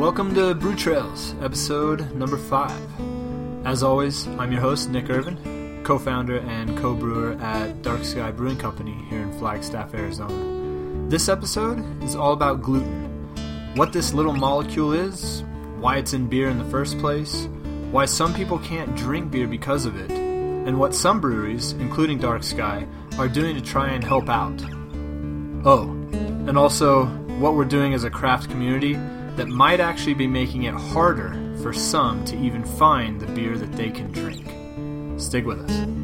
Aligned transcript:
Welcome 0.00 0.34
to 0.36 0.54
Brew 0.54 0.74
Trails, 0.74 1.34
episode 1.42 2.14
number 2.14 2.38
five. 2.38 2.80
As 3.66 3.82
always, 3.82 4.26
I'm 4.38 4.50
your 4.50 4.62
host, 4.62 4.88
Nick 4.88 5.10
Irvin, 5.10 5.82
co 5.84 5.98
founder 5.98 6.38
and 6.38 6.74
co 6.78 6.94
brewer 6.94 7.34
at 7.34 7.82
Dark 7.82 8.04
Sky 8.04 8.30
Brewing 8.30 8.56
Company 8.56 8.96
here 9.10 9.20
in 9.20 9.38
Flagstaff, 9.38 9.92
Arizona. 9.92 11.10
This 11.10 11.28
episode 11.28 12.02
is 12.02 12.16
all 12.16 12.32
about 12.32 12.62
gluten 12.62 13.10
what 13.76 13.92
this 13.92 14.14
little 14.14 14.32
molecule 14.32 14.94
is, 14.94 15.44
why 15.80 15.98
it's 15.98 16.14
in 16.14 16.28
beer 16.28 16.48
in 16.48 16.56
the 16.56 16.70
first 16.70 16.98
place, 16.98 17.46
why 17.90 18.06
some 18.06 18.32
people 18.32 18.58
can't 18.60 18.96
drink 18.96 19.30
beer 19.30 19.46
because 19.46 19.84
of 19.84 19.96
it, 19.96 20.10
and 20.10 20.80
what 20.80 20.94
some 20.94 21.20
breweries, 21.20 21.72
including 21.72 22.16
Dark 22.16 22.42
Sky, 22.42 22.86
are 23.18 23.28
doing 23.28 23.54
to 23.54 23.60
try 23.60 23.90
and 23.90 24.02
help 24.02 24.30
out. 24.30 24.62
Oh, 25.66 25.90
and 26.48 26.56
also 26.56 27.04
what 27.38 27.54
we're 27.54 27.66
doing 27.66 27.92
as 27.92 28.04
a 28.04 28.10
craft 28.10 28.48
community 28.48 28.98
that 29.40 29.48
might 29.48 29.80
actually 29.80 30.12
be 30.12 30.26
making 30.26 30.64
it 30.64 30.74
harder 30.74 31.32
for 31.62 31.72
some 31.72 32.22
to 32.26 32.36
even 32.36 32.62
find 32.62 33.18
the 33.18 33.26
beer 33.28 33.56
that 33.56 33.72
they 33.72 33.88
can 33.88 34.12
drink. 34.12 34.44
Stick 35.18 35.46
with 35.46 35.60
us. 35.60 35.99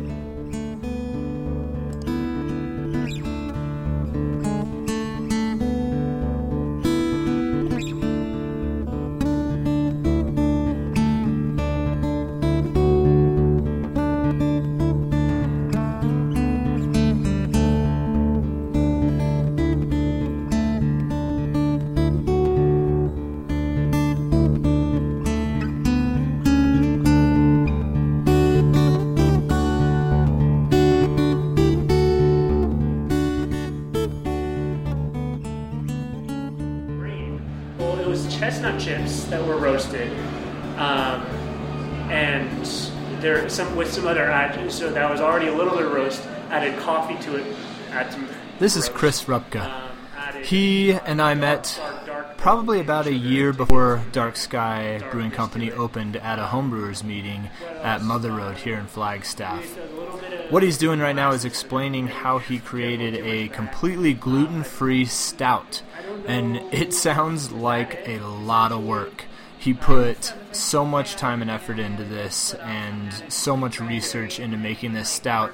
And 42.36 43.22
there 43.22 43.48
some 43.48 43.74
with 43.76 43.92
some 43.92 44.06
other 44.06 44.24
add. 44.30 44.70
So 44.70 44.90
that 44.92 45.10
was 45.10 45.20
already 45.20 45.48
a 45.48 45.54
little 45.54 45.74
bit 45.76 45.86
of 45.86 45.92
roast. 45.92 46.22
Added 46.50 46.78
coffee 46.80 47.20
to 47.24 47.36
it. 47.36 47.56
Add 47.90 48.12
some. 48.12 48.28
This 48.58 48.76
is. 48.76 48.88
Chris 48.88 49.24
Rupka. 49.24 49.62
Um, 49.62 49.90
added 50.16 50.46
He 50.46 50.92
and 50.92 51.20
I 51.20 51.34
met 51.34 51.74
dark- 51.78 52.06
dark- 52.06 52.36
probably 52.36 52.80
about 52.80 53.06
a 53.06 53.12
year 53.12 53.52
before 53.52 54.02
Dark 54.12 54.36
Sky 54.36 55.02
Brewing 55.10 55.30
Company 55.32 55.72
opened 55.72 56.16
at 56.16 56.38
a 56.38 56.44
homebrewers 56.44 57.02
meeting 57.02 57.50
at 57.82 58.02
Mother 58.02 58.30
Road 58.32 58.56
here 58.58 58.78
in 58.78 58.86
Flagstaff. 58.86 59.76
a 59.76 59.80
little 59.98 60.18
bit 60.18 60.32
of 60.46 60.52
What 60.52 60.62
he's 60.62 60.78
doing 60.78 61.00
right 61.00 61.16
now 61.16 61.32
is 61.32 61.44
explaining 61.44 62.06
how 62.06 62.38
he 62.38 62.58
created 62.58 63.14
a 63.16 63.48
completely 63.48 64.14
gluten 64.14 64.62
free 64.62 65.04
stout. 65.04 65.82
And 66.26 66.56
it 66.72 66.92
sounds 66.94 67.50
like 67.52 68.06
a 68.06 68.18
lot 68.20 68.70
of 68.72 68.84
work. 68.84 69.24
He 69.66 69.74
put 69.74 70.32
so 70.52 70.84
much 70.84 71.16
time 71.16 71.42
and 71.42 71.50
effort 71.50 71.80
into 71.80 72.04
this 72.04 72.54
and 72.54 73.12
so 73.28 73.56
much 73.56 73.80
research 73.80 74.38
into 74.38 74.56
making 74.56 74.92
this 74.92 75.08
stout. 75.08 75.50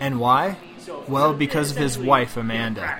And 0.00 0.18
why? 0.18 0.56
Well, 1.06 1.32
because 1.32 1.70
of 1.70 1.76
his 1.76 1.96
wife, 1.96 2.36
Amanda. 2.36 2.98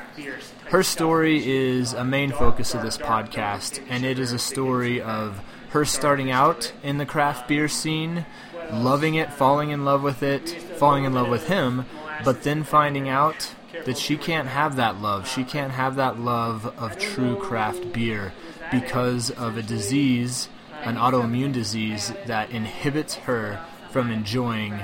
Her 0.67 0.85
story 0.85 1.45
is 1.45 1.95
a 1.95 2.05
main 2.05 2.31
focus 2.31 2.75
of 2.75 2.83
this 2.83 2.97
podcast, 2.97 3.83
and 3.89 4.05
it 4.05 4.21
is 4.21 4.31
a 4.31 4.39
story 4.39 5.03
of 5.03 5.43
her 5.71 5.85
starting 5.85 6.31
out 6.31 6.73
in 6.85 6.99
the 6.99 7.07
craft 7.07 7.49
beer 7.49 7.67
scene, 7.67 8.25
loving 8.71 9.17
it, 9.17 9.33
falling 9.33 9.71
in 9.71 9.85
love 9.85 10.05
with 10.05 10.23
it, 10.23 10.49
falling 10.79 11.03
in 11.03 11.13
love 11.13 11.29
with 11.29 11.49
him, 11.49 11.87
but 12.25 12.45
then 12.45 12.63
finding 12.63 13.09
out 13.09 13.53
that 13.85 13.99
she 13.99 14.17
can't 14.17 14.47
have 14.47 14.77
that 14.77 15.01
love. 15.01 15.29
She 15.29 15.43
can't 15.43 15.73
have 15.73 15.97
that 15.97 16.21
love 16.21 16.73
of 16.79 16.99
true 16.99 17.35
craft 17.35 17.93
beer 17.93 18.33
because 18.73 19.31
of 19.31 19.59
a 19.59 19.63
disease, 19.63 20.49
an 20.83 20.97
autoimmune 20.97 21.53
disease, 21.53 22.13
that 22.27 22.51
inhibits 22.51 23.15
her 23.15 23.63
from 23.91 24.11
enjoying 24.11 24.81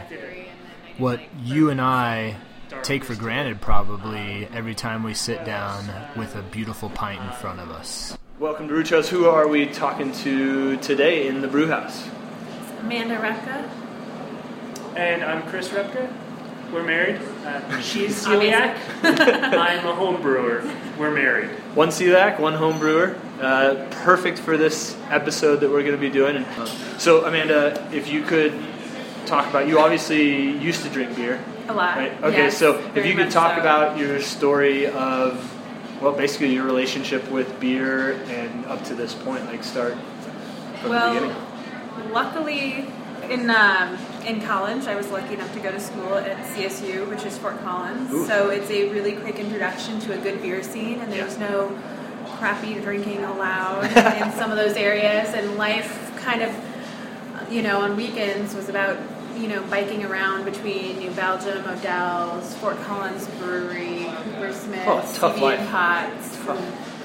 what 0.99 1.21
you 1.43 1.71
and 1.71 1.81
I 1.81 2.37
take 2.83 3.03
for 3.03 3.15
granted 3.15 3.63
probably 3.63 4.47
every 4.53 4.75
time 4.75 5.03
we 5.03 5.15
sit 5.15 5.45
down 5.47 5.89
with 6.17 6.37
a 6.37 6.43
beautiful 6.43 6.91
pint 6.91 7.23
in 7.23 7.33
front 7.33 7.61
of 7.61 7.71
us. 7.71 8.17
Welcome 8.39 8.69
to 8.69 8.75
Brew 8.75 9.03
Who 9.03 9.27
are 9.27 9.49
we 9.49 9.67
talking 9.67 10.13
to 10.13 10.77
today 10.77 11.27
in 11.27 11.41
the 11.41 11.49
brew 11.49 11.67
house? 11.67 12.07
Amanda 12.81 13.17
Rupka. 13.17 13.71
And 14.97 15.25
I'm 15.25 15.43
Chris 15.49 15.71
Rupka. 15.71 16.13
We're 16.73 16.85
married. 16.85 17.17
Uh, 17.45 17.81
she's 17.81 18.23
celiac. 18.23 18.77
I'm 19.03 19.87
a 19.87 19.95
home 19.95 20.21
brewer. 20.21 20.71
We're 20.99 21.15
married. 21.15 21.49
One 21.75 21.89
celiac, 21.89 22.39
one 22.39 22.53
home 22.53 22.79
brewer. 22.79 23.19
Uh, 23.41 23.89
perfect 24.03 24.39
for 24.39 24.57
this 24.57 24.97
episode 25.11 25.57
that 25.61 25.71
we're 25.71 25.83
going 25.83 25.95
to 25.95 26.01
be 26.01 26.11
doing. 26.11 26.37
And, 26.37 27.01
so, 27.01 27.25
Amanda, 27.25 27.89
if 27.93 28.09
you 28.09 28.23
could 28.23 28.53
talk 29.27 29.49
about, 29.49 29.69
you 29.69 29.79
obviously 29.79 30.51
used 30.59 30.83
to 30.83 30.91
drink 30.91 31.15
beer. 31.15 31.43
A 31.69 31.73
lot. 31.73 31.97
Right. 31.97 32.23
Okay. 32.25 32.37
Yes, 32.37 32.57
so 32.57 32.79
if 32.95 33.07
you 33.07 33.15
could 33.15 33.31
talk 33.31 33.55
so. 33.55 33.61
about 33.61 33.99
your 33.99 34.21
story 34.21 34.87
of, 34.87 35.55
well, 36.03 36.13
basically 36.13 36.53
your 36.53 36.65
relationship 36.65 37.29
with 37.31 37.61
beer 37.61 38.13
and 38.29 38.67
up 38.67 38.83
to 38.85 38.95
this 38.95 39.15
point, 39.15 39.45
like 39.47 39.63
start 39.63 39.95
from 40.81 40.91
well, 40.91 41.15
the 41.15 41.21
beginning. 41.21 42.13
luckily, 42.13 42.87
in 43.31 43.51
um, 43.51 43.99
in 44.27 44.41
college, 44.41 44.87
I 44.87 44.97
was 44.97 45.11
lucky 45.11 45.35
enough 45.35 45.53
to 45.55 45.61
go 45.61 45.71
to 45.71 45.81
school 45.81 46.15
at 46.15 46.39
CSU, 46.55 47.09
which 47.09 47.25
is 47.25 47.37
Fort 47.39 47.61
Collins. 47.61 48.11
Ooh. 48.13 48.27
So 48.27 48.51
it's 48.51 48.71
a 48.71 48.89
really 48.91 49.13
quick 49.17 49.37
introduction 49.37 50.01
to 50.01 50.19
a 50.19 50.19
good 50.19 50.41
beer 50.41 50.63
scene, 50.63 51.01
and 51.01 51.13
there's 51.13 51.39
no 51.39 51.69
crappy 52.39 52.75
drinking 52.81 53.25
allowed 53.25 53.85
in 54.23 54.33
some 54.33 54.51
of 54.51 54.57
those 54.57 54.77
areas. 54.77 55.35
And 55.35 55.57
life 55.57 56.13
kind 56.19 56.43
of, 56.43 56.55
you 57.53 57.63
know, 57.63 57.81
on 57.81 57.97
weekends 57.97 58.55
was 58.55 58.69
about 58.69 58.99
you 59.37 59.47
know 59.47 59.63
biking 59.71 60.05
around 60.05 60.45
between 60.45 60.99
New 60.99 61.11
Belgium, 61.13 61.65
Odell's, 61.69 62.55
Fort 62.57 62.77
Collins 62.83 63.27
Brewery, 63.39 64.07
Cooper 64.25 64.53
Smith, 64.53 64.85
Oh, 64.87 65.01
tough 65.15 65.41
life. 65.41 65.61
and 65.61 65.69
Potts. 65.69 66.39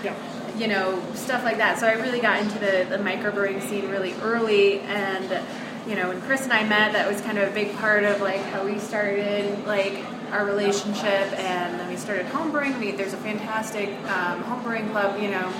Yeah. 0.03 0.15
you 0.57 0.67
know, 0.67 1.01
stuff 1.13 1.43
like 1.43 1.57
that. 1.57 1.79
So 1.79 1.87
I 1.87 1.93
really 1.93 2.19
got 2.19 2.41
into 2.41 2.57
the, 2.59 2.85
the 2.89 2.97
microbrewing 2.97 3.61
scene 3.61 3.87
really 3.89 4.13
early, 4.21 4.79
and 4.81 5.39
you 5.87 5.95
know, 5.95 6.07
when 6.09 6.21
Chris 6.21 6.43
and 6.43 6.51
I 6.53 6.63
met, 6.63 6.93
that 6.93 7.07
was 7.07 7.21
kind 7.21 7.37
of 7.37 7.49
a 7.49 7.53
big 7.53 7.75
part 7.77 8.03
of 8.03 8.19
like 8.21 8.41
how 8.41 8.65
we 8.65 8.79
started 8.79 9.65
like 9.67 9.93
our 10.33 10.45
relationship, 10.45 11.05
and 11.39 11.79
then 11.79 11.87
we 11.87 11.95
started 11.95 12.25
homebrewing. 12.27 12.79
We, 12.79 12.91
there's 12.91 13.13
a 13.13 13.17
fantastic 13.17 13.89
um, 14.09 14.43
homebrewing 14.43 14.91
club, 14.91 15.19
you 15.21 15.29
know, 15.29 15.53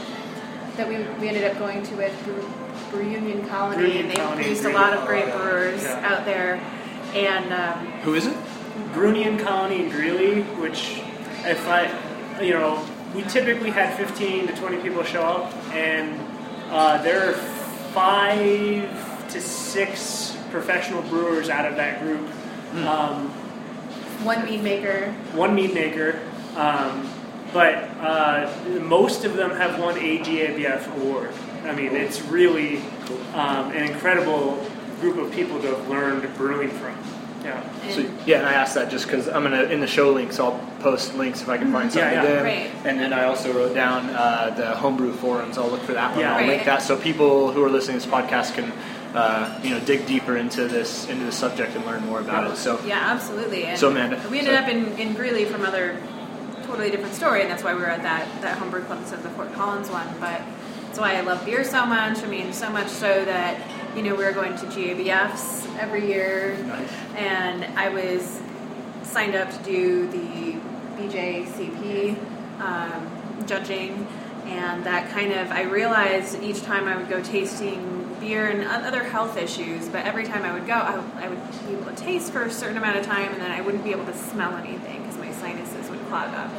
that 0.78 0.88
we, 0.88 0.97
we 1.22 1.28
ended 1.28 1.44
up 1.50 1.57
going 1.59 1.84
to 1.84 1.95
with 1.95 2.23
Brew, 2.25 2.44
Brew 2.91 3.07
Union 3.09 3.47
Colony, 3.47 3.78
Brew 3.78 3.91
and 3.91 4.09
they 4.11 4.16
Colony, 4.16 4.41
produced 4.44 4.66
a 4.66 4.69
lot 4.73 4.94
of 4.94 5.06
great 5.06 5.25
brewers 5.34 5.84
Yeah. 5.84 6.11
out 6.11 6.25
there, 6.25 6.56
and. 7.13 7.53
Um, 7.53 7.85
Who 8.01 8.16
is 8.16 8.25
it? 8.25 8.35
Brew 8.94 9.13
Union 9.13 9.38
Colony 9.38 9.84
in 9.84 9.89
Greeley, 9.91 10.41
which 10.59 11.02
if 11.46 11.67
I, 11.67 11.91
you 12.43 12.53
know, 12.53 12.84
we 13.16 13.22
typically 13.23 13.69
had 13.69 13.96
15 13.96 14.47
to 14.47 14.55
20 14.55 14.78
people 14.81 15.03
show 15.03 15.22
up, 15.22 15.53
and 15.72 16.19
uh, 16.72 17.02
there 17.03 17.29
are 17.29 17.34
five 17.34 19.29
to 19.31 19.40
six 19.41 20.35
professional 20.49 21.02
brewers 21.03 21.49
out 21.49 21.66
of 21.66 21.76
that 21.76 22.02
group. 22.02 22.28
Um, 22.87 23.33
one 24.23 24.46
mead 24.46 24.64
maker, 24.64 25.11
one 25.34 25.53
mead 25.55 25.73
maker, 25.73 26.20
um, 26.55 27.09
but 27.52 27.75
uh, 27.99 28.52
most 28.81 29.25
of 29.25 29.35
them 29.35 29.52
have 29.52 29.79
won 29.79 29.97
a 29.97 30.20
GABF 30.20 30.96
award. 30.97 31.31
I 31.66 31.73
mean, 31.73 31.96
it's 31.96 32.22
really 32.23 32.78
um, 33.34 33.72
an 33.72 33.90
incredible 33.91 34.66
group 34.99 35.17
of 35.17 35.31
people 35.31 35.59
to 35.61 35.67
have 35.67 35.87
learned 35.87 36.34
brewing 36.35 36.70
from. 36.70 36.97
Yeah. 37.43 37.61
and 37.84 37.93
So, 37.93 38.09
yeah, 38.25 38.37
and 38.40 38.47
I 38.47 38.53
asked 38.53 38.75
that 38.75 38.90
just 38.90 39.05
because 39.05 39.28
I'm 39.28 39.43
gonna 39.43 39.64
in 39.64 39.81
the 39.81 39.87
show 39.87 40.11
links. 40.14 40.40
I'll 40.40 40.58
post 40.79 41.14
links 41.16 41.41
if 41.41 41.49
I 41.49 41.58
can 41.58 41.72
find 41.73 41.91
something 41.91 42.11
Yeah, 42.14 42.22
to 42.22 42.28
yeah. 42.28 42.35
them. 42.35 42.43
Right. 42.46 42.72
And 42.85 42.99
then 42.99 43.11
I 43.11 43.26
also 43.26 43.52
wrote 43.53 43.73
down 43.73 44.09
uh, 44.11 44.53
the 44.55 44.76
homebrew 44.76 45.14
forums. 45.14 45.58
I'll 45.58 45.67
look 45.69 45.81
for 45.81 45.93
that 45.93 46.11
one. 46.11 46.22
Yeah. 46.22 46.31
I'll 46.34 46.40
Right. 46.40 46.47
link 46.47 46.64
that 46.66 46.81
so 46.81 46.96
people 46.97 47.52
who 47.52 47.64
are 47.64 47.69
listening 47.69 47.99
to 47.99 48.05
this 48.05 48.14
podcast 48.14 48.53
can, 48.55 48.72
uh, 49.14 49.60
you 49.64 49.70
know, 49.72 49.80
dig 49.82 50.06
deeper 50.08 50.38
into 50.38 50.68
this 50.68 51.08
into 51.08 51.26
the 51.26 51.32
subject 51.32 51.76
and 51.76 51.86
learn 51.86 52.04
more 52.06 52.20
about 52.20 52.50
it. 52.52 52.58
So 52.58 52.80
Yeah, 52.86 53.00
absolutely. 53.00 53.66
And 53.66 53.80
So, 53.80 53.90
Amanda, 53.90 54.22
we 54.30 54.40
ended 54.40 54.56
so- 54.56 54.62
up 54.62 54.70
in, 54.70 54.88
in 55.00 55.14
Greeley 55.14 55.46
from 55.46 55.64
other 55.64 55.98
totally 56.64 56.90
different 56.90 57.14
story, 57.14 57.42
and 57.42 57.52
that's 57.52 57.64
why 57.64 57.74
we 57.74 57.82
were 57.82 57.88
at 57.90 58.02
that 58.04 58.28
that 58.42 58.58
homebrew 58.58 58.84
club 58.86 59.00
instead 59.00 59.20
of 59.20 59.24
the 59.24 59.30
Fort 59.32 59.54
Collins 59.54 59.90
one. 59.90 60.08
But 60.20 60.42
that's 60.88 61.00
why 61.00 61.16
I 61.16 61.22
love 61.22 61.46
beer 61.46 61.64
so 61.64 61.86
much. 61.86 62.20
I 62.20 62.26
mean, 62.28 62.54
so 62.54 62.70
much 62.70 62.88
so 62.88 63.24
that 63.26 63.62
you 63.96 64.02
know 64.02 64.16
we 64.16 64.24
were 64.24 64.32
going 64.32 64.56
to 64.58 64.66
GABFs 64.68 65.78
every 65.78 66.08
year, 66.08 66.58
Nice. 66.66 66.90
and 67.16 67.66
I 67.78 67.90
was 67.90 68.40
signed 69.04 69.36
up 69.36 69.52
to 69.52 69.64
do 69.64 70.08
the 70.08 70.56
BJCP 70.98 72.16
um, 72.62 73.10
judging. 73.46 74.08
And 74.46 74.84
that 74.86 75.10
kind 75.12 75.32
of, 75.32 75.52
I 75.52 75.64
realized 75.64 76.42
each 76.44 76.62
time 76.64 76.88
I 76.88 76.98
would 76.98 77.10
go 77.10 77.22
tasting 77.24 78.03
beer 78.23 78.47
and 78.47 78.64
other 78.64 79.03
health 79.03 79.37
issues, 79.37 79.90
but 79.90 80.05
every 80.05 80.23
time 80.23 80.43
I 80.43 80.53
would 80.53 80.66
go, 80.66 80.73
I, 80.73 81.03
I 81.25 81.28
would 81.28 81.41
be 81.67 81.73
able 81.73 81.85
to 81.91 81.96
taste 81.96 82.31
for 82.31 82.43
a 82.43 82.52
certain 82.52 82.78
amount 82.78 82.97
of 82.97 83.05
time 83.05 83.31
and 83.34 83.41
then 83.41 83.52
I 83.52 83.59
wouldn't 83.61 83.84
be 83.84 83.91
able 83.91 84.05
to 84.05 84.14
smell 84.16 84.55
anything 84.55 85.02
because 85.02 85.17
my 85.17 85.31
sinuses 85.34 85.90
would 85.90 85.99
clog 86.08 86.34
up. 86.34 86.49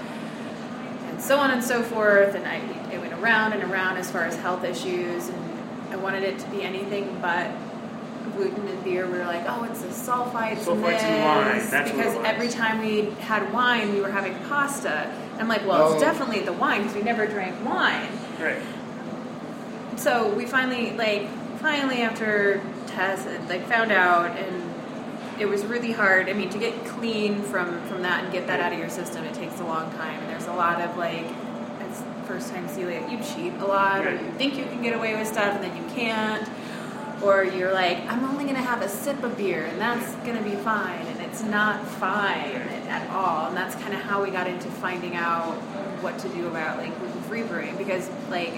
And 1.08 1.20
so 1.20 1.38
on 1.38 1.50
and 1.52 1.64
so 1.64 1.82
forth. 1.82 2.34
And 2.34 2.46
I, 2.46 2.56
it 2.92 3.00
went 3.00 3.14
around 3.14 3.54
and 3.54 3.62
around 3.62 3.96
as 3.96 4.10
far 4.10 4.24
as 4.24 4.36
health 4.36 4.62
issues. 4.64 5.28
And 5.28 5.38
I 5.90 5.96
wanted 5.96 6.22
it 6.24 6.38
to 6.40 6.50
be 6.50 6.62
anything 6.62 7.18
but 7.22 7.50
gluten 8.36 8.68
in 8.68 8.80
beer. 8.82 9.06
We 9.06 9.16
were 9.18 9.24
like, 9.24 9.44
oh, 9.46 9.64
it's 9.64 9.80
the 9.80 9.88
sulfites, 9.88 10.64
Sulfites 10.64 11.00
this. 11.00 11.02
in 11.04 11.24
wine. 11.24 11.70
That's 11.70 11.90
because 11.90 12.14
every 12.26 12.48
time 12.48 12.80
we 12.80 13.10
had 13.20 13.50
wine, 13.54 13.94
we 13.94 14.00
were 14.02 14.10
having 14.10 14.34
pasta. 14.48 15.10
I'm 15.38 15.48
like, 15.48 15.66
well, 15.66 15.88
Oh. 15.88 15.92
it's 15.92 16.02
definitely 16.02 16.40
the 16.40 16.52
wine 16.52 16.82
because 16.82 16.94
we 16.96 17.02
never 17.02 17.26
drank 17.26 17.54
wine. 17.64 18.08
Right. 18.38 18.60
So 19.96 20.28
we 20.34 20.44
finally, 20.44 20.92
like, 20.96 21.28
finally 21.64 22.02
after 22.02 22.60
tests, 22.86 23.26
like, 23.48 23.66
found 23.66 23.90
out, 23.90 24.36
and 24.36 24.74
it 25.40 25.46
was 25.46 25.64
really 25.64 25.92
hard. 25.92 26.28
I 26.28 26.34
mean, 26.34 26.50
to 26.50 26.58
get 26.58 26.74
clean 26.84 27.40
from 27.40 27.80
from 27.88 28.02
that 28.02 28.22
and 28.22 28.30
get 28.30 28.46
that 28.48 28.60
out 28.60 28.74
of 28.74 28.78
your 28.78 28.90
system, 28.90 29.24
it 29.24 29.32
takes 29.32 29.58
a 29.60 29.64
long 29.64 29.90
time. 29.92 30.20
And 30.20 30.28
there's 30.28 30.46
a 30.46 30.52
lot 30.52 30.82
of 30.82 30.98
like, 30.98 31.24
it's 31.80 32.02
first 32.28 32.50
time 32.52 32.68
celiac, 32.68 33.10
you 33.10 33.18
cheat 33.32 33.54
a 33.62 33.64
lot, 33.64 34.06
or 34.06 34.10
you 34.10 34.30
think 34.32 34.58
you 34.58 34.66
can 34.66 34.82
get 34.82 34.94
away 34.94 35.16
with 35.16 35.26
stuff, 35.26 35.54
and 35.56 35.64
then 35.64 35.74
you 35.74 35.94
can't. 35.94 36.46
Or 37.22 37.42
you're 37.42 37.72
like, 37.72 37.98
I'm 38.12 38.22
only 38.24 38.44
gonna 38.44 38.60
have 38.60 38.82
a 38.82 38.88
sip 38.88 39.22
of 39.22 39.34
beer, 39.38 39.64
and 39.64 39.80
that's 39.80 40.14
gonna 40.26 40.42
be 40.42 40.56
fine, 40.56 41.06
and 41.06 41.20
it's 41.22 41.42
not 41.42 41.82
fine 41.86 42.60
at 42.96 43.08
all. 43.08 43.48
And 43.48 43.56
that's 43.56 43.74
kind 43.76 43.94
of 43.94 44.00
how 44.00 44.22
we 44.22 44.30
got 44.30 44.46
into 44.46 44.68
finding 44.68 45.16
out 45.16 45.54
what 46.02 46.18
to 46.18 46.28
do 46.28 46.46
about 46.46 46.76
like 46.76 46.96
gluten-free 46.98 47.44
brewing, 47.44 47.76
because 47.78 48.10
like 48.28 48.52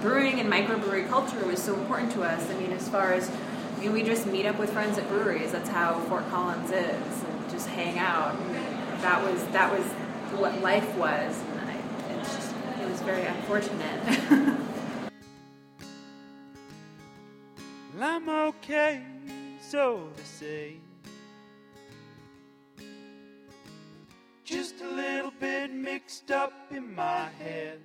brewing 0.00 0.40
and 0.40 0.50
microbrewery 0.50 1.08
culture 1.08 1.44
was 1.46 1.62
so 1.62 1.74
important 1.74 2.12
to 2.12 2.22
us. 2.22 2.48
I 2.50 2.54
mean, 2.58 2.72
as 2.72 2.88
far 2.88 3.12
as 3.12 3.30
we 3.86 4.02
just 4.02 4.26
meet 4.26 4.44
up 4.44 4.58
with 4.58 4.72
friends 4.72 4.98
at 4.98 5.08
breweries. 5.08 5.52
That's 5.52 5.68
how 5.68 6.00
Fort 6.08 6.28
Collins 6.30 6.70
is, 6.70 7.22
and 7.22 7.50
just 7.50 7.68
hang 7.68 7.98
out. 7.98 8.34
And 8.34 9.02
that 9.02 9.22
was 9.22 9.44
that 9.48 9.70
was 9.72 9.86
what 10.38 10.60
life 10.60 10.96
was, 10.96 11.40
and 11.40 11.70
I, 11.70 11.76
it's 12.14 12.34
just 12.34 12.52
it 12.80 12.88
was 12.88 13.00
very 13.02 13.24
unfortunate. 13.24 14.58
I'm 18.00 18.28
okay, 18.28 19.02
so 19.60 20.10
to 20.16 20.24
say. 20.24 20.76
Just 24.44 24.80
a 24.80 24.88
little 24.88 25.32
bit 25.38 25.72
mixed 25.72 26.30
up 26.30 26.52
in 26.70 26.94
my 26.94 27.28
head. 27.38 27.80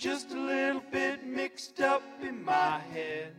Just 0.00 0.30
a 0.30 0.40
little 0.40 0.82
bit 0.90 1.26
mixed 1.26 1.82
up 1.82 2.02
in 2.22 2.42
my 2.42 2.78
head. 2.78 3.34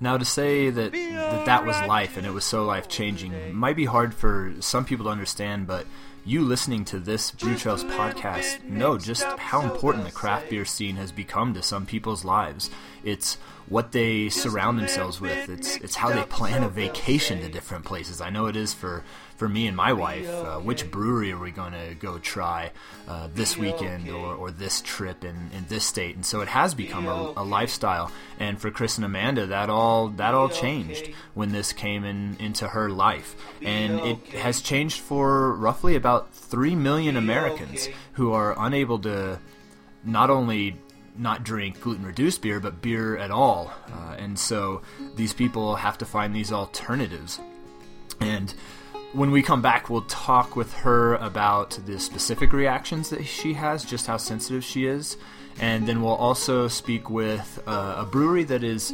Now, 0.00 0.18
to 0.18 0.24
say 0.26 0.68
that, 0.68 0.92
that 0.92 1.46
that 1.46 1.64
was 1.64 1.74
life 1.88 2.18
and 2.18 2.26
it 2.26 2.30
was 2.30 2.44
so 2.44 2.66
life 2.66 2.88
changing 2.88 3.54
might 3.54 3.74
be 3.74 3.86
hard 3.86 4.12
for 4.12 4.52
some 4.60 4.84
people 4.84 5.06
to 5.06 5.10
understand, 5.10 5.66
but 5.66 5.86
you 6.26 6.42
listening 6.44 6.84
to 6.84 6.98
this 6.98 7.30
Brew 7.30 7.56
Trails 7.56 7.84
podcast 7.84 8.62
know 8.64 8.98
just 8.98 9.24
how 9.24 9.62
important 9.62 10.04
the 10.04 10.12
craft 10.12 10.50
beer 10.50 10.66
scene 10.66 10.96
has 10.96 11.10
become 11.10 11.54
to 11.54 11.62
some 11.62 11.86
people's 11.86 12.26
lives. 12.26 12.68
It's 13.02 13.36
what 13.66 13.92
they 13.92 14.28
surround 14.28 14.78
themselves 14.78 15.22
with. 15.22 15.48
It's 15.48 15.76
it's 15.76 15.94
how 15.94 16.10
they 16.10 16.24
plan 16.24 16.64
a 16.64 16.68
vacation 16.68 17.40
to 17.40 17.48
different 17.48 17.86
places. 17.86 18.20
I 18.20 18.28
know 18.28 18.44
it 18.44 18.56
is 18.56 18.74
for 18.74 19.04
for 19.38 19.48
me 19.48 19.68
and 19.68 19.76
my 19.76 19.92
wife. 19.92 20.28
Uh, 20.28 20.58
which 20.58 20.90
brewery 20.90 21.32
are 21.32 21.38
we 21.38 21.52
going 21.52 21.72
to 21.72 21.94
go 21.94 22.18
try 22.18 22.70
uh, 23.06 23.28
this 23.32 23.56
weekend 23.56 24.10
or, 24.10 24.34
or 24.34 24.50
this 24.50 24.82
trip 24.82 25.24
in, 25.24 25.50
in 25.56 25.64
this 25.68 25.84
state? 25.84 26.16
And 26.16 26.26
so 26.26 26.40
it 26.40 26.48
has 26.48 26.74
become 26.74 27.06
a, 27.06 27.32
a 27.36 27.44
lifestyle. 27.44 28.10
And 28.38 28.60
for 28.60 28.70
Chris 28.70 28.98
and 28.98 29.04
Amanda, 29.04 29.46
that 29.46 29.70
all 29.70 30.08
that 30.08 30.34
all 30.34 30.48
changed 30.48 31.10
when 31.34 31.52
this 31.52 31.72
came 31.72 32.04
in 32.04 32.36
into 32.40 32.68
her 32.68 32.90
life, 32.90 33.36
and 33.62 34.00
it 34.00 34.18
has 34.34 34.60
changed 34.60 35.00
for 35.00 35.54
roughly 35.54 35.94
about 35.94 36.34
three 36.34 36.74
million 36.74 37.16
Americans 37.16 37.88
who 38.14 38.32
are 38.32 38.54
unable 38.58 38.98
to 39.00 39.38
not 40.04 40.30
only 40.30 40.76
not 41.16 41.44
drink 41.44 41.80
gluten 41.80 42.04
reduced 42.04 42.42
beer, 42.42 42.60
but 42.60 42.80
beer 42.80 43.16
at 43.16 43.30
all. 43.30 43.72
Uh, 43.92 44.14
and 44.18 44.38
so 44.38 44.82
these 45.16 45.32
people 45.32 45.76
have 45.76 45.98
to 45.98 46.04
find 46.04 46.34
these 46.34 46.52
alternatives. 46.52 47.40
And 48.20 48.54
when 49.12 49.30
we 49.30 49.42
come 49.42 49.62
back, 49.62 49.88
we'll 49.88 50.02
talk 50.02 50.56
with 50.56 50.72
her 50.74 51.14
about 51.16 51.78
the 51.86 51.98
specific 51.98 52.52
reactions 52.52 53.10
that 53.10 53.24
she 53.24 53.54
has, 53.54 53.84
just 53.84 54.06
how 54.06 54.16
sensitive 54.16 54.64
she 54.64 54.86
is. 54.86 55.16
And 55.60 55.88
then 55.88 56.02
we'll 56.02 56.14
also 56.14 56.68
speak 56.68 57.10
with 57.10 57.62
uh, 57.66 57.96
a 57.98 58.04
brewery 58.04 58.44
that 58.44 58.62
is 58.62 58.92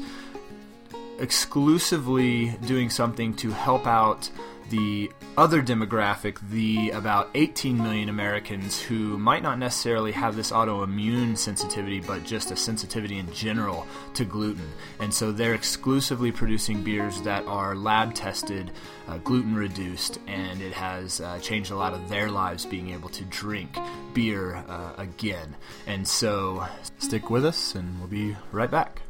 exclusively 1.19 2.50
doing 2.66 2.90
something 2.90 3.34
to 3.34 3.50
help 3.50 3.87
out 3.87 4.31
the 4.70 5.11
other 5.37 5.62
demographic, 5.62 6.38
the 6.50 6.90
about 6.90 7.31
18 7.34 7.76
million 7.76 8.08
Americans 8.08 8.81
who 8.81 9.19
might 9.19 9.43
not 9.43 9.58
necessarily 9.58 10.12
have 10.12 10.37
this 10.37 10.50
autoimmune 10.50 11.37
sensitivity, 11.37 12.00
but 12.00 12.25
just 12.25 12.50
a 12.50 12.56
sensitivity 12.56 13.19
in 13.19 13.32
general 13.32 13.87
to 14.14 14.25
gluten. 14.25 14.69
And 15.00 15.12
so 15.12 15.32
they're 15.32 15.55
exclusively 15.55 16.32
producing 16.32 16.82
beers 16.82 17.20
that 17.22 17.44
are 17.46 17.75
lab 17.75 18.14
tested, 18.14 18.70
uh, 19.08 19.19
gluten 19.19 19.55
reduced, 19.55 20.19
and 20.26 20.61
it 20.61 20.72
has 20.72 21.20
uh, 21.20 21.38
changed 21.40 21.70
a 21.70 21.76
lot 21.76 21.93
of 21.93 22.08
their 22.08 22.31
lives 22.31 22.64
being 22.64 22.90
able 22.90 23.08
to 23.10 23.25
drink 23.25 23.76
beer 24.12 24.56
uh, 24.69 24.94
again. 24.96 25.56
And 25.87 26.06
so 26.06 26.67
stick 26.99 27.31
with 27.31 27.44
us, 27.44 27.75
and 27.75 27.99
we'll 27.99 28.08
be 28.08 28.37
right 28.52 28.70
back. 28.70 29.02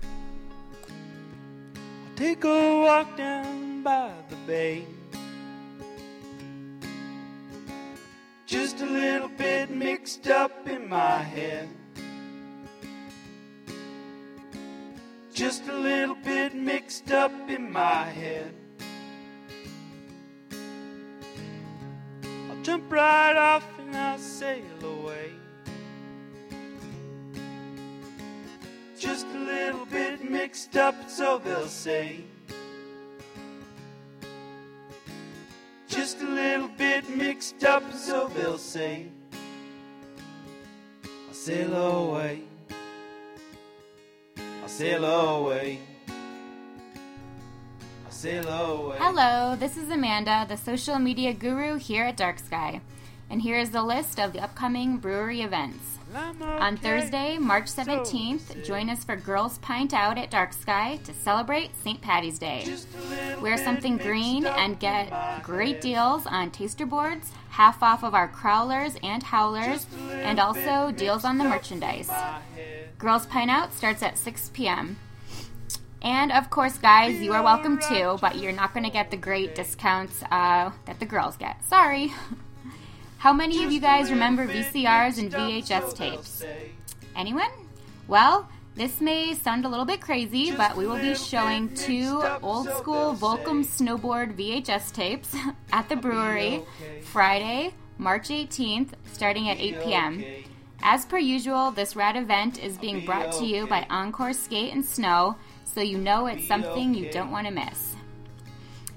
Take 2.17 2.45
a 2.45 2.81
walk 2.81 3.17
down 3.17 3.83
by 3.83 4.13
the 4.31 4.37
bay. 4.47 4.87
Just 8.55 8.81
a 8.83 8.87
little 8.87 9.31
bit 9.31 9.69
mixed 9.69 10.29
up 10.29 10.69
in 10.69 10.89
my 10.89 11.19
head. 11.19 11.69
Just 15.35 15.67
a 15.67 15.77
little 15.77 16.15
bit 16.15 16.55
mixed 16.55 17.11
up 17.11 17.33
in 17.49 17.73
my 17.73 18.05
head. 18.05 18.55
I'll 22.49 22.63
jump 22.63 22.93
right 22.93 23.37
off 23.37 23.67
and 23.81 23.97
I'll 23.97 24.19
sail 24.19 24.63
away. 24.85 25.33
Just 28.97 29.27
a 29.35 29.39
little 29.41 29.87
bit 29.87 30.31
mixed 30.31 30.77
up, 30.77 31.11
so 31.11 31.39
they'll 31.39 31.67
say. 31.67 32.25
Just 35.95 36.21
a 36.21 36.27
little 36.27 36.67
bit 36.77 37.09
mixed 37.09 37.65
up, 37.65 37.85
so 37.93 38.29
they'll 38.35 38.59
say. 38.59 39.07
I'll 41.29 41.33
sail 41.33 41.73
away. 41.73 42.43
I'll 44.37 44.69
sail 44.69 45.05
away. 45.05 45.79
Hello, 48.99 49.55
this 49.55 49.77
is 49.77 49.89
Amanda, 49.89 50.45
the 50.49 50.57
social 50.57 50.99
media 50.99 51.33
guru 51.33 51.77
here 51.77 52.07
at 52.07 52.17
Dark 52.17 52.41
Sky. 52.41 52.81
And 53.31 53.41
here 53.41 53.61
is 53.61 53.71
the 53.71 53.85
list 53.85 54.19
of 54.19 54.33
the 54.33 54.41
upcoming 54.41 54.97
brewery 54.97 55.43
events. 55.43 55.99
On 56.15 56.77
Thursday, 56.77 57.39
March 57.39 57.65
17th, 57.67 58.65
join 58.65 58.89
us 58.89 59.03
for 59.03 59.17
Girls 59.17 59.59
Pint 59.59 59.93
Out 59.93 60.17
at 60.17 60.31
Dark 60.31 60.53
Sky 60.53 61.01
to 61.03 61.13
celebrate 61.13 61.75
St. 61.83 62.01
Patty's 62.01 62.39
Day. 62.39 62.73
Wear 63.41 63.57
something 63.57 63.97
green 63.97 64.47
and 64.47 64.79
get 64.79 65.43
great 65.43 65.81
deals 65.81 66.25
on 66.27 66.53
taster 66.53 66.87
boards, 66.87 67.33
half 67.49 67.83
off 67.83 68.05
of 68.05 68.15
our 68.15 68.29
crowlers 68.29 68.97
and 69.03 69.25
howlers, 69.25 69.89
and 70.13 70.39
also 70.39 70.93
deals 70.93 71.25
on 71.25 71.37
the 71.37 71.45
merchandise. 71.45 72.11
Girls 72.97 73.27
Pint 73.27 73.51
Out 73.51 73.75
starts 73.75 74.03
at 74.03 74.17
6 74.17 74.53
p.m. 74.55 74.97
And 76.01 76.31
of 76.31 76.49
course, 76.49 76.79
guys, 76.79 77.21
you 77.21 77.33
are 77.33 77.43
welcome 77.43 77.81
too, 77.89 78.19
but 78.21 78.37
you're 78.37 78.53
not 78.53 78.73
going 78.73 78.85
to 78.85 78.91
get 78.91 79.11
the 79.11 79.17
great 79.17 79.57
discounts 79.57 80.23
uh, 80.31 80.71
that 80.85 81.01
the 81.01 81.07
girls 81.07 81.37
get. 81.37 81.65
Sorry. 81.65 82.13
How 83.25 83.33
many 83.33 83.65
of 83.65 83.73
you 83.73 83.81
guys 83.81 84.11
remember 84.11 84.47
VCRs 84.47 85.17
and 85.17 85.33
VHS 85.33 85.97
tapes? 85.97 86.45
Anyone? 87.17 87.49
Well, 88.07 88.47
this 88.75 89.01
may 89.01 89.33
sound 89.33 89.65
a 89.65 89.69
little 89.71 89.87
bit 89.87 90.03
crazy, 90.03 90.51
but 90.51 90.77
we 90.77 90.87
will 90.87 90.99
be 90.99 91.15
showing 91.15 91.75
two 91.75 92.23
old 92.43 92.69
school 92.69 93.15
Volcom 93.15 93.65
snowboard 93.65 94.37
VHS 94.37 94.93
tapes 94.93 95.35
at 95.73 95.89
the 95.89 95.97
brewery 95.97 96.65
Friday, 97.01 97.73
March 97.97 98.29
18th, 98.29 98.91
starting 99.11 99.49
at 99.49 99.59
8 99.59 99.81
p.m. 99.81 100.23
As 100.83 101.07
per 101.07 101.17
usual, 101.17 101.71
this 101.71 101.97
rad 101.97 102.17
event 102.17 102.63
is 102.63 102.77
being 102.77 103.07
brought 103.07 103.33
to 103.39 103.47
you 103.47 103.67
by 103.67 103.87
Encore 103.89 104.35
Skate 104.35 104.75
and 104.75 104.85
Snow, 104.85 105.37
so 105.65 105.81
you 105.81 105.97
know 105.97 106.27
it's 106.27 106.47
something 106.47 106.93
you 106.93 107.11
don't 107.11 107.31
want 107.31 107.47
to 107.47 107.55
miss. 107.55 107.97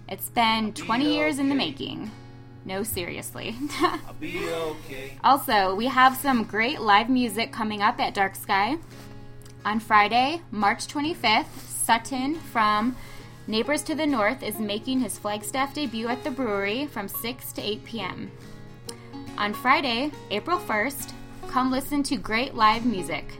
It's 0.09 0.27
been 0.27 0.73
20 0.73 1.13
years 1.13 1.39
in 1.39 1.47
the 1.47 1.55
making. 1.55 2.11
No, 2.67 2.83
seriously. 2.83 3.55
I'll 3.79 4.13
be 4.19 4.45
okay. 4.49 5.17
Also, 5.23 5.73
we 5.73 5.85
have 5.85 6.17
some 6.17 6.43
great 6.43 6.81
live 6.81 7.09
music 7.09 7.53
coming 7.53 7.81
up 7.81 7.97
at 7.97 8.13
Dark 8.13 8.35
Sky. 8.35 8.77
On 9.63 9.79
Friday, 9.79 10.41
March 10.51 10.85
25th, 10.87 11.45
Sutton 11.65 12.35
from 12.35 12.97
Neighbors 13.47 13.83
to 13.83 13.95
the 13.95 14.05
North 14.05 14.43
is 14.43 14.59
making 14.59 14.99
his 14.99 15.17
Flagstaff 15.17 15.73
debut 15.73 16.09
at 16.09 16.25
the 16.25 16.29
brewery 16.29 16.87
from 16.87 17.07
6 17.07 17.53
to 17.53 17.61
8 17.61 17.85
p.m. 17.85 18.31
On 19.37 19.53
Friday, 19.53 20.11
April 20.29 20.59
1st, 20.59 21.13
come 21.47 21.71
listen 21.71 22.03
to 22.03 22.17
great 22.17 22.53
live 22.53 22.85
music. 22.85 23.31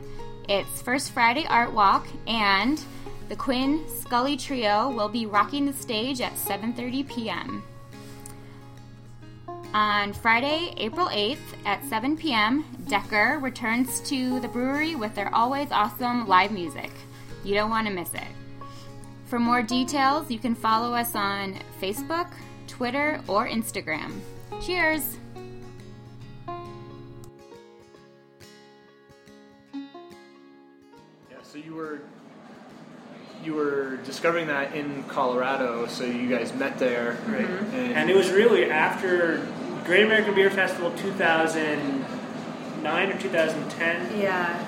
It's 0.48 0.80
First 0.80 1.10
Friday 1.10 1.44
Art 1.48 1.74
Walk 1.74 2.06
and 2.26 2.82
the 3.28 3.36
Quinn 3.36 3.84
Scully 4.00 4.38
Trio 4.38 4.88
will 4.88 5.10
be 5.10 5.26
rocking 5.26 5.66
the 5.66 5.74
stage 5.74 6.22
at 6.22 6.36
7:30 6.36 7.06
p.m. 7.06 7.62
On 9.74 10.14
Friday, 10.14 10.72
April 10.78 11.08
8th 11.08 11.36
at 11.66 11.84
7 11.84 12.16
p.m., 12.16 12.64
Decker 12.88 13.38
returns 13.38 14.00
to 14.08 14.40
the 14.40 14.48
brewery 14.48 14.94
with 14.94 15.14
their 15.14 15.32
always 15.34 15.70
awesome 15.70 16.26
live 16.26 16.52
music. 16.52 16.90
You 17.44 17.54
don't 17.54 17.68
want 17.68 17.86
to 17.86 17.92
miss 17.92 18.14
it. 18.14 18.28
For 19.26 19.38
more 19.38 19.62
details, 19.62 20.30
you 20.30 20.38
can 20.38 20.54
follow 20.54 20.94
us 20.94 21.14
on 21.14 21.58
Facebook, 21.82 22.32
Twitter, 22.66 23.20
or 23.28 23.46
Instagram. 23.46 24.18
Cheers! 24.62 25.18
Yeah, 31.30 31.42
so 31.42 31.58
you 31.58 31.74
were 31.74 32.00
you 33.44 33.54
were 33.54 33.96
discovering 33.98 34.48
that 34.48 34.74
in 34.74 35.04
Colorado, 35.04 35.86
so 35.86 36.04
you 36.04 36.28
guys 36.28 36.52
met 36.54 36.78
there, 36.78 37.16
right? 37.26 37.48
And, 37.48 37.92
And 37.94 38.10
it 38.10 38.16
was 38.16 38.30
really 38.30 38.70
after 38.70 39.46
Great 39.84 40.04
American 40.04 40.34
Beer 40.34 40.50
Festival 40.50 40.90
2009 40.96 43.12
or 43.12 43.18
2010. 43.18 44.20
Yeah. 44.20 44.64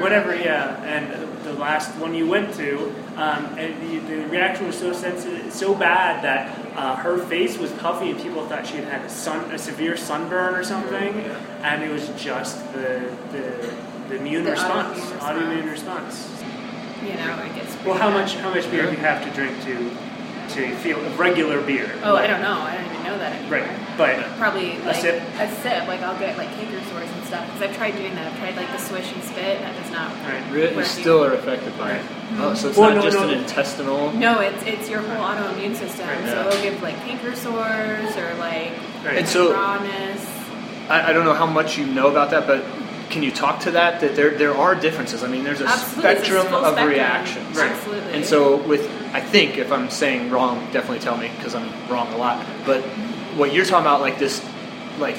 Whatever, 0.00 0.34
yeah. 0.34 0.82
And 0.84 1.12
the 1.44 1.52
last 1.54 1.94
one 1.98 2.14
you 2.14 2.26
went 2.26 2.54
to, 2.54 2.88
um, 3.16 3.44
and 3.58 3.80
the, 3.82 3.98
the 4.08 4.26
reaction 4.28 4.66
was 4.66 4.78
so 4.78 4.92
sensitive, 4.92 5.52
so 5.52 5.74
bad 5.74 6.22
that 6.24 6.76
uh, 6.76 6.96
her 6.96 7.18
face 7.18 7.58
was 7.58 7.70
puffy, 7.72 8.10
and 8.10 8.20
people 8.20 8.46
thought 8.46 8.66
she 8.66 8.76
had 8.76 8.84
had 8.84 9.02
a 9.04 9.10
sun, 9.10 9.50
a 9.52 9.58
severe 9.58 9.96
sunburn 9.96 10.54
or 10.54 10.64
something. 10.64 11.14
And 11.62 11.82
it 11.82 11.90
was 11.90 12.08
just 12.16 12.56
the 12.72 13.12
the, 13.32 13.74
the 14.08 14.16
immune 14.16 14.44
The 14.44 14.52
response, 14.52 14.98
autoimmune 15.00 15.18
autoimmune 15.18 15.70
response. 15.70 16.41
You 17.04 17.14
know, 17.14 17.42
it 17.44 17.54
gets. 17.54 17.76
Well, 17.84 17.98
how 17.98 18.10
much 18.10 18.36
how 18.36 18.50
much 18.54 18.70
beer 18.70 18.84
do 18.86 18.90
you 18.92 18.96
have 18.98 19.24
to 19.24 19.30
drink 19.34 19.60
to 19.64 19.90
to 20.54 20.76
feel 20.76 20.98
regular 21.16 21.60
beer? 21.62 21.90
Oh, 22.02 22.16
I 22.16 22.26
don't 22.26 22.42
know. 22.42 22.60
I 22.60 22.76
don't 22.76 22.86
even 22.92 23.02
know 23.04 23.18
that 23.18 23.32
anymore. 23.32 23.58
Right, 23.60 23.96
but 23.98 24.38
Probably 24.38 24.78
like 24.80 24.96
sip? 24.96 25.22
A 25.38 25.50
sip. 25.62 25.86
Like 25.88 26.00
I'll 26.00 26.18
get 26.18 26.36
like 26.38 26.48
canker 26.54 26.80
sores 26.90 27.08
and 27.10 27.24
stuff 27.24 27.46
because 27.46 27.62
I've 27.70 27.76
tried 27.76 27.92
doing 27.96 28.14
that. 28.14 28.30
I've 28.32 28.38
tried 28.38 28.56
like 28.56 28.70
the 28.70 28.78
swish 28.78 29.10
and 29.12 29.22
spit. 29.24 29.60
and 29.60 29.64
That 29.64 29.82
does 29.82 29.90
not. 29.92 30.12
Right. 30.28 30.52
Re- 30.52 30.74
you 30.76 30.84
still 30.84 31.24
are 31.24 31.32
affected 31.34 31.76
by 31.78 31.92
it. 31.92 32.02
Mm-hmm. 32.02 32.40
Oh, 32.42 32.54
so 32.54 32.68
it's 32.68 32.78
Well, 32.78 32.90
not 32.90 32.96
no, 32.96 33.02
just 33.02 33.16
no. 33.18 33.28
an 33.28 33.38
intestinal. 33.38 34.12
No, 34.12 34.40
it's 34.40 34.62
it's 34.64 34.88
your 34.90 35.00
whole 35.02 35.24
autoimmune 35.24 35.74
system. 35.74 36.06
Right, 36.08 36.24
so 36.26 36.48
it'll 36.48 36.62
give 36.62 36.80
like 36.82 36.96
canker 36.98 37.34
sores 37.34 38.16
or 38.16 38.34
like 38.36 38.72
Right. 39.04 39.18
And 39.18 39.28
so- 39.28 39.52
rawness. 39.52 40.24
I, 40.88 41.10
I 41.10 41.12
don't 41.12 41.24
know 41.24 41.32
how 41.34 41.46
much 41.46 41.78
you 41.78 41.86
know 41.86 42.08
about 42.10 42.30
that, 42.30 42.46
but 42.46 42.64
can 43.12 43.22
you 43.22 43.30
talk 43.30 43.60
to 43.60 43.70
that? 43.72 44.00
That 44.00 44.16
there 44.16 44.30
there 44.30 44.56
are 44.56 44.74
differences. 44.74 45.22
I 45.22 45.28
mean, 45.28 45.44
there's 45.44 45.60
a 45.60 45.66
Absolutely, 45.66 46.10
it's 46.10 46.20
a 46.20 46.24
spectrum 46.24 46.54
of 46.54 46.64
spectrum. 46.72 46.88
reactions. 46.88 47.56
Right. 47.56 47.70
Absolutely. 47.70 48.12
And 48.14 48.24
so 48.24 48.56
with 48.66 48.90
I 49.14 49.20
think 49.20 49.58
if 49.58 49.70
I'm 49.70 49.90
saying 49.90 50.30
wrong, 50.30 50.58
definitely 50.72 51.00
tell 51.00 51.16
me 51.16 51.30
because 51.36 51.54
I'm 51.54 51.68
wrong 51.88 52.12
a 52.12 52.16
lot. 52.16 52.44
But 52.66 52.82
what 53.36 53.52
you're 53.54 53.64
talking 53.64 53.86
about, 53.86 54.00
like 54.00 54.18
this, 54.18 54.44
like 54.98 55.18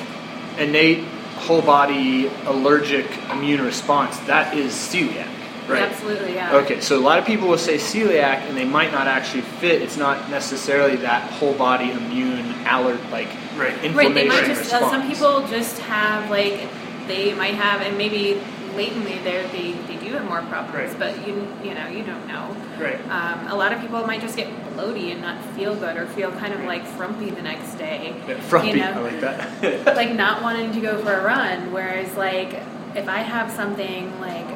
innate 0.58 1.04
whole 1.36 1.62
body 1.62 2.28
allergic 2.46 3.06
immune 3.32 3.62
response, 3.62 4.18
that 4.22 4.56
is 4.56 4.72
celiac, 4.74 5.28
right? 5.68 5.84
Absolutely, 5.84 6.36
yeah. 6.36 6.56
Okay, 6.58 6.80
so 6.80 6.98
a 6.98 7.02
lot 7.02 7.20
of 7.20 7.26
people 7.26 7.48
will 7.48 7.58
say 7.58 7.76
celiac, 7.78 8.38
and 8.48 8.56
they 8.58 8.66
might 8.66 8.92
not 8.92 9.08
actually 9.08 9.42
fit. 9.42 9.82
It's 9.82 9.98
not 9.98 10.30
necessarily 10.30 10.96
that 10.98 11.30
whole 11.34 11.54
body 11.54 11.92
immune 11.92 12.54
aller 12.68 12.98
like 13.12 13.30
Right. 13.56 13.74
inflammation 13.84 13.96
Right, 13.96 14.14
they 14.16 14.28
might 14.28 14.46
just. 14.48 14.74
Uh, 14.74 14.90
some 14.90 15.08
people 15.08 15.46
just 15.48 15.78
have 15.80 16.30
like 16.32 16.68
they 17.08 17.34
might 17.34 17.56
have, 17.56 17.82
and 17.82 17.98
maybe 17.98 18.42
latently 18.76 19.20
they 19.20 19.46
they 19.52 19.72
they 19.94 19.98
do 20.06 20.14
have 20.14 20.26
more 20.26 20.42
problems, 20.44 20.92
Right. 20.96 21.00
but 21.16 21.28
you 21.28 21.48
you 21.64 21.74
know 21.74 21.88
you 21.88 22.04
don't 22.04 22.28
know. 22.28 22.56
right. 22.80 23.00
Um, 23.10 23.48
a 23.48 23.56
lot 23.56 23.72
of 23.74 23.80
people 23.82 24.06
might 24.08 24.22
just 24.22 24.36
get 24.36 24.48
bloaty 24.76 25.12
and 25.12 25.22
not 25.22 25.44
feel 25.56 25.76
good, 25.76 25.98
or 25.98 26.08
feel 26.08 26.32
kind 26.34 26.54
of 26.54 26.62
like 26.66 26.86
frumpy 26.86 27.30
the 27.30 27.42
next 27.42 27.76
day. 27.76 28.16
Yeah, 28.28 28.40
frumpy, 28.42 28.70
You 28.70 28.76
know? 28.78 28.92
I 28.92 29.00
like 29.00 29.20
that. 29.22 29.96
like 29.96 30.12
not 30.14 30.42
wanting 30.42 30.72
to 30.74 30.80
go 30.82 30.98
for 31.04 31.14
a 31.14 31.24
run. 31.24 31.72
Whereas 31.72 32.16
like 32.16 32.54
if 32.96 33.08
I 33.08 33.20
have 33.20 33.52
something 33.52 34.20
like 34.20 34.48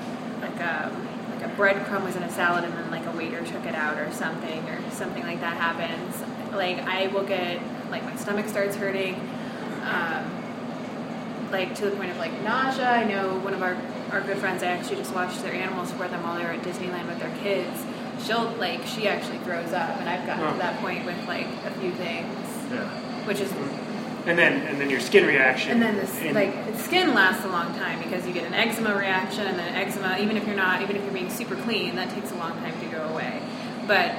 like 0.41 0.59
a 0.59 0.91
like 1.35 1.43
a 1.45 1.49
breadcrumb 1.55 2.03
was 2.03 2.15
in 2.15 2.23
a 2.23 2.31
salad 2.31 2.63
and 2.63 2.73
then 2.73 2.89
like 2.91 3.05
a 3.05 3.11
waiter 3.11 3.43
took 3.45 3.65
it 3.65 3.75
out 3.75 3.97
or 3.99 4.11
something 4.11 4.67
or 4.69 4.91
something 4.91 5.23
like 5.23 5.41
that 5.41 5.55
happens, 5.57 6.15
like 6.55 6.79
I 6.79 7.07
will 7.07 7.23
get 7.23 7.61
like 7.91 8.03
my 8.03 8.15
stomach 8.15 8.47
starts 8.47 8.75
hurting. 8.75 9.15
Um, 9.83 10.23
like 11.51 11.75
to 11.75 11.85
the 11.89 11.95
point 11.95 12.11
of 12.11 12.17
like 12.17 12.33
nausea. 12.41 12.89
I 12.89 13.03
know 13.03 13.37
one 13.39 13.53
of 13.53 13.61
our, 13.63 13.77
our 14.11 14.21
good 14.21 14.37
friends 14.37 14.63
I 14.63 14.67
actually 14.67 14.97
just 14.97 15.13
watched 15.13 15.41
their 15.43 15.53
animals 15.53 15.91
for 15.91 16.07
them 16.07 16.23
while 16.23 16.37
they 16.37 16.43
were 16.43 16.51
at 16.51 16.61
Disneyland 16.61 17.07
with 17.07 17.19
their 17.19 17.35
kids. 17.37 17.83
She'll 18.25 18.49
like 18.59 18.85
she 18.85 19.07
actually 19.07 19.37
throws 19.39 19.73
up 19.73 19.95
and 19.99 20.09
I've 20.09 20.25
gotten 20.25 20.43
Oh. 20.45 20.51
to 20.53 20.57
that 20.59 20.79
point 20.81 21.05
with 21.05 21.17
like 21.27 21.45
a 21.65 21.71
few 21.79 21.91
things. 21.91 22.35
yeah. 22.71 22.87
Which 23.25 23.39
is 23.39 23.51
And 24.25 24.37
then 24.37 24.61
and 24.67 24.79
then 24.81 24.89
your 24.89 24.99
skin 24.99 25.25
reaction. 25.25 25.71
and 25.71 25.81
then 25.81 25.95
this 25.95 26.13
and- 26.21 26.33
like 26.33 26.53
the 26.71 26.77
skin 26.79 27.13
lasts 27.13 27.45
a 27.45 27.49
long 27.49 27.73
time 27.75 28.01
because 28.03 28.25
you 28.27 28.33
get 28.33 28.45
an 28.45 28.53
eczema 28.53 28.95
reaction 28.97 29.45
and 29.47 29.57
then 29.57 29.73
eczema 29.75 30.17
even 30.19 30.35
if 30.37 30.45
you're 30.47 30.55
not 30.55 30.81
even 30.81 30.95
if 30.95 31.03
you're 31.03 31.13
being 31.13 31.29
super 31.29 31.55
clean 31.55 31.95
that 31.95 32.09
takes 32.09 32.31
a 32.31 32.35
long 32.35 32.51
time 32.59 32.73
to 32.81 32.85
go 32.87 33.03
away 33.13 33.41
but 33.87 34.11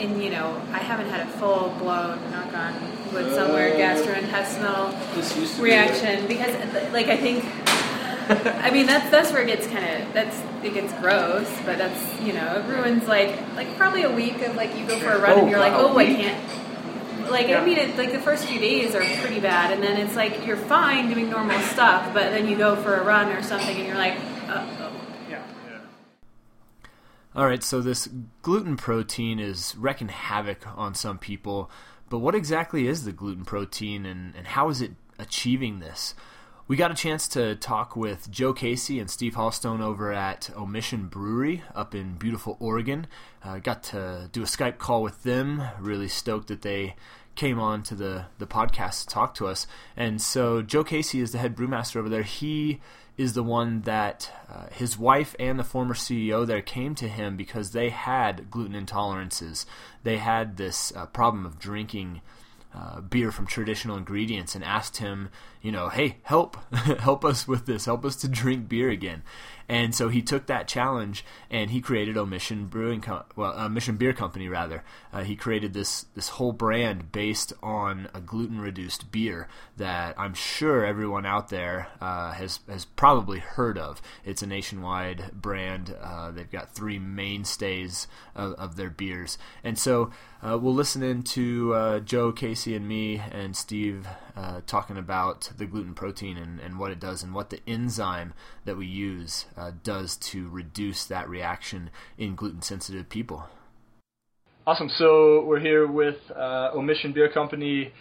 in 0.00 0.20
you 0.20 0.30
know 0.30 0.60
I 0.72 0.78
haven't 0.78 1.08
had 1.08 1.20
a 1.20 1.26
full 1.38 1.70
blown 1.78 2.18
knock 2.30 2.52
on 2.54 2.74
wood 3.12 3.32
somewhere 3.34 3.74
Uh, 3.74 3.78
gastrointestinal 3.78 5.14
This 5.14 5.36
used 5.36 5.56
to 5.56 5.62
reaction 5.62 6.26
because 6.26 6.54
like 6.92 7.08
I 7.08 7.16
think 7.16 7.44
I 8.64 8.70
mean 8.70 8.86
that's 8.86 9.10
that's 9.10 9.32
where 9.32 9.42
it 9.42 9.46
gets 9.46 9.66
kind 9.66 9.84
of 10.02 10.12
that's 10.14 10.40
it 10.62 10.72
gets 10.74 10.92
gross 10.94 11.48
but 11.66 11.78
that's 11.78 12.20
you 12.22 12.32
know 12.32 12.56
it 12.56 12.64
ruins 12.66 13.06
like 13.06 13.38
like 13.54 13.76
probably 13.76 14.02
a 14.02 14.10
week 14.10 14.40
of 14.42 14.56
like 14.56 14.76
you 14.78 14.86
go 14.86 14.98
for 14.98 15.10
a 15.12 15.20
run 15.20 15.32
Oh, 15.32 15.40
and 15.42 15.50
you're 15.50 15.58
like 15.60 15.72
wow, 15.74 15.90
oh 15.92 15.98
I 15.98 16.06
can't 16.06 17.30
like 17.30 17.48
Yeah. 17.48 17.60
I 17.60 17.64
mean, 17.64 17.78
it, 17.78 17.96
like 17.96 18.12
the 18.12 18.20
first 18.20 18.44
few 18.44 18.60
days 18.60 18.94
are 18.94 19.02
pretty 19.22 19.40
bad, 19.40 19.72
and 19.72 19.82
then 19.82 19.96
it's 19.96 20.14
like 20.14 20.46
you're 20.46 20.58
fine 20.58 21.08
doing 21.12 21.30
normal 21.30 21.58
stuff, 21.60 22.12
but 22.12 22.30
then 22.32 22.46
you 22.46 22.54
go 22.54 22.76
for 22.76 22.96
a 22.96 23.02
run 23.02 23.32
or 23.32 23.42
something, 23.42 23.74
and 23.74 23.86
you're 23.86 23.96
like, 23.96 24.18
uh. 24.48 24.83
All 27.36 27.46
right, 27.46 27.64
so 27.64 27.80
this 27.80 28.08
gluten 28.42 28.76
protein 28.76 29.40
is 29.40 29.74
wrecking 29.76 30.06
havoc 30.06 30.64
on 30.78 30.94
some 30.94 31.18
people, 31.18 31.68
but 32.08 32.20
what 32.20 32.36
exactly 32.36 32.86
is 32.86 33.04
the 33.04 33.12
gluten 33.12 33.44
protein 33.44 34.06
and, 34.06 34.36
and 34.36 34.46
how 34.46 34.68
is 34.68 34.80
it 34.80 34.92
achieving 35.18 35.80
this? 35.80 36.14
We 36.68 36.76
got 36.76 36.92
a 36.92 36.94
chance 36.94 37.26
to 37.28 37.56
talk 37.56 37.96
with 37.96 38.30
Joe 38.30 38.52
Casey 38.52 39.00
and 39.00 39.10
Steve 39.10 39.34
Hallstone 39.34 39.80
over 39.80 40.12
at 40.12 40.48
Omission 40.56 41.08
Brewery 41.08 41.64
up 41.74 41.92
in 41.92 42.14
beautiful 42.14 42.56
Oregon. 42.60 43.08
Uh, 43.42 43.58
got 43.58 43.82
to 43.84 44.30
do 44.30 44.42
a 44.42 44.46
Skype 44.46 44.78
call 44.78 45.02
with 45.02 45.24
them. 45.24 45.60
Really 45.80 46.08
stoked 46.08 46.46
that 46.48 46.62
they 46.62 46.94
came 47.34 47.58
on 47.58 47.82
to 47.82 47.96
the, 47.96 48.26
the 48.38 48.46
podcast 48.46 49.00
to 49.02 49.08
talk 49.08 49.34
to 49.34 49.48
us. 49.48 49.66
And 49.96 50.22
so 50.22 50.62
Joe 50.62 50.84
Casey 50.84 51.20
is 51.20 51.32
the 51.32 51.38
head 51.38 51.56
brewmaster 51.56 51.96
over 51.96 52.08
there. 52.08 52.22
He 52.22 52.80
is 53.16 53.34
the 53.34 53.42
one 53.42 53.82
that 53.82 54.30
uh, 54.52 54.66
his 54.72 54.98
wife 54.98 55.36
and 55.38 55.58
the 55.58 55.64
former 55.64 55.94
CEO 55.94 56.46
there 56.46 56.62
came 56.62 56.94
to 56.96 57.08
him 57.08 57.36
because 57.36 57.70
they 57.70 57.90
had 57.90 58.50
gluten 58.50 58.74
intolerances. 58.74 59.66
They 60.02 60.18
had 60.18 60.56
this 60.56 60.92
uh, 60.96 61.06
problem 61.06 61.46
of 61.46 61.58
drinking 61.58 62.22
uh, 62.74 63.00
beer 63.00 63.30
from 63.30 63.46
traditional 63.46 63.96
ingredients 63.96 64.54
and 64.56 64.64
asked 64.64 64.96
him, 64.96 65.28
you 65.64 65.72
know, 65.72 65.88
hey, 65.88 66.18
help, 66.24 66.58
help 66.74 67.24
us 67.24 67.48
with 67.48 67.64
this, 67.64 67.86
help 67.86 68.04
us 68.04 68.16
to 68.16 68.28
drink 68.28 68.68
beer 68.68 68.90
again. 68.90 69.22
And 69.68 69.94
so 69.94 70.08
he 70.08 70.20
took 70.20 70.46
that 70.46 70.68
challenge 70.68 71.24
and 71.50 71.70
he 71.70 71.80
created 71.80 72.16
Omission 72.16 72.66
Brewing, 72.66 73.00
Co- 73.00 73.24
well, 73.34 73.58
uh, 73.58 73.66
Omission 73.66 73.96
Beer 73.96 74.12
Company 74.12 74.48
rather. 74.48 74.84
Uh, 75.12 75.22
he 75.22 75.36
created 75.36 75.72
this 75.72 76.06
this 76.14 76.30
whole 76.30 76.52
brand 76.52 77.12
based 77.12 77.52
on 77.62 78.08
a 78.12 78.20
gluten 78.20 78.60
reduced 78.60 79.10
beer 79.10 79.48
that 79.76 80.14
I'm 80.18 80.34
sure 80.34 80.84
everyone 80.84 81.24
out 81.24 81.48
there 81.48 81.88
uh, 82.00 82.32
has 82.32 82.60
has 82.68 82.84
probably 82.84 83.38
heard 83.38 83.78
of. 83.78 84.02
It's 84.24 84.42
a 84.42 84.46
nationwide 84.46 85.30
brand. 85.32 85.94
Uh, 86.00 86.30
they've 86.30 86.50
got 86.50 86.74
three 86.74 86.98
mainstays 86.98 88.06
of, 88.34 88.52
of 88.54 88.76
their 88.76 88.90
beers, 88.90 89.38
and 89.62 89.78
so 89.78 90.10
uh, 90.42 90.58
we'll 90.58 90.74
listen 90.74 91.02
in 91.02 91.22
to 91.22 91.72
uh, 91.74 92.00
Joe, 92.00 92.32
Casey, 92.32 92.74
and 92.74 92.86
me, 92.86 93.22
and 93.30 93.56
Steve 93.56 94.06
talking 94.66 94.98
about 94.98 95.50
the 95.56 95.66
gluten 95.66 95.94
protein 95.94 96.36
and, 96.36 96.60
and 96.60 96.78
what 96.78 96.90
it 96.90 97.00
does, 97.00 97.22
and 97.22 97.34
what 97.34 97.50
the 97.50 97.60
enzyme 97.66 98.34
that 98.64 98.76
we 98.76 98.86
use 98.86 99.46
uh, 99.56 99.72
does 99.82 100.16
to 100.16 100.48
reduce 100.48 101.04
that 101.06 101.28
reaction 101.28 101.90
in 102.18 102.34
gluten 102.34 102.62
sensitive 102.62 103.08
people. 103.08 103.48
Awesome. 104.66 104.88
So 104.88 105.44
we're 105.44 105.60
here 105.60 105.86
with 105.86 106.16
uh, 106.34 106.70
Omission 106.74 107.12
Beer 107.12 107.30
Company 107.30 107.92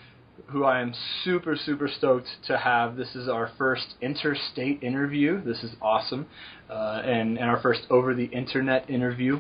who 0.48 0.64
I 0.64 0.82
am 0.82 0.94
super, 1.24 1.56
super 1.56 1.88
stoked 1.88 2.28
to 2.48 2.58
have. 2.58 2.96
This 2.96 3.16
is 3.16 3.30
our 3.30 3.52
first 3.58 3.96
interstate 4.02 4.84
interview. 4.84 5.44
This 5.44 5.64
is 5.64 5.72
awesome. 5.82 6.28
Uh, 6.70 7.02
and, 7.04 7.38
and 7.38 7.50
our 7.50 7.62
first 7.62 7.82
over 7.90 8.14
the 8.14 8.26
internet 8.26 8.90
interview 8.90 9.40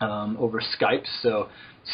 um, 0.00 0.36
over 0.38 0.60
Skype. 0.60 1.04
So, 1.22 1.48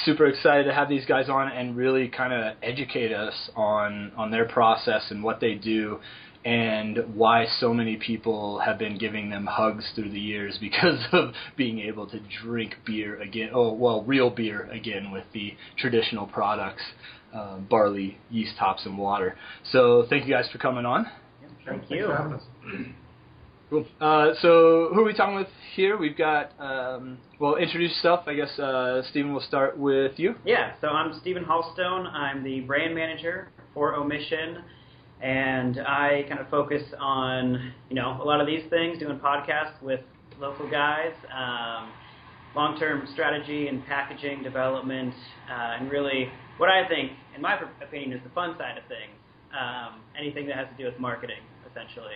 super 0.05 0.27
excited 0.27 0.65
to 0.65 0.75
have 0.75 0.89
these 0.89 1.07
guys 1.07 1.29
on 1.29 1.49
and 1.49 1.77
really 1.77 2.09
kind 2.09 2.33
of 2.33 2.57
educate 2.63 3.13
us 3.13 3.51
on, 3.57 4.13
on 4.17 4.31
their 4.31 4.47
process 4.47 5.11
and 5.11 5.23
what 5.23 5.41
they 5.41 5.55
do 5.55 5.99
and 6.45 6.99
why 7.15 7.47
so 7.59 7.75
many 7.75 7.97
people 7.97 8.59
have 8.61 8.79
been 8.79 8.97
giving 8.97 9.29
them 9.29 9.47
hugs 9.47 9.85
through 9.95 10.11
the 10.11 10.21
years 10.21 10.57
because 10.61 11.05
of 11.13 11.33
being 11.57 11.81
able 11.81 12.07
to 12.07 12.21
drink 12.43 12.77
beer 12.87 13.21
again. 13.21 13.51
Oh, 13.53 13.73
well, 13.73 14.03
real 14.03 14.31
beer 14.31 14.69
again 14.71 15.11
with 15.11 15.25
the 15.33 15.55
traditional 15.77 16.27
products, 16.27 16.83
uh, 17.35 17.59
barley, 17.59 18.19
yeast, 18.31 18.57
hops, 18.57 18.87
and 18.87 18.97
water. 18.97 19.37
So 19.73 20.07
thank 20.09 20.27
you 20.27 20.33
guys 20.33 20.49
for 20.51 20.59
coming 20.59 20.87
on. 20.87 21.07
Thank 21.67 21.91
you. 21.91 22.95
Cool. 23.71 23.87
Uh, 24.01 24.31
so 24.41 24.91
who 24.95 25.01
are 25.01 25.05
we 25.05 25.13
talking 25.13 25.35
with 25.35 25.49
here? 25.75 25.99
We've 25.99 26.17
got, 26.17 26.53
um, 26.59 27.19
well, 27.39 27.57
introduce 27.57 27.91
yourself. 27.91 28.21
I 28.27 28.35
guess, 28.35 28.59
uh, 28.59 29.03
Stephen, 29.11 29.33
we'll 29.33 29.43
start 29.43 29.77
with 29.77 30.19
you. 30.19 30.37
Yeah, 30.45 30.73
so 30.81 30.89
I'm 30.89 31.19
Stephen 31.21 31.45
Hallstone. 31.45 32.11
I'm 32.13 32.43
the 32.43 32.61
brand 32.61 32.95
manager 32.95 33.51
for 33.75 33.95
Omission 33.95 34.65
and 35.21 35.81
I 35.81 36.25
kind 36.29 36.41
of 36.41 36.49
focus 36.49 36.83
on 36.99 37.73
you 37.89 37.97
know 37.97 38.19
a 38.23 38.25
lot 38.25 38.41
of 38.41 38.47
these 38.47 38.63
things, 38.71 38.99
doing 38.99 39.19
podcasts 39.19 39.81
with 39.83 40.01
local 40.41 40.71
guys, 40.71 41.13
um, 41.35 41.91
long-term 42.55 43.09
strategy 43.13 43.69
and 43.69 43.85
packaging 43.87 44.43
development, 44.43 45.15
uh, 45.51 45.77
and 45.79 45.91
really 45.91 46.31
what 46.59 46.69
I 46.69 46.87
think, 46.89 47.13
in 47.35 47.43
my 47.43 47.59
opinion, 47.83 48.13
is 48.13 48.23
the 48.23 48.31
fun 48.31 48.57
side 48.59 48.79
of 48.79 48.85
things. 48.85 49.15
Um, 49.51 50.01
anything 50.19 50.47
that 50.47 50.57
has 50.57 50.69
to 50.69 50.77
do 50.77 50.85
with 50.85 51.01
marketing, 51.01 51.41
essentially. 51.71 52.15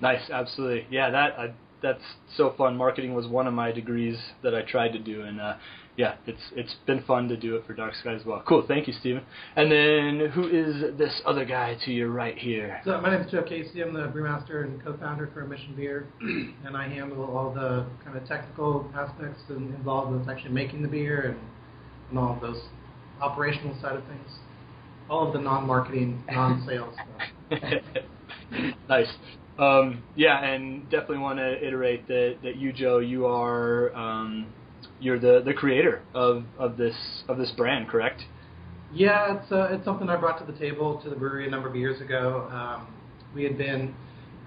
Nice, 0.00 0.30
absolutely, 0.30 0.86
yeah. 0.90 1.10
That 1.10 1.38
I, 1.38 1.54
that's 1.82 2.02
so 2.36 2.54
fun. 2.56 2.76
Marketing 2.76 3.14
was 3.14 3.26
one 3.26 3.46
of 3.46 3.54
my 3.54 3.70
degrees 3.70 4.16
that 4.42 4.54
I 4.54 4.62
tried 4.62 4.92
to 4.92 4.98
do, 4.98 5.22
and 5.22 5.40
uh, 5.40 5.56
yeah, 5.96 6.16
it's 6.26 6.40
it's 6.56 6.74
been 6.86 7.02
fun 7.04 7.28
to 7.28 7.36
do 7.36 7.56
it 7.56 7.66
for 7.66 7.74
Dark 7.74 7.94
Sky 7.94 8.14
as 8.14 8.24
well. 8.24 8.42
Cool, 8.48 8.64
thank 8.66 8.88
you, 8.88 8.94
Stephen. 8.98 9.22
And 9.54 9.70
then 9.70 10.30
who 10.30 10.48
is 10.48 10.96
this 10.98 11.20
other 11.24 11.44
guy 11.44 11.76
to 11.84 11.92
your 11.92 12.10
right 12.10 12.36
here? 12.36 12.80
So 12.84 13.00
my 13.00 13.10
name 13.10 13.20
is 13.20 13.30
Joe 13.30 13.42
Casey. 13.42 13.82
I'm 13.82 13.92
the 13.92 14.00
brewmaster 14.00 14.64
and 14.64 14.82
co-founder 14.82 15.30
for 15.32 15.42
Omission 15.42 15.74
Beer, 15.76 16.08
and 16.20 16.76
I 16.76 16.88
handle 16.88 17.24
all 17.24 17.52
the 17.52 17.86
kind 18.04 18.16
of 18.16 18.26
technical 18.26 18.90
aspects 18.94 19.42
involved 19.50 20.16
with 20.16 20.28
actually 20.28 20.52
making 20.52 20.82
the 20.82 20.88
beer 20.88 21.30
and, 21.30 21.40
and 22.10 22.18
all 22.18 22.34
of 22.34 22.40
those 22.40 22.62
operational 23.20 23.78
side 23.80 23.96
of 23.96 24.04
things, 24.06 24.38
all 25.08 25.26
of 25.26 25.32
the 25.32 25.38
non-marketing, 25.38 26.24
non-sales 26.30 26.94
stuff. 27.50 28.72
nice. 28.88 29.08
Um, 29.58 30.02
yeah, 30.16 30.44
and 30.44 30.82
definitely 30.90 31.18
want 31.18 31.38
to 31.38 31.64
iterate 31.66 32.08
that, 32.08 32.38
that 32.42 32.56
you, 32.56 32.72
Joe, 32.72 32.98
you 32.98 33.26
are 33.26 33.94
um, 33.94 34.46
you're 35.00 35.18
the, 35.18 35.42
the 35.44 35.54
creator 35.54 36.02
of, 36.14 36.44
of 36.58 36.76
this 36.76 36.96
of 37.28 37.38
this 37.38 37.50
brand, 37.52 37.88
correct? 37.88 38.22
Yeah, 38.92 39.36
it's 39.36 39.52
uh, 39.52 39.68
it's 39.70 39.84
something 39.84 40.08
I 40.08 40.16
brought 40.16 40.44
to 40.44 40.52
the 40.52 40.58
table 40.58 41.00
to 41.02 41.10
the 41.10 41.16
brewery 41.16 41.46
a 41.46 41.50
number 41.50 41.68
of 41.68 41.76
years 41.76 42.00
ago. 42.00 42.48
Um, 42.50 42.92
we 43.34 43.44
had 43.44 43.58
been 43.58 43.94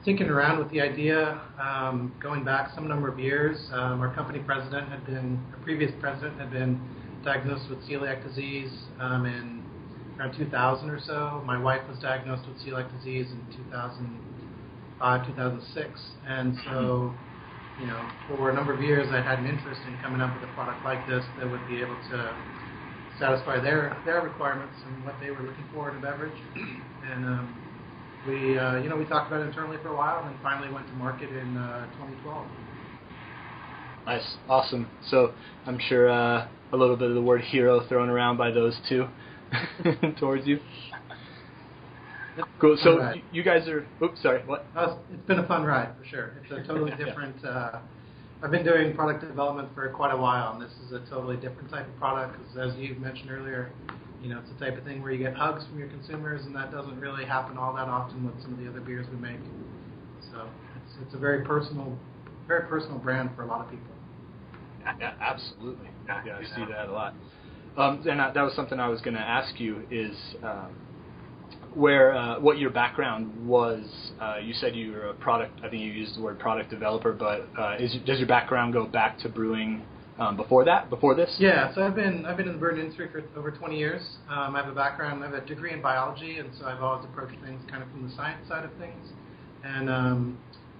tinking 0.05 0.27
around 0.27 0.59
with 0.59 0.69
the 0.71 0.79
idea 0.79 1.41
um, 1.59 2.13
going 2.21 2.43
back 2.45 2.71
some 2.73 2.87
number 2.87 3.09
of 3.09 3.19
years. 3.19 3.57
Um, 3.73 3.99
our 3.99 4.13
company 4.13 4.39
president 4.39 4.87
had 4.89 5.05
been, 5.05 5.43
our 5.51 5.59
previous 5.63 5.91
president 5.99 6.39
had 6.39 6.51
been 6.51 6.79
diagnosed 7.25 7.69
with 7.69 7.79
celiac 7.79 8.25
disease 8.25 8.71
um, 9.01 9.25
in 9.25 9.65
around 10.17 10.37
2000 10.37 10.89
or 10.89 10.99
so. 10.99 11.43
My 11.45 11.57
wife 11.57 11.81
was 11.89 11.99
diagnosed 11.99 12.47
with 12.47 12.57
celiac 12.59 12.89
disease 12.97 13.27
in 13.31 13.57
2005, 13.65 14.26
2006, 14.99 16.01
and 16.27 16.57
so 16.65 17.13
you 17.79 17.85
know, 17.85 18.09
for 18.27 18.49
a 18.49 18.53
number 18.53 18.73
of 18.73 18.81
years, 18.81 19.07
I 19.11 19.21
had 19.21 19.39
an 19.39 19.45
interest 19.45 19.81
in 19.87 19.97
coming 20.01 20.21
up 20.21 20.33
with 20.33 20.49
a 20.49 20.53
product 20.53 20.83
like 20.83 21.05
this 21.07 21.23
that 21.37 21.49
would 21.49 21.65
be 21.67 21.81
able 21.81 21.95
to 22.09 22.35
satisfy 23.19 23.59
their 23.59 23.97
their 24.05 24.21
requirements 24.21 24.75
and 24.85 25.05
what 25.05 25.15
they 25.21 25.29
were 25.29 25.41
looking 25.41 25.65
for 25.73 25.91
in 25.91 25.97
a 25.97 26.01
beverage. 26.01 26.37
and 26.55 27.25
um, 27.25 27.63
we, 28.27 28.57
uh, 28.57 28.77
you 28.77 28.89
know, 28.89 28.97
we 28.97 29.05
talked 29.05 29.31
about 29.31 29.41
it 29.41 29.47
internally 29.47 29.77
for 29.81 29.89
a 29.89 29.95
while, 29.95 30.25
and 30.25 30.35
finally 30.41 30.71
went 30.73 30.87
to 30.87 30.93
market 30.93 31.29
in 31.29 31.57
uh, 31.57 31.85
2012. 31.93 32.47
Nice, 34.05 34.37
awesome. 34.49 34.87
So 35.09 35.33
I'm 35.65 35.79
sure 35.79 36.09
uh, 36.09 36.47
a 36.71 36.77
little 36.77 36.95
bit 36.95 37.09
of 37.09 37.15
the 37.15 37.21
word 37.21 37.41
hero 37.41 37.87
thrown 37.87 38.09
around 38.09 38.37
by 38.37 38.51
those 38.51 38.75
two 38.89 39.07
towards 40.19 40.47
you. 40.47 40.59
Cool. 42.59 42.77
So 42.81 43.13
you, 43.13 43.21
you 43.31 43.43
guys 43.43 43.67
are. 43.67 43.85
Oops, 44.03 44.21
sorry. 44.21 44.41
What? 44.45 44.65
Uh, 44.75 44.97
it's 45.11 45.25
been 45.27 45.39
a 45.39 45.47
fun 45.47 45.63
ride 45.63 45.95
for 45.97 46.05
sure. 46.05 46.33
It's 46.43 46.51
a 46.51 46.67
totally 46.67 46.91
different. 47.03 47.43
Uh, 47.43 47.79
I've 48.43 48.51
been 48.51 48.65
doing 48.65 48.95
product 48.95 49.27
development 49.27 49.69
for 49.73 49.89
quite 49.89 50.13
a 50.13 50.17
while, 50.17 50.53
and 50.53 50.61
this 50.61 50.71
is 50.85 50.91
a 50.91 50.99
totally 51.09 51.37
different 51.37 51.69
type 51.69 51.87
of 51.87 51.97
product. 51.97 52.37
Because 52.37 52.71
as 52.73 52.79
you 52.79 52.95
mentioned 52.95 53.31
earlier, 53.31 53.71
you 54.21 54.29
know, 54.29 54.39
it's 54.39 54.49
the 54.51 54.63
type 54.63 54.77
of 54.77 54.83
thing 54.83 55.01
where 55.01 55.11
you 55.11 55.23
get 55.23 55.35
hugs 55.35 55.65
from 55.65 55.79
your 55.79 55.87
consumers, 55.87 56.45
and 56.45 56.55
that 56.55 56.71
doesn't 56.71 56.99
really 56.99 57.25
happen 57.25 57.57
all 57.57 57.73
that 57.75 57.87
often 57.87 58.25
with 58.25 58.39
some 58.41 58.53
of 58.53 58.59
the 58.59 58.69
other 58.69 58.81
beers 58.81 59.07
we 59.11 59.17
make. 59.17 59.39
So 60.31 60.47
it's 60.75 60.97
it's 61.05 61.15
a 61.15 61.17
very 61.19 61.43
personal, 61.43 61.97
very 62.47 62.67
personal 62.67 62.99
brand 62.99 63.31
for 63.35 63.43
a 63.43 63.47
lot 63.47 63.65
of 63.65 63.71
people. 63.71 63.87
Yeah, 64.99 65.13
absolutely. 65.19 65.89
Yeah, 66.07 66.37
I 66.37 66.43
see 66.55 66.65
that 66.71 66.87
a 66.87 66.91
lot. 66.91 67.13
Um, 67.75 68.03
and 68.09 68.19
that 68.19 68.35
was 68.35 68.53
something 68.55 68.79
I 68.79 68.87
was 68.87 69.01
going 69.01 69.15
to 69.15 69.21
ask 69.21 69.59
you 69.59 69.83
is. 69.91 70.15
Um, 70.43 70.75
where 71.77 72.15
uh, 72.15 72.39
what 72.39 72.57
your 72.57 72.71
background 72.71 73.47
was. 73.47 73.85
Uh, 74.19 74.37
you 74.41 74.53
said 74.53 74.75
you 74.75 74.93
were 74.93 75.09
a 75.09 75.13
product. 75.13 75.59
I 75.63 75.69
think 75.69 75.83
you 75.83 75.91
used 75.91 76.17
the 76.17 76.21
word 76.21 76.39
product 76.39 76.71
developer, 76.71 77.13
but 77.13 77.47
uh, 77.57 77.75
is, 77.79 77.95
does 78.05 78.17
your 78.17 78.27
background 78.27 78.73
go 78.73 78.85
back 78.85 79.19
to 79.19 79.29
brewing 79.29 79.83
um, 80.17 80.35
before 80.35 80.65
that? 80.65 80.89
Before 80.89 81.13
this? 81.13 81.35
Yeah. 81.39 81.73
So 81.75 81.83
I've 81.83 81.95
been 81.95 82.25
I've 82.25 82.35
been 82.35 82.47
in 82.47 82.53
the 82.53 82.59
brewing 82.59 82.79
industry 82.79 83.09
for 83.11 83.23
over 83.39 83.51
20 83.51 83.77
years. 83.77 84.01
Um, 84.27 84.55
I 84.55 84.63
have 84.63 84.71
a 84.71 84.75
background. 84.75 85.23
I 85.23 85.27
have 85.27 85.35
a 85.35 85.45
degree 85.45 85.71
in 85.71 85.81
biology, 85.81 86.39
and 86.39 86.49
so 86.59 86.65
I've 86.65 86.81
always 86.81 87.05
approached 87.05 87.39
things 87.45 87.61
kind 87.69 87.83
of 87.83 87.91
from 87.91 88.09
the 88.09 88.15
science 88.15 88.47
side 88.47 88.65
of 88.65 88.71
things. 88.79 89.09
And 89.63 89.89
um, 89.89 90.37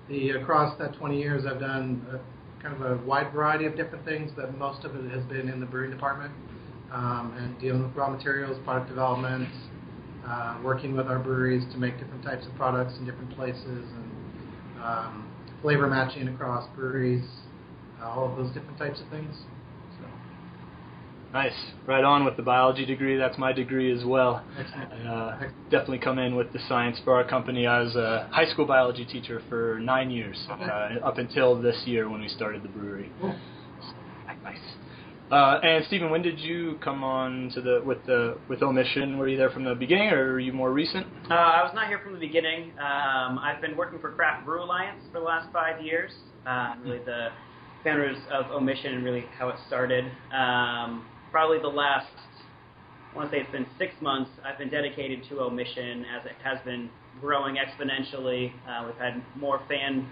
the 0.09 0.31
across 0.31 0.77
that 0.79 0.95
20 0.95 1.19
years, 1.19 1.45
I've 1.45 1.59
done 1.59 2.03
a, 2.11 2.63
kind 2.63 2.81
of 2.81 2.99
a 2.99 3.05
wide 3.05 3.31
variety 3.33 3.65
of 3.65 3.75
different 3.77 4.03
things, 4.03 4.31
but 4.35 4.57
most 4.57 4.83
of 4.83 4.95
it 4.95 5.11
has 5.11 5.23
been 5.25 5.47
in 5.47 5.59
the 5.59 5.65
brewing 5.67 5.91
department 5.91 6.33
um, 6.91 7.35
and 7.37 7.59
dealing 7.59 7.83
with 7.83 7.95
raw 7.95 8.09
materials, 8.09 8.57
product 8.65 8.89
development 8.89 9.47
uh, 10.27 10.59
working 10.63 10.95
with 10.95 11.07
our 11.07 11.19
breweries 11.19 11.63
to 11.71 11.77
make 11.77 11.97
different 11.99 12.23
types 12.23 12.45
of 12.45 12.55
products 12.55 12.97
in 12.99 13.05
different 13.05 13.33
places 13.35 13.63
and 13.65 14.83
um, 14.83 15.27
flavor 15.61 15.87
matching 15.87 16.27
across 16.27 16.67
breweries, 16.75 17.25
uh, 18.01 18.05
all 18.05 18.29
of 18.29 18.37
those 18.37 18.53
different 18.53 18.77
types 18.77 18.99
of 18.99 19.07
things. 19.09 19.33
So. 19.99 20.07
Nice, 21.33 21.53
right 21.85 22.03
on 22.03 22.25
with 22.25 22.37
the 22.37 22.43
biology 22.43 22.85
degree. 22.85 23.17
That's 23.17 23.37
my 23.37 23.53
degree 23.53 23.91
as 23.91 24.05
well. 24.05 24.43
Excellent. 24.59 25.07
Uh, 25.07 25.37
definitely 25.71 25.99
come 25.99 26.19
in 26.19 26.35
with 26.35 26.51
the 26.53 26.59
science 26.67 26.99
for 27.03 27.15
our 27.15 27.23
company. 27.23 27.65
I 27.65 27.81
was 27.81 27.95
a 27.95 28.29
high 28.31 28.47
school 28.47 28.65
biology 28.65 29.05
teacher 29.05 29.41
for 29.49 29.79
nine 29.81 30.11
years, 30.11 30.45
okay. 30.51 30.63
uh, 30.63 31.05
up 31.05 31.17
until 31.17 31.59
this 31.61 31.83
year 31.85 32.09
when 32.09 32.21
we 32.21 32.27
started 32.27 32.63
the 32.63 32.69
brewery. 32.69 33.11
Cool. 33.21 33.35
Uh, 35.31 35.59
and 35.61 35.83
Stephen, 35.87 36.09
when 36.09 36.21
did 36.21 36.39
you 36.39 36.79
come 36.81 37.03
on 37.03 37.51
to 37.53 37.61
the 37.61 37.81
with 37.85 37.97
the 38.05 38.37
with 38.47 38.61
Omission? 38.61 39.17
Were 39.17 39.27
you 39.27 39.35
there 39.35 39.49
from 39.49 39.65
the 39.65 39.75
beginning, 39.75 40.09
or 40.09 40.33
are 40.33 40.39
you 40.39 40.53
more 40.53 40.71
recent? 40.71 41.05
Uh, 41.29 41.33
I 41.33 41.63
was 41.63 41.73
not 41.75 41.87
here 41.87 41.99
from 42.01 42.13
the 42.13 42.19
beginning. 42.19 42.71
Um, 42.79 43.37
I've 43.37 43.59
been 43.59 43.75
working 43.75 43.99
for 43.99 44.11
Craft 44.13 44.45
Brew 44.45 44.63
Alliance 44.63 45.01
for 45.11 45.19
the 45.19 45.25
last 45.25 45.51
five 45.51 45.83
years. 45.83 46.11
Uh, 46.45 46.75
really, 46.81 46.99
the 46.99 47.29
founders 47.83 48.17
of 48.31 48.45
Omission 48.51 48.93
and 48.93 49.03
really 49.03 49.25
how 49.37 49.49
it 49.49 49.57
started. 49.67 50.05
Um, 50.33 51.05
probably 51.29 51.59
the 51.59 51.67
last, 51.67 52.07
I 53.11 53.15
want 53.17 53.29
to 53.29 53.37
say 53.37 53.41
it's 53.41 53.51
been 53.51 53.67
six 53.77 53.93
months. 54.01 54.31
I've 54.45 54.57
been 54.57 54.69
dedicated 54.69 55.23
to 55.29 55.41
Omission 55.41 56.05
as 56.05 56.25
it 56.25 56.37
has 56.41 56.59
been 56.63 56.89
growing 57.19 57.57
exponentially. 57.57 58.53
Uh, 58.65 58.85
we've 58.85 58.95
had 58.95 59.21
more 59.35 59.61
fan 59.67 60.07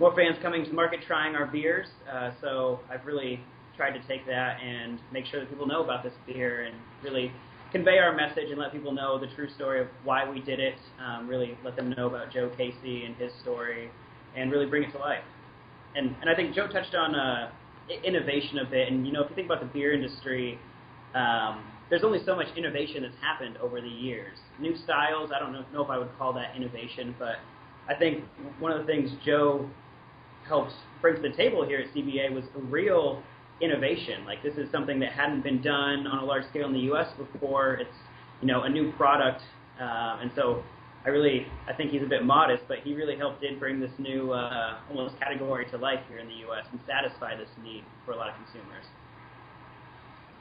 more 0.00 0.16
fans 0.16 0.36
coming 0.40 0.64
to 0.64 0.72
market 0.72 1.00
trying 1.06 1.36
our 1.36 1.46
beers. 1.46 1.86
Uh, 2.10 2.30
so 2.40 2.80
I've 2.90 3.04
really 3.04 3.38
tried 3.80 3.98
to 3.98 4.06
take 4.06 4.26
that 4.26 4.60
and 4.60 4.98
make 5.10 5.24
sure 5.24 5.40
that 5.40 5.48
people 5.48 5.66
know 5.66 5.82
about 5.82 6.04
this 6.04 6.12
beer 6.26 6.64
and 6.64 6.76
really 7.02 7.32
convey 7.72 7.96
our 7.96 8.14
message 8.14 8.50
and 8.50 8.58
let 8.58 8.72
people 8.72 8.92
know 8.92 9.18
the 9.18 9.28
true 9.34 9.48
story 9.54 9.80
of 9.80 9.86
why 10.04 10.28
we 10.28 10.38
did 10.40 10.60
it. 10.60 10.74
Um, 11.02 11.26
really 11.26 11.56
let 11.64 11.76
them 11.76 11.94
know 11.96 12.06
about 12.06 12.30
Joe 12.30 12.50
Casey 12.58 13.04
and 13.06 13.16
his 13.16 13.32
story, 13.40 13.90
and 14.36 14.52
really 14.52 14.66
bring 14.66 14.82
it 14.82 14.92
to 14.92 14.98
life. 14.98 15.24
And 15.96 16.14
and 16.20 16.28
I 16.28 16.34
think 16.36 16.54
Joe 16.54 16.68
touched 16.68 16.94
on 16.94 17.14
uh, 17.14 17.52
innovation 18.04 18.58
a 18.58 18.66
bit. 18.66 18.92
And 18.92 19.06
you 19.06 19.14
know, 19.14 19.22
if 19.22 19.30
you 19.30 19.34
think 19.34 19.46
about 19.46 19.60
the 19.60 19.72
beer 19.72 19.94
industry, 19.94 20.58
um, 21.14 21.64
there's 21.88 22.04
only 22.04 22.22
so 22.26 22.36
much 22.36 22.48
innovation 22.58 23.02
that's 23.02 23.16
happened 23.22 23.56
over 23.62 23.80
the 23.80 23.88
years. 23.88 24.36
New 24.60 24.76
styles. 24.84 25.30
I 25.34 25.38
don't 25.38 25.54
know, 25.54 25.64
know 25.72 25.82
if 25.82 25.88
I 25.88 25.96
would 25.96 26.10
call 26.18 26.34
that 26.34 26.54
innovation, 26.54 27.14
but 27.18 27.36
I 27.88 27.94
think 27.98 28.24
one 28.58 28.72
of 28.72 28.78
the 28.78 28.84
things 28.84 29.10
Joe 29.24 29.66
helps 30.46 30.74
bring 31.00 31.16
to 31.16 31.22
the 31.22 31.34
table 31.34 31.64
here 31.66 31.78
at 31.78 31.94
CBA 31.94 32.34
was 32.34 32.44
a 32.54 32.60
real 32.60 33.22
innovation. 33.60 34.24
Like 34.24 34.42
this 34.42 34.54
is 34.54 34.70
something 34.70 35.00
that 35.00 35.12
hadn't 35.12 35.42
been 35.42 35.62
done 35.62 36.06
on 36.06 36.18
a 36.18 36.24
large 36.24 36.44
scale 36.50 36.66
in 36.66 36.72
the 36.72 36.80
U.S. 36.80 37.08
before. 37.18 37.74
It's 37.74 37.90
you 38.40 38.46
know, 38.46 38.62
a 38.62 38.68
new 38.68 38.92
product. 38.92 39.42
Um, 39.80 40.20
and 40.20 40.30
so 40.34 40.62
I 41.04 41.08
really, 41.10 41.46
I 41.68 41.72
think 41.72 41.90
he's 41.90 42.02
a 42.02 42.06
bit 42.06 42.24
modest, 42.24 42.64
but 42.68 42.78
he 42.78 42.94
really 42.94 43.16
helped 43.16 43.40
did 43.40 43.58
bring 43.58 43.80
this 43.80 43.90
new 43.98 44.32
uh, 44.32 44.78
almost 44.88 45.18
category 45.18 45.66
to 45.70 45.76
life 45.76 46.00
here 46.08 46.18
in 46.18 46.28
the 46.28 46.34
U.S. 46.46 46.66
and 46.70 46.80
satisfy 46.86 47.36
this 47.36 47.48
need 47.62 47.84
for 48.04 48.12
a 48.12 48.16
lot 48.16 48.28
of 48.28 48.34
consumers. 48.36 48.84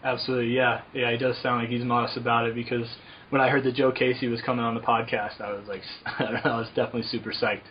Absolutely, 0.03 0.53
yeah, 0.53 0.81
yeah. 0.93 1.11
He 1.11 1.17
does 1.17 1.35
sound 1.43 1.61
like 1.61 1.69
he's 1.69 1.83
modest 1.83 2.15
about 2.15 2.47
it 2.47 2.55
because 2.55 2.87
when 3.31 3.41
I 3.41 3.49
heard 3.49 3.65
that 3.65 3.75
Joe 3.75 3.91
Casey 3.91 4.27
was 4.27 4.39
coming 4.45 4.63
on 4.63 4.73
the 4.73 4.81
podcast, 4.81 5.41
I 5.41 5.51
was 5.51 5.67
like, 5.67 5.81
I 6.05 6.23
don't 6.23 6.33
know, 6.45 6.51
I 6.51 6.57
was 6.57 6.67
definitely 6.69 7.03
super 7.03 7.31
psyched 7.31 7.67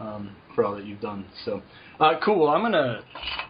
um, 0.00 0.34
for 0.54 0.64
all 0.64 0.74
that 0.76 0.84
you've 0.84 1.00
done. 1.00 1.24
So, 1.44 1.62
uh, 2.00 2.14
cool. 2.24 2.48
I'm 2.48 2.62
gonna 2.62 3.00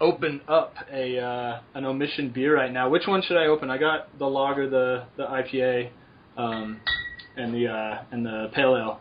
open 0.00 0.40
up 0.48 0.74
a 0.92 1.18
uh, 1.18 1.60
an 1.74 1.84
omission 1.84 2.30
beer 2.34 2.54
right 2.56 2.72
now. 2.72 2.88
Which 2.88 3.06
one 3.06 3.22
should 3.22 3.36
I 3.36 3.46
open? 3.46 3.70
I 3.70 3.78
got 3.78 4.16
the 4.18 4.26
lager, 4.26 4.68
the 4.68 5.04
the 5.16 5.24
IPA, 5.24 5.90
um, 6.36 6.80
and 7.36 7.54
the 7.54 7.68
uh, 7.68 8.02
and 8.12 8.24
the 8.24 8.50
pale 8.54 8.76
ale. 8.76 9.00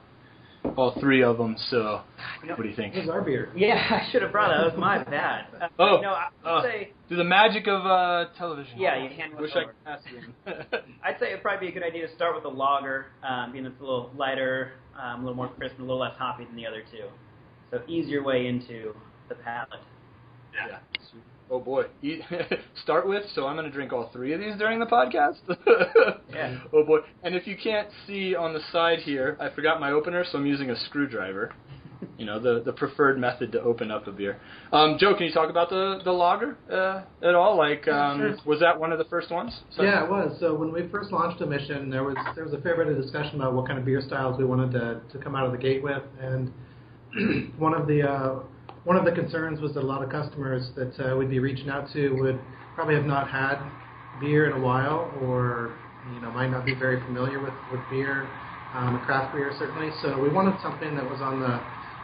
All 0.77 0.99
three 0.99 1.21
of 1.21 1.37
them. 1.37 1.55
So, 1.69 2.01
what 2.47 2.63
do 2.63 2.67
you 2.67 2.75
think? 2.75 2.95
Here's 2.95 3.07
our 3.07 3.21
beer. 3.21 3.51
Yeah, 3.55 3.75
I 4.03 4.11
should 4.11 4.23
have 4.23 4.31
brought 4.31 4.47
that. 4.49 4.57
That 4.63 4.71
was 4.73 4.79
my 4.79 5.03
bad. 5.03 5.45
Uh, 5.61 5.67
Oh, 5.77 5.99
no, 6.01 6.09
I 6.09 6.29
would 6.43 6.49
uh, 6.49 6.63
say 6.63 6.91
through 7.07 7.17
the 7.17 7.23
magic 7.23 7.67
of 7.67 7.85
uh, 7.85 8.29
television. 8.35 8.73
Yeah, 8.79 9.03
you 9.03 9.09
hand 9.09 9.35
Wish 9.39 9.53
one 9.53 9.63
I 9.63 9.65
over. 9.65 9.73
could 9.73 9.85
pass 10.47 10.65
it. 10.73 10.85
I'd 11.03 11.19
say 11.19 11.27
it'd 11.27 11.43
probably 11.43 11.67
be 11.67 11.71
a 11.71 11.79
good 11.79 11.85
idea 11.87 12.07
to 12.07 12.15
start 12.15 12.33
with 12.33 12.41
the 12.41 12.49
lager, 12.49 13.05
um, 13.21 13.51
being 13.51 13.67
it's 13.67 13.79
a 13.79 13.83
little 13.83 14.09
lighter, 14.17 14.71
um, 14.99 15.19
a 15.19 15.23
little 15.23 15.35
more 15.35 15.49
crisp, 15.49 15.75
and 15.77 15.81
a 15.81 15.85
little 15.85 16.01
less 16.01 16.17
hoppy 16.17 16.45
than 16.45 16.55
the 16.55 16.65
other 16.65 16.81
two. 16.91 17.05
So 17.75 17.81
ease 17.91 18.07
your 18.07 18.23
way 18.23 18.47
into 18.47 18.93
the 19.29 19.35
palate. 19.35 19.79
Yeah. 20.53 20.79
Oh 21.49 21.59
boy. 21.59 21.83
Start 22.83 23.07
with, 23.07 23.23
so 23.33 23.45
I'm 23.45 23.55
going 23.55 23.65
to 23.67 23.71
drink 23.71 23.93
all 23.93 24.09
three 24.11 24.33
of 24.33 24.39
these 24.39 24.57
during 24.57 24.79
the 24.79 24.85
podcast. 24.85 25.37
Yeah. 26.33 26.59
Oh 26.73 26.83
boy. 26.83 26.99
And 27.23 27.33
if 27.35 27.47
you 27.47 27.55
can't 27.61 27.87
see 28.05 28.35
on 28.35 28.53
the 28.53 28.59
side 28.71 28.99
here, 28.99 29.37
I 29.39 29.49
forgot 29.49 29.79
my 29.79 29.91
opener, 29.91 30.25
so 30.29 30.37
I'm 30.37 30.45
using 30.45 30.69
a 30.69 30.75
screwdriver. 30.85 31.53
You 32.17 32.25
know, 32.25 32.39
the 32.39 32.61
the 32.63 32.71
preferred 32.73 33.17
method 33.17 33.51
to 33.53 33.61
open 33.61 33.89
up 33.89 34.05
a 34.05 34.11
beer. 34.11 34.37
Um, 34.71 34.97
Joe, 34.99 35.15
can 35.15 35.25
you 35.25 35.31
talk 35.33 35.49
about 35.49 35.69
the 35.69 36.01
the 36.03 36.11
lager 36.11 36.55
uh, 36.71 37.03
at 37.25 37.33
all? 37.35 37.57
Like, 37.57 37.87
um, 37.87 38.19
sure. 38.19 38.35
was 38.45 38.59
that 38.59 38.79
one 38.79 38.91
of 38.91 38.99
the 38.99 39.05
first 39.05 39.31
ones? 39.31 39.57
So- 39.75 39.81
Yeah, 39.83 40.03
it 40.03 40.09
was. 40.09 40.37
So 40.39 40.53
when 40.53 40.71
we 40.73 40.87
first 40.89 41.11
launched 41.11 41.41
Omission, 41.41 41.89
there 41.89 42.03
was 42.03 42.15
there 42.35 42.43
was 42.43 42.53
a 42.53 42.59
fair 42.59 42.75
bit 42.75 42.87
of 42.89 43.01
discussion 43.01 43.35
about 43.41 43.53
what 43.53 43.65
kind 43.65 43.79
of 43.79 43.85
beer 43.85 44.01
styles 44.05 44.37
we 44.37 44.45
wanted 44.45 44.71
to, 44.71 45.01
to 45.11 45.23
come 45.23 45.35
out 45.35 45.45
of 45.45 45.51
the 45.53 45.57
gate 45.57 45.81
with, 45.81 46.03
and 46.21 46.51
one 47.57 47.73
of 47.73 47.87
the 47.87 48.01
uh, 48.07 48.39
one 48.83 48.97
of 48.97 49.05
the 49.05 49.11
concerns 49.11 49.59
was 49.61 49.73
that 49.73 49.83
a 49.83 49.85
lot 49.85 50.03
of 50.03 50.09
customers 50.09 50.69
that 50.75 50.93
uh, 50.99 51.15
we'd 51.15 51.29
be 51.29 51.39
reaching 51.39 51.69
out 51.69 51.91
to 51.93 52.09
would 52.21 52.39
probably 52.75 52.95
have 52.95 53.05
not 53.05 53.29
had 53.29 53.57
beer 54.19 54.47
in 54.47 54.53
a 54.53 54.59
while, 54.59 55.13
or 55.19 55.77
you 56.13 56.19
know 56.19 56.31
might 56.31 56.49
not 56.49 56.65
be 56.65 56.73
very 56.75 57.01
familiar 57.03 57.39
with 57.39 57.53
with 57.71 57.81
beer, 57.89 58.29
um, 58.73 59.01
craft 59.05 59.33
beer 59.33 59.53
certainly. 59.57 59.91
So 60.01 60.19
we 60.19 60.29
wanted 60.29 60.59
something 60.61 60.95
that 60.95 61.09
was 61.09 61.21
on 61.21 61.39
the 61.39 61.61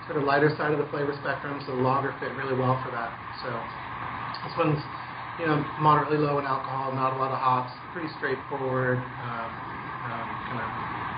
sort 0.07 0.17
of 0.17 0.23
lighter 0.23 0.55
side 0.57 0.71
of 0.71 0.79
the 0.79 0.87
flavor 0.87 1.13
spectrum, 1.21 1.61
so 1.65 1.75
the 1.75 1.81
lager 1.81 2.15
fit 2.19 2.31
really 2.35 2.55
well 2.55 2.81
for 2.83 2.91
that. 2.91 3.13
So 3.43 3.61
this 4.43 4.57
one's 4.57 4.81
you 5.39 5.47
know, 5.47 5.65
moderately 5.79 6.17
low 6.17 6.37
in 6.39 6.45
alcohol, 6.45 6.93
not 6.93 7.13
a 7.13 7.17
lot 7.17 7.31
of 7.31 7.39
hops, 7.39 7.73
pretty 7.93 8.09
straightforward, 8.17 9.01
um, 9.23 9.49
um, 10.05 10.37
kind 10.47 10.61
of 10.61 10.69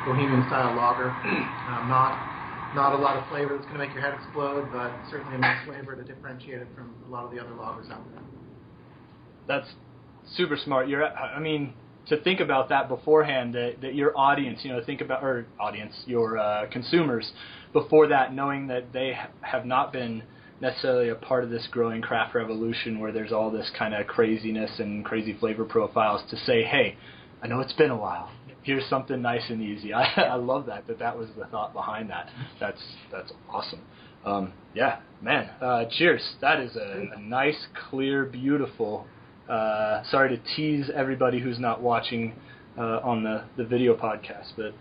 bohemian 0.06 0.48
style 0.48 0.76
lager. 0.76 1.10
um, 1.68 1.90
not 1.90 2.33
not 2.76 2.94
a 2.94 2.98
lot 2.98 3.18
of 3.18 3.28
flavor 3.30 3.56
that's 3.56 3.66
going 3.66 3.80
to 3.80 3.86
make 3.86 3.94
your 3.94 4.02
head 4.02 4.14
explode, 4.14 4.72
but 4.72 4.92
certainly 5.10 5.36
enough 5.36 5.66
flavor 5.66 5.96
to 5.96 6.04
differentiate 6.04 6.62
it 6.62 6.68
from 6.76 6.94
a 7.08 7.12
lot 7.12 7.26
of 7.26 7.32
the 7.32 7.40
other 7.40 7.52
lagers 7.52 7.92
out 7.92 8.02
there. 8.12 8.24
That's 9.48 9.68
super 10.36 10.58
smart. 10.58 10.88
You're, 10.88 11.06
I 11.06 11.40
mean, 11.40 11.74
to 12.08 12.22
think 12.22 12.40
about 12.40 12.70
that 12.70 12.90
beforehand, 12.90 13.54
that, 13.56 13.82
that 13.82 13.96
your 13.96 14.18
audience, 14.18 14.60
you 14.64 14.72
know, 14.72 14.82
think 14.84 15.02
about, 15.02 15.24
or 15.24 15.46
audience, 15.60 15.94
your 16.06 16.38
uh, 16.38 16.68
consumers, 16.72 17.32
before 17.72 18.08
that, 18.08 18.34
knowing 18.34 18.68
that 18.68 18.92
they 18.94 19.14
ha- 19.14 19.30
have 19.42 19.66
not 19.66 19.94
been 19.94 20.24
necessarily 20.62 21.10
a 21.10 21.16
part 21.16 21.44
of 21.44 21.50
this 21.50 21.68
growing 21.72 22.02
craft 22.02 22.36
revolution 22.36 23.00
where 23.00 23.12
there's 23.12 23.32
all 23.32 23.52
this 23.52 23.70
kind 23.78 23.94
of 23.94 24.08
craziness 24.08 24.80
and 24.80 25.04
crazy 25.04 25.36
flavor 25.40 25.66
profiles, 25.66 26.22
to 26.30 26.38
say, 26.38 26.64
hey, 26.64 26.96
I 27.42 27.48
know 27.48 27.60
it's 27.60 27.74
been 27.74 27.92
a 27.92 27.98
while. 27.98 28.30
Here's 28.64 28.88
something 28.90 29.22
nice 29.22 29.50
and 29.50 29.62
easy. 29.62 29.94
I, 29.94 30.04
I 30.04 30.36
love 30.36 30.66
that 30.68 30.88
that 30.88 31.00
that 31.00 31.18
was 31.18 31.30
the 31.38 31.46
thought 31.46 31.74
behind 31.74 32.10
that. 32.10 32.30
That's 32.60 32.82
that's 33.12 33.32
awesome. 33.50 33.82
Um, 34.26 34.54
yeah, 34.74 35.00
man. 35.22 35.50
Uh, 35.62 35.86
cheers. 35.90 36.22
That 36.42 36.60
is 36.60 36.76
a, 36.76 37.10
a 37.16 37.20
nice, 37.20 37.68
clear, 37.90 38.26
beautiful. 38.26 39.06
Uh, 39.50 40.04
sorry 40.10 40.38
to 40.38 40.56
tease 40.56 40.90
everybody 40.96 41.40
who's 41.40 41.60
not 41.60 41.82
watching 41.82 42.34
uh, 42.78 43.00
on 43.04 43.24
the, 43.24 43.44
the 43.58 43.66
video 43.66 43.96
podcast, 43.96 44.54
but 44.56 44.74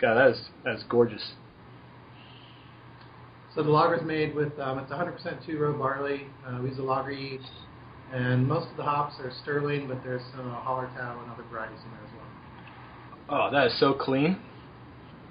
God, 0.00 0.14
that 0.14 0.28
is 0.30 0.40
that's 0.64 0.82
gorgeous. 0.84 1.32
So 3.54 3.62
the 3.62 3.70
lager's 3.70 4.06
made 4.06 4.34
with 4.34 4.56
um, 4.60 4.78
it's 4.78 4.92
100% 4.92 5.44
two-row 5.44 5.76
barley. 5.76 6.26
Uh, 6.46 6.60
we 6.62 6.68
use 6.68 6.78
a 6.78 6.82
lager 6.82 7.10
yeast, 7.10 7.50
and 8.12 8.46
most 8.46 8.70
of 8.70 8.76
the 8.76 8.84
hops 8.84 9.14
are 9.20 9.32
sterling, 9.42 9.88
but 9.88 10.02
there's 10.04 10.22
some 10.36 10.50
uh, 10.50 10.60
Hallertau 10.60 11.22
and 11.22 11.32
other 11.32 11.42
varieties 11.50 11.80
in 11.84 11.90
there. 11.90 12.09
Oh, 13.30 13.48
that 13.52 13.68
is 13.68 13.78
so 13.78 13.94
clean. 13.94 14.38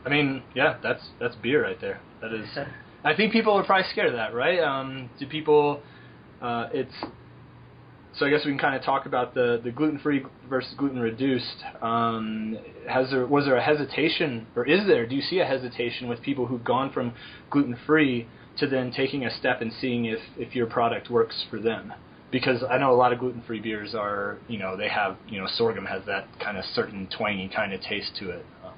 I 0.05 0.09
mean, 0.09 0.41
yeah, 0.55 0.77
that's 0.81 1.03
that's 1.19 1.35
beer 1.35 1.63
right 1.63 1.79
there. 1.81 1.99
That 2.21 2.33
is. 2.33 2.47
I 3.03 3.15
think 3.15 3.33
people 3.33 3.53
are 3.53 3.63
probably 3.63 3.89
scared 3.91 4.07
of 4.07 4.13
that, 4.13 4.33
right? 4.33 4.59
Um, 4.59 5.09
do 5.19 5.27
people? 5.27 5.81
Uh, 6.41 6.69
it's. 6.73 6.93
So 8.15 8.25
I 8.25 8.29
guess 8.29 8.43
we 8.43 8.51
can 8.51 8.59
kind 8.59 8.75
of 8.75 8.83
talk 8.83 9.05
about 9.05 9.33
the 9.33 9.59
the 9.63 9.71
gluten 9.71 9.99
free 9.99 10.25
versus 10.49 10.73
gluten 10.77 10.99
reduced. 10.99 11.63
Um, 11.81 12.57
has 12.87 13.11
there 13.11 13.25
was 13.27 13.45
there 13.45 13.57
a 13.57 13.63
hesitation, 13.63 14.47
or 14.55 14.65
is 14.65 14.87
there? 14.87 15.05
Do 15.05 15.15
you 15.15 15.21
see 15.21 15.39
a 15.39 15.45
hesitation 15.45 16.07
with 16.07 16.21
people 16.21 16.45
who've 16.45 16.63
gone 16.63 16.91
from 16.93 17.13
gluten 17.49 17.77
free 17.85 18.27
to 18.57 18.67
then 18.67 18.91
taking 18.91 19.25
a 19.25 19.37
step 19.37 19.61
and 19.61 19.71
seeing 19.73 20.05
if 20.05 20.19
if 20.37 20.55
your 20.55 20.67
product 20.67 21.09
works 21.09 21.45
for 21.49 21.59
them? 21.59 21.93
Because 22.31 22.63
I 22.69 22.77
know 22.77 22.91
a 22.91 22.95
lot 22.95 23.11
of 23.11 23.19
gluten 23.19 23.41
free 23.47 23.59
beers 23.59 23.95
are, 23.95 24.37
you 24.47 24.59
know, 24.59 24.77
they 24.77 24.87
have, 24.87 25.17
you 25.27 25.39
know, 25.39 25.47
sorghum 25.47 25.85
has 25.85 26.05
that 26.05 26.27
kind 26.39 26.57
of 26.57 26.65
certain 26.75 27.07
twangy 27.17 27.49
kind 27.53 27.73
of 27.73 27.81
taste 27.81 28.11
to 28.19 28.29
it. 28.29 28.45
Um, 28.63 28.73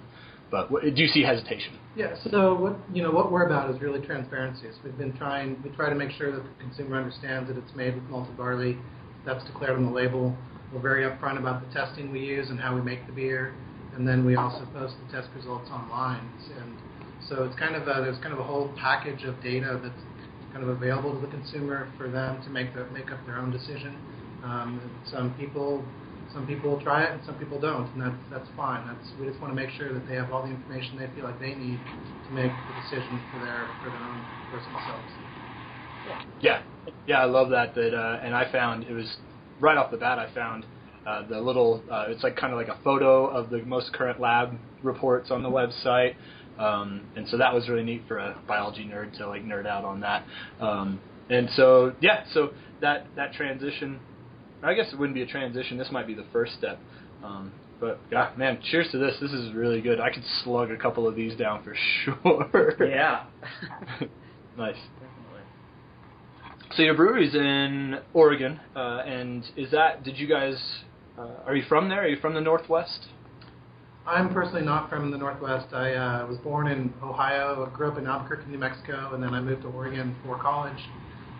but 0.49 0.71
what, 0.71 0.83
do 0.83 1.01
you 1.01 1.07
see 1.07 1.23
hesitation? 1.23 1.73
Yeah. 1.95 2.15
So 2.29 2.55
what 2.55 2.75
you 2.93 3.03
know 3.03 3.11
what 3.11 3.31
we're 3.31 3.45
about 3.45 3.73
is 3.73 3.81
really 3.81 4.05
transparency. 4.05 4.67
So 4.71 4.79
we've 4.83 4.97
been 4.97 5.15
trying 5.17 5.61
we 5.63 5.69
try 5.71 5.89
to 5.89 5.95
make 5.95 6.11
sure 6.11 6.31
that 6.31 6.43
the 6.43 6.63
consumer 6.63 6.97
understands 6.97 7.49
that 7.49 7.57
it's 7.57 7.75
made 7.75 7.95
with 7.95 8.03
malted 8.05 8.37
barley. 8.37 8.77
That's 9.25 9.43
declared 9.45 9.77
on 9.77 9.85
the 9.85 9.91
label. 9.91 10.35
We're 10.73 10.81
very 10.81 11.03
upfront 11.03 11.37
about 11.37 11.67
the 11.67 11.73
testing 11.73 12.11
we 12.11 12.19
use 12.19 12.49
and 12.49 12.59
how 12.59 12.73
we 12.73 12.81
make 12.81 13.05
the 13.07 13.13
beer, 13.13 13.53
and 13.95 14.07
then 14.07 14.25
we 14.25 14.35
also 14.35 14.65
post 14.73 14.95
the 15.05 15.11
test 15.11 15.27
results 15.35 15.69
online. 15.69 16.29
And 16.57 16.77
so 17.27 17.43
it's 17.43 17.57
kind 17.59 17.75
of 17.75 17.83
a, 17.83 18.01
there's 18.01 18.17
kind 18.19 18.33
of 18.33 18.39
a 18.39 18.43
whole 18.43 18.71
package 18.77 19.23
of 19.23 19.41
data 19.43 19.79
that's 19.83 20.01
kind 20.53 20.63
of 20.63 20.69
available 20.69 21.13
to 21.13 21.19
the 21.19 21.31
consumer 21.31 21.87
for 21.97 22.09
them 22.09 22.41
to 22.43 22.49
make 22.49 22.73
the, 22.73 22.85
make 22.91 23.11
up 23.11 23.25
their 23.25 23.37
own 23.37 23.51
decision. 23.51 23.95
Um, 24.43 24.81
some 25.09 25.33
people 25.35 25.83
some 26.33 26.47
people 26.47 26.79
try 26.81 27.03
it 27.03 27.11
and 27.11 27.21
some 27.25 27.35
people 27.35 27.59
don't, 27.59 27.91
and 27.93 28.01
that's 28.01 28.21
that's 28.29 28.49
fine. 28.55 28.87
That's 28.87 29.11
we 29.19 29.27
just 29.27 29.39
want 29.41 29.51
to 29.51 29.55
make 29.55 29.69
sure 29.77 29.93
that 29.93 30.07
they 30.07 30.15
have 30.15 30.31
all 30.31 30.43
the 30.43 30.49
information 30.49 30.97
they 30.97 31.09
feel 31.15 31.25
like 31.25 31.39
they 31.39 31.55
need 31.55 31.79
to 32.27 32.33
make 32.33 32.51
the 32.51 32.81
decision 32.81 33.21
for 33.31 33.39
their 33.39 33.67
for 33.83 33.89
their 33.89 33.99
own 33.99 34.25
personal 34.51 34.79
selves. 34.87 35.11
Yeah, 36.41 36.61
yeah, 37.07 37.19
I 37.19 37.25
love 37.25 37.49
that. 37.49 37.75
That 37.75 37.93
uh, 37.93 38.19
and 38.23 38.33
I 38.35 38.51
found 38.51 38.85
it 38.85 38.93
was 38.93 39.17
right 39.59 39.77
off 39.77 39.91
the 39.91 39.97
bat. 39.97 40.19
I 40.19 40.33
found 40.33 40.65
uh, 41.05 41.27
the 41.27 41.39
little. 41.39 41.83
Uh, 41.91 42.05
it's 42.07 42.23
like 42.23 42.35
kind 42.35 42.53
of 42.53 42.59
like 42.59 42.69
a 42.69 42.79
photo 42.83 43.27
of 43.27 43.49
the 43.49 43.61
most 43.63 43.93
current 43.93 44.19
lab 44.19 44.57
reports 44.83 45.31
on 45.31 45.43
the 45.43 45.49
website. 45.49 46.15
Um, 46.61 47.01
and 47.15 47.27
so 47.27 47.37
that 47.37 47.53
was 47.53 47.67
really 47.67 47.83
neat 47.83 48.03
for 48.07 48.17
a 48.17 48.39
biology 48.47 48.85
nerd 48.85 49.17
to 49.17 49.27
like 49.27 49.43
nerd 49.43 49.65
out 49.65 49.83
on 49.83 50.01
that. 50.01 50.25
Um, 50.59 50.99
and 51.29 51.49
so 51.55 51.93
yeah, 52.01 52.23
so 52.33 52.51
that 52.81 53.07
that 53.15 53.33
transition. 53.33 53.99
I 54.63 54.75
guess 54.75 54.93
it 54.93 54.99
wouldn't 54.99 55.15
be 55.15 55.23
a 55.23 55.27
transition. 55.27 55.77
This 55.77 55.89
might 55.91 56.05
be 56.05 56.13
the 56.13 56.25
first 56.31 56.53
step. 56.53 56.77
Um, 57.23 57.51
but 57.79 57.99
yeah, 58.11 58.31
man, 58.37 58.59
cheers 58.69 58.87
to 58.91 58.99
this. 58.99 59.15
This 59.19 59.31
is 59.31 59.53
really 59.55 59.81
good. 59.81 59.99
I 59.99 60.11
could 60.11 60.23
slug 60.43 60.69
a 60.69 60.77
couple 60.77 61.07
of 61.07 61.15
these 61.15 61.35
down 61.35 61.63
for 61.63 61.75
sure. 62.05 62.75
Yeah. 62.79 63.25
nice. 64.57 64.75
Definitely. 64.75 65.41
So 66.75 66.83
your 66.83 66.93
brewery's 66.93 67.33
in 67.33 67.99
Oregon, 68.13 68.59
uh, 68.75 69.01
and 69.05 69.43
is 69.57 69.71
that? 69.71 70.03
Did 70.03 70.17
you 70.17 70.27
guys? 70.27 70.61
Uh, 71.17 71.27
are 71.45 71.55
you 71.55 71.63
from 71.67 71.89
there? 71.89 72.03
Are 72.03 72.07
you 72.07 72.19
from 72.21 72.35
the 72.35 72.41
Northwest? 72.41 73.07
I'm 74.05 74.33
personally 74.33 74.65
not 74.65 74.89
from 74.89 75.11
the 75.11 75.17
Northwest. 75.17 75.73
I 75.73 75.93
uh, 75.93 76.27
was 76.27 76.37
born 76.39 76.67
in 76.67 76.91
Ohio, 77.03 77.69
grew 77.73 77.91
up 77.91 77.99
in 77.99 78.07
Albuquerque, 78.07 78.49
New 78.49 78.57
Mexico, 78.57 79.13
and 79.13 79.21
then 79.23 79.33
I 79.33 79.41
moved 79.41 79.61
to 79.61 79.67
Oregon 79.67 80.15
for 80.25 80.39
college, 80.39 80.77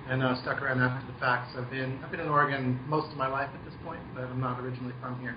and 0.08 0.21
uh, 0.21 0.39
stuck 0.43 0.62
around 0.62 0.80
after 0.80 1.12
the 1.12 1.19
fact. 1.19 1.54
So 1.54 1.62
I've 1.62 1.71
been 1.71 2.00
I've 2.04 2.12
been 2.12 2.19
in 2.19 2.30
Oregon 2.30 2.80
most 2.88 3.12
of 3.12 3.17
my 3.17 3.28
life 3.28 3.50
at 3.54 3.65
this 3.65 3.74
point, 3.84 4.02
but 4.13 4.26
I'm 4.26 4.39
not 4.39 4.60
originally 4.60 4.93
from 5.02 5.19
here. 5.19 5.36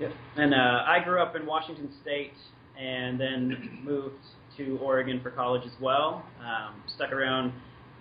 Yep. 0.00 0.12
And 0.36 0.54
uh, 0.54 0.84
I 0.86 0.98
grew 1.04 1.22
up 1.22 1.36
in 1.36 1.46
Washington 1.46 1.90
State 2.02 2.32
and 2.80 3.20
then 3.20 3.80
moved 3.84 4.24
to 4.56 4.78
Oregon 4.82 5.20
for 5.22 5.30
college 5.30 5.62
as 5.64 5.80
well. 5.80 6.24
Um, 6.40 6.82
stuck 6.96 7.12
around, 7.12 7.52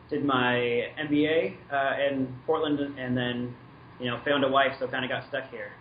did 0.09 0.25
my 0.25 0.87
MBA 0.99 1.55
uh, 1.71 2.09
in 2.09 2.35
Portland, 2.45 2.79
and 2.97 3.15
then 3.15 3.55
you 3.99 4.09
know 4.09 4.19
found 4.25 4.43
a 4.43 4.49
wife, 4.49 4.71
so 4.79 4.87
kind 4.87 5.05
of 5.05 5.11
got 5.11 5.27
stuck 5.29 5.51
here. 5.51 5.71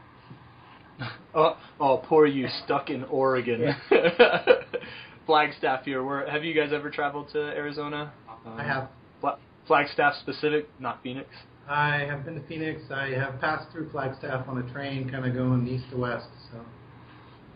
oh, 1.35 1.57
oh, 1.81 2.03
poor 2.07 2.27
you, 2.27 2.49
stuck 2.65 2.91
in 2.91 3.05
Oregon. 3.05 3.75
Flagstaff 5.27 5.85
here. 5.85 6.05
Where 6.05 6.29
have 6.31 6.45
you 6.45 6.55
guys 6.55 6.73
ever 6.73 6.91
traveled 6.91 7.29
to 7.33 7.39
Arizona? 7.39 8.13
I 8.47 8.51
um, 8.51 8.59
have. 8.59 8.89
Fla- 9.21 9.39
Flagstaff 9.67 10.15
specific, 10.21 10.69
not 10.79 11.03
Phoenix. 11.03 11.29
I 11.69 12.07
have 12.09 12.25
been 12.25 12.37
to 12.37 12.47
Phoenix. 12.47 12.83
I 12.91 13.09
have 13.09 13.41
passed 13.41 13.73
through 13.73 13.91
Flagstaff 13.91 14.49
on 14.49 14.59
a 14.59 14.73
train, 14.73 15.11
kind 15.11 15.27
of 15.27 15.35
going 15.35 15.67
east 15.67 15.85
to 15.91 15.97
west. 15.97 16.29
So 16.53 16.61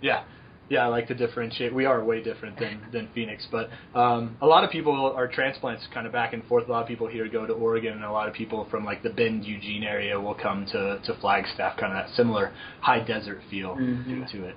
Yeah, 0.01 0.25
yeah. 0.71 0.85
I 0.85 0.87
like 0.87 1.07
to 1.09 1.15
differentiate. 1.15 1.75
We 1.75 1.85
are 1.85 2.03
way 2.03 2.23
different 2.23 2.59
than 2.59 2.81
than 2.93 3.09
Phoenix, 3.15 3.47
but 3.53 3.69
um, 3.95 4.37
a 4.41 4.47
lot 4.47 4.65
of 4.65 4.71
people 4.71 4.95
are 5.15 5.29
transplants, 5.29 5.87
kind 5.93 6.07
of 6.07 6.13
back 6.13 6.33
and 6.33 6.43
forth. 6.47 6.69
A 6.69 6.73
lot 6.73 6.81
of 6.83 6.89
people 6.89 7.07
here 7.09 7.29
go 7.29 7.45
to 7.47 7.53
Oregon, 7.53 7.93
and 7.95 8.05
a 8.05 8.11
lot 8.13 8.29
of 8.29 8.35
people 8.35 8.67
from 8.71 8.85
like 8.85 9.03
the 9.03 9.11
Bend, 9.11 9.45
Eugene 9.45 9.83
area 9.83 10.19
will 10.19 10.35
come 10.35 10.65
to 10.73 11.01
to 11.05 11.15
Flagstaff, 11.21 11.77
kind 11.77 11.93
of 11.93 12.07
that 12.07 12.15
similar 12.17 12.53
high 12.81 13.01
desert 13.01 13.41
feel 13.51 13.77
Mhm. 13.77 14.31
to 14.33 14.45
it. 14.45 14.55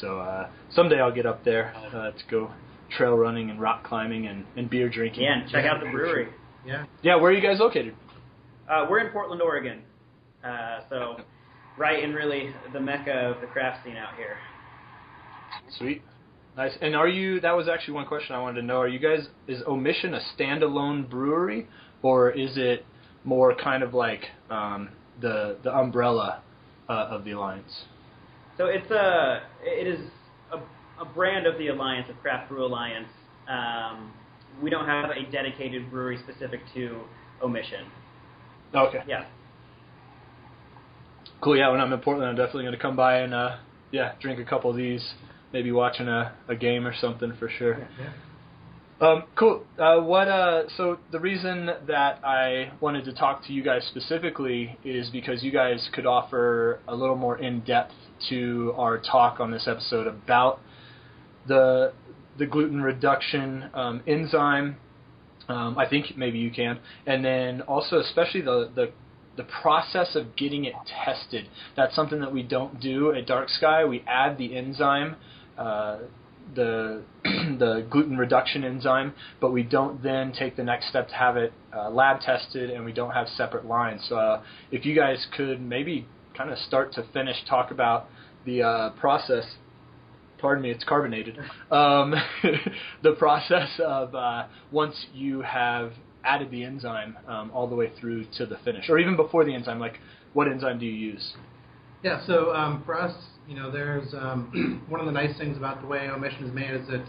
So 0.00 0.18
uh, 0.20 0.48
someday 0.70 1.00
I'll 1.00 1.12
get 1.14 1.26
up 1.26 1.44
there 1.44 1.72
uh, 1.76 2.10
to 2.12 2.24
go 2.30 2.50
trail 2.96 3.14
running 3.16 3.50
and 3.50 3.60
rock 3.60 3.82
climbing 3.84 4.26
and, 4.26 4.44
and 4.56 4.68
beer 4.70 4.88
drinking. 4.88 5.24
Yeah, 5.24 5.40
and 5.40 5.50
check 5.50 5.64
out 5.64 5.80
the 5.80 5.90
brewery. 5.90 6.28
yeah, 6.66 6.84
Yeah, 7.02 7.16
where 7.16 7.30
are 7.30 7.34
you 7.34 7.40
guys 7.40 7.58
located? 7.60 7.94
Uh, 8.68 8.86
we're 8.88 8.98
in 9.00 9.10
Portland, 9.12 9.40
Oregon. 9.42 9.82
Uh, 10.44 10.80
so, 10.90 11.16
right 11.78 12.02
in 12.02 12.12
really 12.12 12.50
the 12.72 12.80
mecca 12.80 13.12
of 13.12 13.40
the 13.40 13.46
craft 13.46 13.84
scene 13.84 13.96
out 13.96 14.14
here. 14.16 14.36
Sweet. 15.78 16.02
Nice. 16.56 16.72
And 16.80 16.94
are 16.94 17.08
you? 17.08 17.40
That 17.40 17.56
was 17.56 17.68
actually 17.68 17.94
one 17.94 18.06
question 18.06 18.34
I 18.36 18.40
wanted 18.40 18.60
to 18.60 18.66
know. 18.66 18.78
Are 18.80 18.88
you 18.88 18.98
guys? 19.00 19.26
Is 19.48 19.62
Omission 19.66 20.14
a 20.14 20.20
standalone 20.36 21.08
brewery, 21.08 21.66
or 22.02 22.30
is 22.30 22.52
it 22.56 22.86
more 23.24 23.54
kind 23.56 23.82
of 23.82 23.92
like 23.92 24.22
um, 24.50 24.90
the 25.20 25.56
the 25.64 25.74
umbrella 25.74 26.42
uh, 26.88 27.08
of 27.10 27.24
the 27.24 27.32
alliance? 27.32 27.84
So 28.56 28.66
it's 28.66 28.88
a 28.90 29.42
it 29.62 29.88
is 29.88 29.98
a, 30.52 31.02
a 31.02 31.04
brand 31.04 31.46
of 31.46 31.58
the 31.58 31.68
Alliance 31.68 32.08
of 32.08 32.16
Craft 32.20 32.48
Brew 32.48 32.64
Alliance. 32.64 33.08
Um, 33.48 34.12
we 34.62 34.70
don't 34.70 34.86
have 34.86 35.10
a 35.10 35.30
dedicated 35.32 35.90
brewery 35.90 36.18
specific 36.18 36.60
to 36.74 37.00
Omission. 37.42 37.86
Okay. 38.72 39.00
Yeah. 39.08 39.24
Cool. 41.40 41.56
Yeah. 41.56 41.70
When 41.70 41.80
I'm 41.80 41.92
in 41.92 41.98
Portland, 41.98 42.28
I'm 42.28 42.36
definitely 42.36 42.62
going 42.62 42.76
to 42.76 42.80
come 42.80 42.94
by 42.94 43.18
and 43.18 43.34
uh, 43.34 43.56
yeah, 43.90 44.12
drink 44.20 44.38
a 44.38 44.44
couple 44.44 44.70
of 44.70 44.76
these. 44.76 45.14
Maybe 45.54 45.70
watching 45.70 46.08
a, 46.08 46.34
a 46.48 46.56
game 46.56 46.84
or 46.84 46.92
something 47.00 47.32
for 47.38 47.48
sure. 47.48 47.78
yeah. 47.78 48.10
Um, 49.00 49.24
cool. 49.36 49.64
Uh, 49.78 50.00
what? 50.00 50.26
Uh, 50.26 50.64
so 50.76 50.98
the 51.12 51.20
reason 51.20 51.66
that 51.86 52.24
I 52.24 52.72
wanted 52.80 53.04
to 53.04 53.12
talk 53.12 53.44
to 53.46 53.52
you 53.52 53.62
guys 53.62 53.84
specifically 53.88 54.76
is 54.84 55.10
because 55.10 55.44
you 55.44 55.52
guys 55.52 55.88
could 55.92 56.06
offer 56.06 56.80
a 56.88 56.94
little 56.94 57.14
more 57.14 57.38
in 57.38 57.60
depth 57.60 57.92
to 58.30 58.74
our 58.76 58.98
talk 58.98 59.38
on 59.38 59.52
this 59.52 59.68
episode 59.68 60.08
about 60.08 60.58
the 61.46 61.92
the 62.36 62.46
gluten 62.46 62.82
reduction 62.82 63.70
um, 63.74 64.02
enzyme. 64.08 64.76
Um, 65.48 65.78
I 65.78 65.88
think 65.88 66.16
maybe 66.16 66.38
you 66.38 66.50
can, 66.50 66.80
and 67.06 67.24
then 67.24 67.60
also 67.62 68.00
especially 68.00 68.40
the 68.40 68.70
the 68.74 68.90
the 69.36 69.44
process 69.44 70.14
of 70.14 70.36
getting 70.36 70.64
it 70.64 70.74
tested. 71.04 71.48
That's 71.76 71.94
something 71.94 72.20
that 72.20 72.32
we 72.32 72.42
don't 72.42 72.80
do 72.80 73.12
at 73.12 73.26
Dark 73.26 73.48
Sky. 73.48 73.84
We 73.84 74.04
add 74.06 74.38
the 74.38 74.56
enzyme. 74.56 75.16
Uh, 75.58 75.98
the 76.54 77.02
the 77.24 77.86
gluten 77.90 78.18
reduction 78.18 78.64
enzyme, 78.64 79.14
but 79.40 79.52
we 79.52 79.62
don't 79.62 80.02
then 80.02 80.32
take 80.32 80.56
the 80.56 80.64
next 80.64 80.88
step 80.88 81.08
to 81.08 81.14
have 81.14 81.36
it 81.36 81.52
uh, 81.74 81.90
lab 81.90 82.20
tested, 82.20 82.70
and 82.70 82.84
we 82.84 82.92
don't 82.92 83.12
have 83.12 83.28
separate 83.28 83.64
lines. 83.64 84.04
So 84.08 84.16
uh, 84.16 84.42
if 84.70 84.84
you 84.84 84.94
guys 84.94 85.26
could 85.36 85.60
maybe 85.60 86.06
kind 86.36 86.50
of 86.50 86.58
start 86.58 86.92
to 86.94 87.04
finish 87.12 87.36
talk 87.48 87.70
about 87.70 88.08
the 88.44 88.62
uh, 88.62 88.90
process. 88.90 89.44
Pardon 90.38 90.62
me, 90.62 90.70
it's 90.70 90.84
carbonated. 90.84 91.38
Um, 91.70 92.14
the 93.02 93.12
process 93.12 93.68
of 93.84 94.14
uh, 94.14 94.46
once 94.70 95.06
you 95.12 95.40
have 95.40 95.92
added 96.22 96.50
the 96.50 96.62
enzyme 96.62 97.16
um, 97.26 97.50
all 97.52 97.66
the 97.66 97.74
way 97.74 97.90
through 97.98 98.26
to 98.36 98.46
the 98.46 98.56
finish, 98.64 98.88
or 98.88 98.98
even 98.98 99.16
before 99.16 99.44
the 99.44 99.54
enzyme, 99.54 99.80
like 99.80 99.98
what 100.34 100.46
enzyme 100.46 100.78
do 100.78 100.86
you 100.86 100.92
use? 100.92 101.32
Yeah, 102.02 102.24
so 102.26 102.54
um, 102.54 102.82
for 102.84 103.00
us, 103.00 103.14
you 103.48 103.54
know, 103.54 103.70
there's 103.70 104.12
um, 104.14 104.82
one 104.88 105.00
of 105.00 105.06
the 105.06 105.12
nice 105.12 105.36
things 105.38 105.56
about 105.56 105.80
the 105.80 105.86
way 105.86 106.08
Omission 106.08 106.44
is 106.44 106.54
made 106.54 106.70
is 106.70 106.86
that 106.88 107.04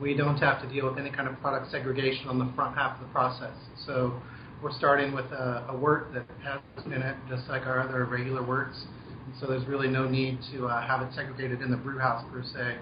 we 0.00 0.14
don't 0.14 0.38
have 0.38 0.62
to 0.62 0.68
deal 0.68 0.88
with 0.88 0.98
any 0.98 1.10
kind 1.10 1.28
of 1.28 1.38
product 1.40 1.70
segregation 1.70 2.28
on 2.28 2.38
the 2.38 2.50
front 2.54 2.76
half 2.76 3.00
of 3.00 3.06
the 3.06 3.12
process. 3.12 3.54
So 3.86 4.20
we're 4.62 4.72
starting 4.72 5.12
with 5.12 5.26
a, 5.26 5.66
a 5.68 5.76
wort 5.76 6.12
that 6.14 6.26
has 6.42 6.60
in 6.86 7.02
it, 7.02 7.16
just 7.28 7.48
like 7.48 7.62
our 7.62 7.80
other 7.80 8.04
regular 8.04 8.42
worts. 8.46 8.76
And 9.26 9.34
so 9.40 9.46
there's 9.46 9.66
really 9.66 9.88
no 9.88 10.08
need 10.08 10.38
to 10.52 10.66
uh, 10.66 10.86
have 10.86 11.02
it 11.02 11.12
segregated 11.14 11.60
in 11.62 11.70
the 11.70 11.76
brew 11.76 11.98
house 11.98 12.24
per 12.32 12.42
se. 12.42 12.78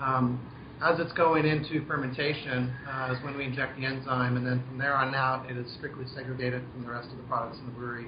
Um, 0.00 0.40
as 0.82 1.00
it's 1.00 1.12
going 1.12 1.44
into 1.44 1.84
fermentation 1.86 2.72
uh, 2.88 3.12
is 3.16 3.22
when 3.24 3.36
we 3.36 3.44
inject 3.44 3.78
the 3.78 3.84
enzyme, 3.84 4.36
and 4.36 4.46
then 4.46 4.62
from 4.68 4.78
there 4.78 4.94
on 4.94 5.14
out, 5.14 5.50
it 5.50 5.56
is 5.56 5.66
strictly 5.76 6.04
segregated 6.14 6.62
from 6.72 6.84
the 6.84 6.90
rest 6.90 7.10
of 7.10 7.16
the 7.16 7.24
products 7.24 7.58
in 7.58 7.66
the 7.66 7.72
brewery. 7.72 8.06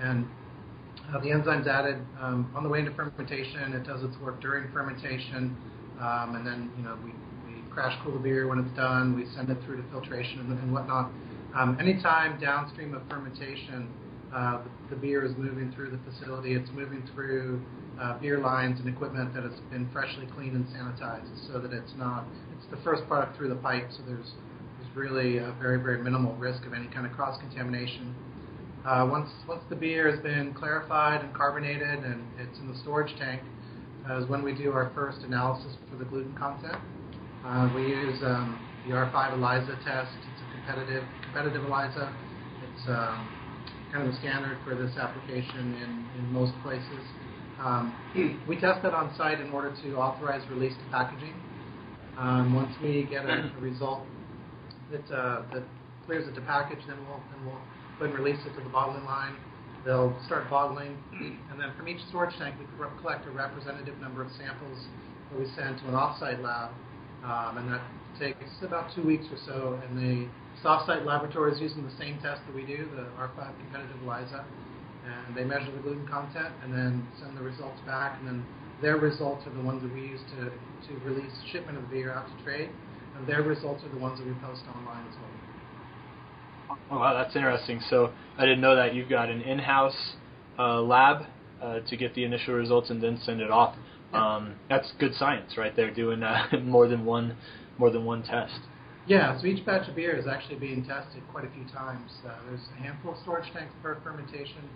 And 0.00 0.26
uh, 1.14 1.20
the 1.20 1.30
enzyme's 1.30 1.66
added 1.66 1.96
um, 2.20 2.50
on 2.54 2.62
the 2.62 2.68
way 2.68 2.80
into 2.80 2.92
fermentation. 2.92 3.72
It 3.72 3.84
does 3.84 4.02
its 4.02 4.16
work 4.18 4.40
during 4.40 4.70
fermentation, 4.72 5.56
um, 6.00 6.36
and 6.36 6.46
then 6.46 6.70
you 6.76 6.84
know 6.84 6.96
we, 7.04 7.10
we 7.46 7.60
crash 7.70 7.96
cool 8.04 8.12
the 8.12 8.18
beer 8.18 8.46
when 8.46 8.58
it's 8.58 8.76
done. 8.76 9.16
We 9.16 9.26
send 9.34 9.50
it 9.50 9.58
through 9.64 9.82
to 9.82 9.90
filtration 9.90 10.40
and, 10.40 10.58
and 10.58 10.72
whatnot. 10.72 11.10
Um, 11.54 11.76
anytime 11.80 12.38
downstream 12.40 12.94
of 12.94 13.02
fermentation, 13.08 13.88
uh, 14.34 14.62
the, 14.62 14.94
the 14.94 15.00
beer 15.00 15.24
is 15.24 15.32
moving 15.36 15.72
through 15.72 15.90
the 15.90 15.98
facility. 16.10 16.54
It's 16.54 16.70
moving 16.72 17.02
through 17.12 17.60
uh, 18.00 18.18
beer 18.18 18.38
lines 18.38 18.78
and 18.78 18.88
equipment 18.88 19.34
that 19.34 19.42
has 19.42 19.58
been 19.70 19.88
freshly 19.92 20.26
cleaned 20.34 20.54
and 20.54 20.66
sanitized, 20.66 21.28
so 21.50 21.58
that 21.58 21.72
it's 21.72 21.92
not. 21.98 22.24
It's 22.56 22.70
the 22.70 22.82
first 22.84 23.06
product 23.08 23.36
through 23.36 23.48
the 23.48 23.60
pipe, 23.60 23.88
so 23.90 24.02
there's 24.06 24.32
there's 24.78 24.96
really 24.96 25.38
a 25.38 25.54
very 25.60 25.82
very 25.82 26.02
minimal 26.02 26.34
risk 26.36 26.64
of 26.66 26.72
any 26.72 26.86
kind 26.86 27.04
of 27.04 27.12
cross 27.12 27.40
contamination. 27.40 28.14
Uh, 28.84 29.06
once 29.10 29.28
once 29.46 29.62
the 29.68 29.76
beer 29.76 30.10
has 30.10 30.18
been 30.20 30.54
clarified 30.54 31.22
and 31.22 31.34
carbonated 31.34 32.02
and 32.02 32.24
it's 32.38 32.58
in 32.60 32.68
the 32.72 32.78
storage 32.78 33.14
tank, 33.18 33.42
uh, 34.08 34.16
is 34.16 34.28
when 34.28 34.42
we 34.42 34.54
do 34.54 34.72
our 34.72 34.90
first 34.94 35.18
analysis 35.20 35.76
for 35.90 35.96
the 35.96 36.04
gluten 36.04 36.34
content. 36.36 36.76
Uh, 37.44 37.70
we 37.74 37.82
use 37.82 38.18
um, 38.24 38.58
the 38.86 38.94
R5 38.94 39.34
ELISA 39.34 39.78
test. 39.84 40.08
It's 40.32 40.40
a 40.40 40.48
competitive 40.56 41.04
competitive 41.24 41.64
ELISA. 41.64 42.08
It's 42.64 42.88
um, 42.88 43.28
kind 43.92 44.08
of 44.08 44.14
a 44.14 44.18
standard 44.18 44.56
for 44.64 44.74
this 44.74 44.96
application 44.96 45.76
in, 45.76 46.08
in 46.18 46.32
most 46.32 46.52
places. 46.62 47.04
Um, 47.60 47.92
we 48.48 48.58
test 48.58 48.82
that 48.82 48.94
on 48.94 49.14
site 49.18 49.40
in 49.40 49.50
order 49.50 49.74
to 49.82 49.96
authorize 49.96 50.40
release 50.48 50.72
to 50.72 50.90
packaging. 50.90 51.34
Um, 52.16 52.54
once 52.54 52.72
we 52.82 53.06
get 53.10 53.26
a, 53.26 53.52
a 53.56 53.60
result 53.60 54.06
that 54.90 55.04
uh, 55.14 55.42
that 55.52 55.64
clears 56.06 56.26
it 56.26 56.34
to 56.34 56.40
package, 56.40 56.80
then 56.88 56.96
we'll 57.06 57.20
then 57.36 57.44
we'll 57.44 57.60
and 58.02 58.14
release 58.14 58.38
it 58.46 58.56
to 58.56 58.62
the 58.62 58.70
bottling 58.70 59.04
line. 59.04 59.36
They'll 59.84 60.14
start 60.26 60.50
bottling, 60.50 60.96
and 61.50 61.58
then 61.58 61.72
from 61.76 61.88
each 61.88 62.00
storage 62.08 62.36
tank, 62.36 62.54
we 62.60 62.66
collect 63.00 63.26
a 63.26 63.30
representative 63.30 63.98
number 63.98 64.22
of 64.22 64.28
samples 64.36 64.76
that 65.30 65.38
we 65.40 65.46
send 65.56 65.78
to 65.80 65.88
an 65.88 65.94
offsite 65.94 66.42
lab, 66.42 66.70
um, 67.24 67.56
and 67.56 67.72
that 67.72 67.80
takes 68.18 68.44
about 68.62 68.94
two 68.94 69.02
weeks 69.02 69.24
or 69.32 69.38
so. 69.46 69.80
And 69.88 69.96
the 69.96 70.28
offsite 70.68 71.06
laboratory 71.06 71.52
is 71.52 71.60
using 71.60 71.84
the 71.84 71.96
same 71.96 72.20
test 72.20 72.42
that 72.44 72.54
we 72.54 72.66
do, 72.66 72.88
the 72.94 73.08
R5 73.16 73.56
competitive 73.56 73.96
ELISA, 74.04 74.44
and 75.04 75.34
they 75.34 75.44
measure 75.44 75.72
the 75.72 75.80
gluten 75.80 76.06
content 76.06 76.52
and 76.62 76.72
then 76.74 77.06
send 77.18 77.36
the 77.36 77.42
results 77.42 77.80
back, 77.86 78.18
and 78.20 78.28
then 78.28 78.44
their 78.82 78.96
results 78.96 79.46
are 79.46 79.54
the 79.54 79.62
ones 79.62 79.82
that 79.82 79.92
we 79.94 80.00
use 80.00 80.20
to, 80.36 80.52
to 80.88 80.92
release 81.04 81.32
shipment 81.52 81.78
of 81.78 81.84
the 81.84 81.88
beer 81.88 82.12
out 82.12 82.26
to 82.28 82.44
trade, 82.44 82.68
and 83.16 83.26
their 83.26 83.42
results 83.42 83.82
are 83.84 83.88
the 83.88 84.00
ones 84.00 84.18
that 84.18 84.26
we 84.26 84.34
post 84.44 84.62
online 84.76 85.06
as 85.08 85.16
well. 85.16 85.29
Oh, 86.90 86.98
wow, 86.98 87.14
that's 87.14 87.34
interesting. 87.34 87.80
So 87.88 88.12
I 88.38 88.42
didn't 88.42 88.60
know 88.60 88.76
that 88.76 88.94
you've 88.94 89.08
got 89.08 89.28
an 89.28 89.40
in-house 89.42 90.14
uh, 90.58 90.80
lab 90.80 91.26
uh, 91.62 91.80
to 91.80 91.96
get 91.96 92.14
the 92.14 92.24
initial 92.24 92.54
results 92.54 92.90
and 92.90 93.02
then 93.02 93.18
send 93.24 93.40
it 93.40 93.50
off. 93.50 93.76
Um, 94.12 94.56
that's 94.68 94.92
good 94.98 95.14
science 95.14 95.56
right 95.56 95.74
there, 95.76 95.92
doing 95.92 96.22
uh, 96.22 96.46
more 96.62 96.88
than 96.88 97.04
one 97.04 97.36
more 97.78 97.90
than 97.90 98.04
one 98.04 98.22
test. 98.22 98.58
Yeah, 99.06 99.40
so 99.40 99.46
each 99.46 99.64
batch 99.64 99.88
of 99.88 99.96
beer 99.96 100.16
is 100.16 100.26
actually 100.26 100.56
being 100.56 100.84
tested 100.84 101.22
quite 101.32 101.44
a 101.44 101.50
few 101.50 101.64
times. 101.72 102.10
Uh, 102.26 102.32
there's 102.48 102.60
a 102.76 102.82
handful 102.82 103.12
of 103.12 103.18
storage 103.22 103.50
tanks 103.52 103.72
per 103.82 103.96
fermentation, 104.04 104.68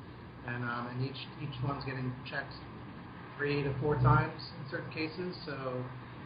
and 0.47 0.65
um, 0.65 0.89
and 0.91 1.05
each 1.05 1.19
each 1.43 1.57
one's 1.67 1.85
getting 1.85 2.13
checked 2.31 2.55
three 3.37 3.63
to 3.63 3.75
four 3.81 3.97
times 3.97 4.41
in 4.59 4.71
certain 4.71 4.91
cases. 4.93 5.37
So 5.45 5.85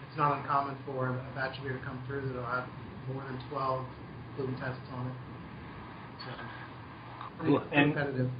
it's 0.08 0.16
not 0.16 0.38
uncommon 0.38 0.76
for 0.86 1.08
a 1.08 1.34
batch 1.34 1.56
of 1.58 1.64
beer 1.64 1.78
to 1.78 1.84
come 1.84 2.00
through 2.06 2.28
that'll 2.28 2.44
have 2.44 2.68
more 3.12 3.24
than 3.24 3.40
12 3.48 3.84
gluten 4.36 4.56
tests 4.56 4.80
on 4.92 5.08
it. 5.08 5.27
Cool. 7.40 7.62
And- 7.72 7.94
competitive. 7.94 8.30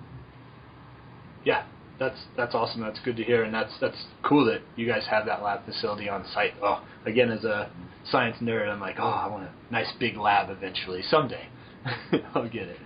Yeah, 1.44 1.64
that's 1.98 2.18
that's 2.36 2.54
awesome. 2.54 2.80
That's 2.80 2.98
good 3.00 3.16
to 3.16 3.24
hear, 3.24 3.44
and 3.44 3.54
that's 3.54 3.72
that's 3.80 4.06
cool 4.22 4.44
that 4.46 4.60
you 4.76 4.86
guys 4.86 5.06
have 5.08 5.26
that 5.26 5.42
lab 5.42 5.64
facility 5.64 6.08
on 6.08 6.26
site. 6.34 6.52
Oh, 6.62 6.84
again, 7.06 7.30
as 7.30 7.44
a 7.44 7.70
science 8.10 8.36
nerd, 8.40 8.68
I'm 8.68 8.80
like, 8.80 8.96
oh, 8.98 9.04
I 9.04 9.26
want 9.28 9.44
a 9.44 9.72
nice 9.72 9.92
big 9.98 10.16
lab 10.16 10.50
eventually, 10.50 11.02
someday. 11.02 11.48
I'll 12.34 12.48
get 12.48 12.68
it. 12.68 12.78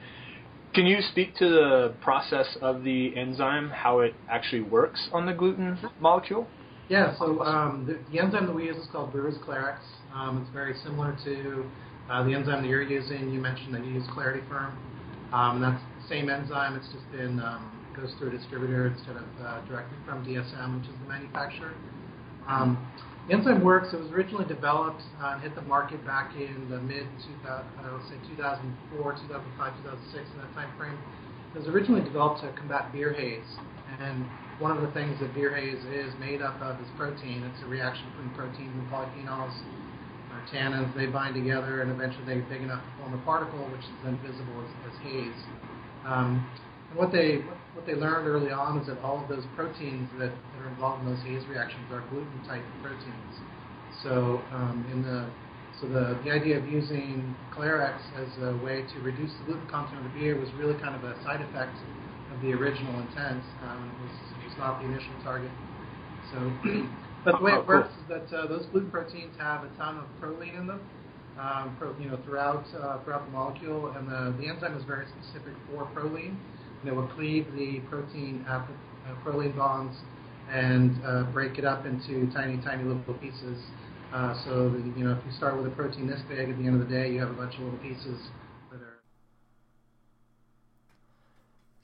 Can 0.74 0.86
you 0.86 1.02
speak 1.02 1.34
to 1.36 1.48
the 1.48 1.94
process 2.00 2.56
of 2.62 2.82
the 2.82 3.14
enzyme, 3.16 3.68
how 3.68 4.00
it 4.00 4.14
actually 4.30 4.62
works 4.62 5.08
on 5.12 5.26
the 5.26 5.34
gluten 5.34 5.78
molecule? 6.00 6.46
Yeah, 6.88 7.16
so 7.18 7.42
um, 7.42 7.86
the, 7.86 7.98
the, 8.10 8.22
enzyme 8.22 8.46
that 8.46 8.54
we 8.54 8.64
use 8.64 8.76
is 8.76 8.86
called 8.90 9.12
Brewer's 9.12 9.36
Clarex. 9.46 9.78
Um, 10.14 10.42
it's 10.42 10.52
very 10.52 10.74
similar 10.82 11.16
to 11.24 11.64
uh, 12.10 12.22
the 12.24 12.34
enzyme 12.34 12.62
that 12.62 12.68
you're 12.68 12.82
using. 12.82 13.30
You 13.30 13.40
mentioned 13.40 13.74
that 13.74 13.84
you 13.84 13.92
use 13.92 14.04
Clarity 14.12 14.40
Ferm. 14.48 14.76
Um, 15.32 15.60
that's 15.60 15.82
same 16.08 16.30
enzyme. 16.30 16.76
It's 16.76 16.88
just 16.92 17.10
been 17.12 17.40
um, 17.40 17.70
goes 17.96 18.12
through 18.18 18.28
a 18.28 18.36
distributor 18.38 18.86
instead 18.88 19.16
of 19.16 19.28
uh, 19.44 19.60
directly 19.68 19.96
from 20.06 20.24
DSM, 20.24 20.80
which 20.80 20.88
is 20.88 20.96
the 21.02 21.08
manufacturer. 21.08 21.74
Um, 22.48 22.80
the 23.28 23.34
enzyme 23.34 23.62
works. 23.62 23.92
It 23.92 24.00
was 24.00 24.10
originally 24.10 24.46
developed 24.46 25.02
uh, 25.22 25.38
and 25.38 25.42
hit 25.42 25.54
the 25.54 25.62
market 25.62 26.04
back 26.04 26.34
in 26.34 26.66
the 26.68 26.80
mid 26.80 27.06
2000, 27.44 27.46
uh, 27.46 27.62
let's 27.94 28.08
say 28.10 28.18
2004, 28.34 28.98
2005, 28.98 29.72
2006, 29.84 30.26
in 30.26 30.38
that 30.42 30.52
time 30.54 30.72
frame. 30.76 30.98
It 31.54 31.58
was 31.58 31.68
originally 31.68 32.02
developed 32.02 32.40
to 32.42 32.50
combat 32.56 32.90
beer 32.90 33.12
haze, 33.12 33.46
and 34.00 34.24
one 34.58 34.74
of 34.74 34.82
the 34.82 34.90
things 34.90 35.20
that 35.20 35.34
beer 35.34 35.54
haze 35.54 35.78
is 35.92 36.10
made 36.18 36.40
up 36.42 36.58
of 36.64 36.80
is 36.80 36.88
protein. 36.96 37.44
It's 37.44 37.62
a 37.62 37.68
reaction 37.68 38.08
between 38.10 38.32
proteins 38.34 38.72
and 38.72 38.88
polyphenols 38.90 39.54
or 40.32 40.40
tannins. 40.50 40.90
They 40.96 41.06
bind 41.06 41.36
together, 41.36 41.82
and 41.82 41.92
eventually 41.92 42.24
they're 42.24 42.46
big 42.48 42.62
enough 42.62 42.82
to 42.82 42.90
form 42.98 43.14
a 43.14 43.22
particle, 43.22 43.62
which 43.70 43.84
is 43.84 43.98
then 44.02 44.18
visible 44.24 44.64
as, 44.64 44.70
as 44.90 44.96
haze. 45.04 45.42
Um, 46.06 46.46
and 46.90 46.98
what 46.98 47.12
they 47.12 47.42
what 47.74 47.86
they 47.86 47.94
learned 47.94 48.28
early 48.28 48.52
on 48.52 48.78
is 48.80 48.86
that 48.86 49.00
all 49.00 49.22
of 49.22 49.28
those 49.28 49.44
proteins 49.56 50.08
that, 50.18 50.28
that 50.28 50.58
are 50.60 50.68
involved 50.68 51.02
in 51.02 51.08
those 51.08 51.24
haze 51.24 51.42
reactions 51.48 51.88
are 51.90 52.04
gluten 52.10 52.44
type 52.44 52.62
proteins. 52.82 53.34
So 54.02 54.42
um, 54.52 54.84
in 54.92 55.02
the 55.02 55.30
so 55.80 55.88
the, 55.88 56.18
the 56.22 56.30
idea 56.30 56.58
of 56.58 56.68
using 56.68 57.34
Clarex 57.50 57.98
as 58.14 58.28
a 58.44 58.56
way 58.62 58.84
to 58.94 59.00
reduce 59.00 59.32
the 59.40 59.44
gluten 59.46 59.66
content 59.68 59.98
of 59.98 60.12
the 60.12 60.14
beer 60.20 60.38
was 60.38 60.48
really 60.54 60.78
kind 60.78 60.94
of 60.94 61.02
a 61.02 61.16
side 61.24 61.40
effect 61.40 61.74
of 62.30 62.40
the 62.42 62.52
original 62.52 63.00
intent. 63.00 63.42
Um, 63.66 63.90
it, 63.90 63.98
was, 64.06 64.14
it 64.30 64.44
was 64.46 64.56
not 64.58 64.80
the 64.80 64.86
initial 64.86 65.12
target. 65.24 65.50
So, 66.30 66.38
but 67.24 67.38
the 67.38 67.44
way 67.44 67.52
it 67.52 67.66
works 67.66 67.90
is 67.98 68.06
that 68.08 68.28
uh, 68.30 68.46
those 68.46 68.66
gluten 68.70 68.90
proteins 68.90 69.34
have 69.38 69.64
a 69.64 69.70
ton 69.76 69.98
of 69.98 70.06
proline 70.20 70.58
in 70.58 70.66
them. 70.66 70.80
Um, 71.38 71.76
pro, 71.78 71.96
you 71.98 72.10
know, 72.10 72.18
throughout 72.24 72.64
uh, 72.76 73.02
throughout 73.04 73.24
the 73.24 73.32
molecule, 73.32 73.88
and 73.96 74.06
the, 74.08 74.36
the 74.38 74.48
enzyme 74.48 74.76
is 74.76 74.84
very 74.84 75.06
specific 75.06 75.54
for 75.70 75.88
proline 75.96 76.36
and 76.82 76.88
it 76.90 76.94
will 76.94 77.08
cleave 77.08 77.46
the 77.56 77.80
protein 77.88 78.44
uh, 78.48 78.66
proline 79.24 79.56
bonds 79.56 79.96
and 80.50 80.92
uh, 81.06 81.22
break 81.32 81.58
it 81.58 81.64
up 81.64 81.86
into 81.86 82.30
tiny, 82.32 82.60
tiny 82.62 82.84
little 82.84 83.14
pieces. 83.14 83.58
Uh, 84.12 84.34
so 84.44 84.74
you 84.96 85.04
know, 85.04 85.12
if 85.12 85.24
you 85.24 85.32
start 85.38 85.56
with 85.56 85.66
a 85.72 85.74
protein 85.74 86.06
this 86.06 86.20
big, 86.28 86.50
at 86.50 86.58
the 86.58 86.66
end 86.66 86.80
of 86.80 86.86
the 86.86 86.92
day, 86.94 87.10
you 87.10 87.20
have 87.20 87.30
a 87.30 87.34
bunch 87.34 87.54
of 87.54 87.60
little 87.60 87.78
pieces 87.78 88.18
that 88.70 88.82
are. 88.82 88.98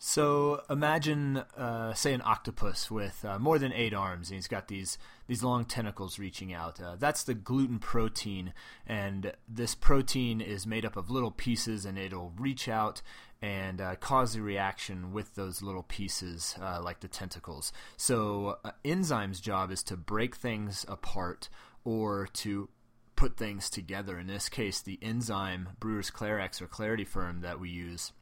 So 0.00 0.62
imagine, 0.70 1.38
uh, 1.56 1.92
say, 1.92 2.12
an 2.14 2.22
octopus 2.24 2.88
with 2.88 3.24
uh, 3.24 3.38
more 3.40 3.58
than 3.58 3.72
eight 3.72 3.92
arms, 3.92 4.30
and 4.30 4.36
he's 4.36 4.46
got 4.46 4.68
these 4.68 4.96
these 5.26 5.42
long 5.42 5.64
tentacles 5.64 6.20
reaching 6.20 6.52
out. 6.52 6.80
Uh, 6.80 6.94
that's 6.96 7.24
the 7.24 7.34
gluten 7.34 7.80
protein, 7.80 8.52
and 8.86 9.32
this 9.48 9.74
protein 9.74 10.40
is 10.40 10.66
made 10.66 10.84
up 10.84 10.96
of 10.96 11.10
little 11.10 11.32
pieces, 11.32 11.84
and 11.84 11.98
it'll 11.98 12.32
reach 12.38 12.68
out 12.68 13.02
and 13.42 13.80
uh, 13.80 13.96
cause 13.96 14.36
a 14.36 14.42
reaction 14.42 15.12
with 15.12 15.34
those 15.34 15.62
little 15.62 15.82
pieces, 15.82 16.54
uh, 16.60 16.80
like 16.82 17.00
the 17.00 17.08
tentacles. 17.08 17.72
So, 17.96 18.58
uh, 18.64 18.72
enzyme's 18.84 19.40
job 19.40 19.72
is 19.72 19.82
to 19.84 19.96
break 19.96 20.36
things 20.36 20.84
apart 20.88 21.48
or 21.84 22.28
to 22.34 22.68
put 23.16 23.36
things 23.36 23.68
together. 23.68 24.16
In 24.16 24.28
this 24.28 24.48
case, 24.48 24.80
the 24.80 24.98
enzyme 25.02 25.70
Brewer's 25.80 26.10
Clarex 26.10 26.62
or 26.62 26.68
Clarity 26.68 27.04
Ferm 27.04 27.40
that 27.40 27.58
we 27.58 27.68
use 27.68 28.12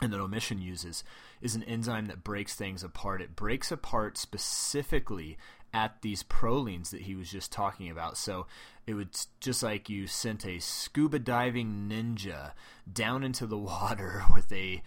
and 0.00 0.12
that 0.12 0.20
Omission 0.20 0.60
uses 0.60 1.04
is 1.40 1.54
an 1.54 1.62
enzyme 1.64 2.06
that 2.06 2.24
breaks 2.24 2.54
things 2.54 2.82
apart. 2.82 3.22
It 3.22 3.36
breaks 3.36 3.70
apart 3.70 4.16
specifically 4.18 5.38
at 5.72 6.02
these 6.02 6.22
prolines 6.22 6.90
that 6.90 7.02
he 7.02 7.14
was 7.14 7.30
just 7.30 7.52
talking 7.52 7.90
about. 7.90 8.16
So 8.16 8.46
it 8.86 8.94
would 8.94 9.16
just 9.40 9.62
like 9.62 9.88
you 9.88 10.06
sent 10.06 10.44
a 10.44 10.58
scuba 10.58 11.18
diving 11.18 11.88
ninja 11.88 12.52
down 12.90 13.22
into 13.22 13.46
the 13.46 13.58
water 13.58 14.24
with 14.34 14.50
a 14.52 14.82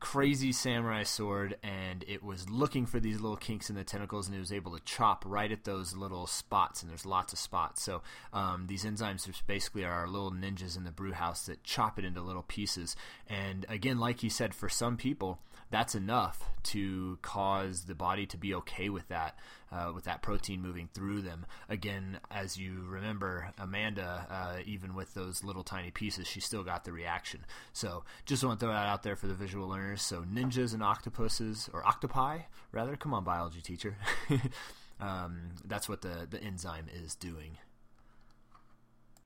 crazy 0.00 0.52
samurai 0.52 1.02
sword 1.02 1.56
and 1.62 2.04
it 2.06 2.22
was 2.22 2.48
looking 2.48 2.86
for 2.86 3.00
these 3.00 3.20
little 3.20 3.36
kinks 3.36 3.68
in 3.68 3.76
the 3.76 3.84
tentacles 3.84 4.26
and 4.26 4.36
it 4.36 4.40
was 4.40 4.52
able 4.52 4.76
to 4.76 4.84
chop 4.84 5.24
right 5.26 5.50
at 5.50 5.64
those 5.64 5.96
little 5.96 6.26
spots 6.26 6.82
and 6.82 6.90
there's 6.90 7.06
lots 7.06 7.32
of 7.32 7.38
spots. 7.38 7.82
So 7.82 8.02
um, 8.32 8.66
these 8.68 8.84
enzymes 8.84 9.28
basically 9.46 9.84
are 9.84 10.06
little 10.06 10.30
ninjas 10.30 10.76
in 10.76 10.84
the 10.84 10.90
brew 10.90 11.12
house 11.12 11.46
that 11.46 11.64
chop 11.64 11.98
it 11.98 12.04
into 12.04 12.20
little 12.20 12.44
pieces. 12.44 12.96
And 13.28 13.66
again 13.68 13.98
like 13.98 14.20
he 14.20 14.28
said 14.28 14.54
for 14.54 14.68
some 14.68 14.96
people 14.96 15.38
that's 15.70 15.94
enough 15.94 16.50
to 16.62 17.18
cause 17.22 17.84
the 17.84 17.94
body 17.94 18.26
to 18.26 18.36
be 18.36 18.54
okay 18.54 18.88
with 18.88 19.08
that, 19.08 19.38
uh, 19.70 19.92
with 19.94 20.04
that 20.04 20.22
protein 20.22 20.62
moving 20.62 20.88
through 20.92 21.22
them. 21.22 21.46
Again, 21.68 22.20
as 22.30 22.56
you 22.56 22.84
remember, 22.86 23.52
Amanda, 23.58 24.26
uh, 24.30 24.62
even 24.64 24.94
with 24.94 25.14
those 25.14 25.44
little 25.44 25.62
tiny 25.62 25.90
pieces, 25.90 26.26
she 26.26 26.40
still 26.40 26.62
got 26.62 26.84
the 26.84 26.92
reaction. 26.92 27.44
So 27.72 28.04
just 28.24 28.42
want 28.44 28.60
to 28.60 28.66
throw 28.66 28.72
that 28.72 28.86
out 28.86 29.02
there 29.02 29.16
for 29.16 29.26
the 29.26 29.34
visual 29.34 29.68
learners. 29.68 30.02
So 30.02 30.22
ninjas 30.22 30.72
and 30.72 30.82
octopuses, 30.82 31.68
or 31.72 31.86
octopi, 31.86 32.40
rather. 32.72 32.96
Come 32.96 33.12
on, 33.12 33.24
biology 33.24 33.60
teacher. 33.60 33.96
um, 35.00 35.50
that's 35.66 35.88
what 35.88 36.00
the, 36.00 36.26
the 36.28 36.42
enzyme 36.42 36.86
is 36.92 37.14
doing. 37.14 37.58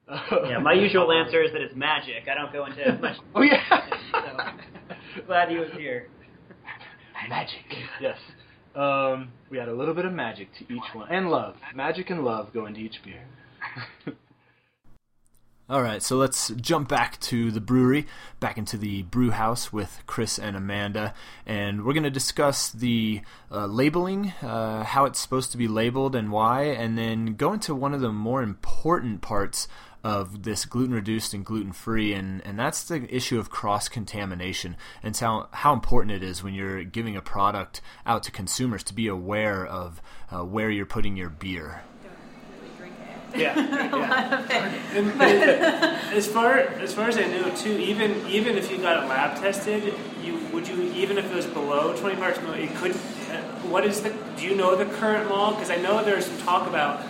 yeah, 0.11 0.59
my 0.59 0.72
usual 0.72 1.12
answer 1.12 1.42
is 1.42 1.52
that 1.52 1.61
it's 1.61 1.76
magic. 1.76 2.28
I 2.28 2.35
don't 2.35 2.52
go 2.52 2.66
into 2.66 2.98
much. 3.00 3.18
oh 3.37 3.42
yeah. 3.42 3.62
so, 5.14 5.22
glad 5.26 5.48
he 5.48 5.57
was 5.57 5.70
here 5.76 6.09
magic. 7.28 7.64
Yes. 8.00 8.18
Um, 8.74 9.32
we 9.50 9.61
add 9.61 9.68
a 9.68 9.74
little 9.74 9.94
bit 9.94 10.04
of 10.04 10.12
magic 10.12 10.48
to 10.58 10.64
each 10.72 10.94
one, 10.94 11.08
and 11.11 11.30
love. 11.30 11.56
Magic 11.74 12.11
and 12.11 12.24
love 12.24 12.52
go 12.52 12.66
into 12.66 12.80
each 12.80 13.02
beer. 13.04 13.24
All 15.68 15.82
right, 15.82 16.02
so 16.02 16.16
let's 16.16 16.50
jump 16.50 16.88
back 16.88 17.18
to 17.20 17.50
the 17.50 17.61
brewery, 17.61 18.06
back 18.40 18.58
into 18.58 18.76
the 18.76 19.04
brew 19.04 19.30
house 19.30 19.72
with 19.72 20.02
Chris 20.06 20.38
and 20.38 20.56
Amanda, 20.56 21.14
and 21.46 21.85
we're 21.85 21.94
going 21.94 22.02
to 22.02 22.11
discuss 22.11 22.70
the 22.70 23.22
uh, 23.50 23.66
labeling, 23.66 24.32
uh, 24.42 24.85
how 24.85 25.04
it's 25.04 25.20
supposed 25.20 25.50
to 25.52 25.56
be 25.56 25.68
labeled 25.68 26.14
and 26.14 26.30
why, 26.30 26.64
and 26.64 26.98
then 26.98 27.37
go 27.37 27.52
into 27.52 27.74
one 27.74 27.94
of 27.94 28.00
the 28.00 28.12
more 28.12 28.42
important 28.42 29.22
parts 29.22 29.66
of 30.04 30.42
this 30.42 30.64
gluten 30.64 30.94
reduced 30.94 31.32
and 31.32 31.44
gluten 31.44 31.72
free, 31.72 32.12
and, 32.12 32.44
and 32.44 32.58
that's 32.58 32.84
the 32.84 33.14
issue 33.14 33.38
of 33.38 33.50
cross 33.50 33.88
contamination 33.88 34.76
and 35.02 35.16
how, 35.16 35.48
how 35.52 35.72
important 35.72 36.12
it 36.12 36.22
is 36.22 36.42
when 36.42 36.54
you're 36.54 36.82
giving 36.84 37.16
a 37.16 37.22
product 37.22 37.80
out 38.04 38.22
to 38.24 38.30
consumers 38.30 38.82
to 38.82 38.94
be 38.94 39.06
aware 39.06 39.64
of 39.64 40.02
uh, 40.30 40.44
where 40.44 40.70
you're 40.70 40.86
putting 40.86 41.16
your 41.16 41.28
beer. 41.30 41.82
Yeah, 43.34 43.58
yeah. 45.18 46.00
as 46.12 46.26
far 46.26 46.58
as 46.58 46.92
far 46.92 47.08
as 47.08 47.16
I 47.16 47.24
know, 47.26 47.54
too, 47.56 47.78
even 47.78 48.26
even 48.26 48.58
if 48.58 48.70
you 48.70 48.76
got 48.76 49.02
it 49.02 49.08
lab 49.08 49.38
tested, 49.38 49.94
you 50.22 50.36
would 50.52 50.68
you 50.68 50.82
even 50.92 51.16
if 51.16 51.24
it 51.30 51.34
was 51.34 51.46
below 51.46 51.96
twenty 51.96 52.16
parts 52.16 52.38
per 52.38 52.44
million, 52.44 52.68
it 52.68 52.76
could. 52.76 52.92
Uh, 52.92 53.40
what 53.70 53.86
is 53.86 54.02
the? 54.02 54.10
Do 54.36 54.44
you 54.44 54.54
know 54.54 54.76
the 54.76 54.84
current 54.84 55.30
law? 55.30 55.52
Because 55.52 55.70
I 55.70 55.76
know 55.76 56.04
there's 56.04 56.26
some 56.26 56.36
talk 56.38 56.68
about 56.68 57.02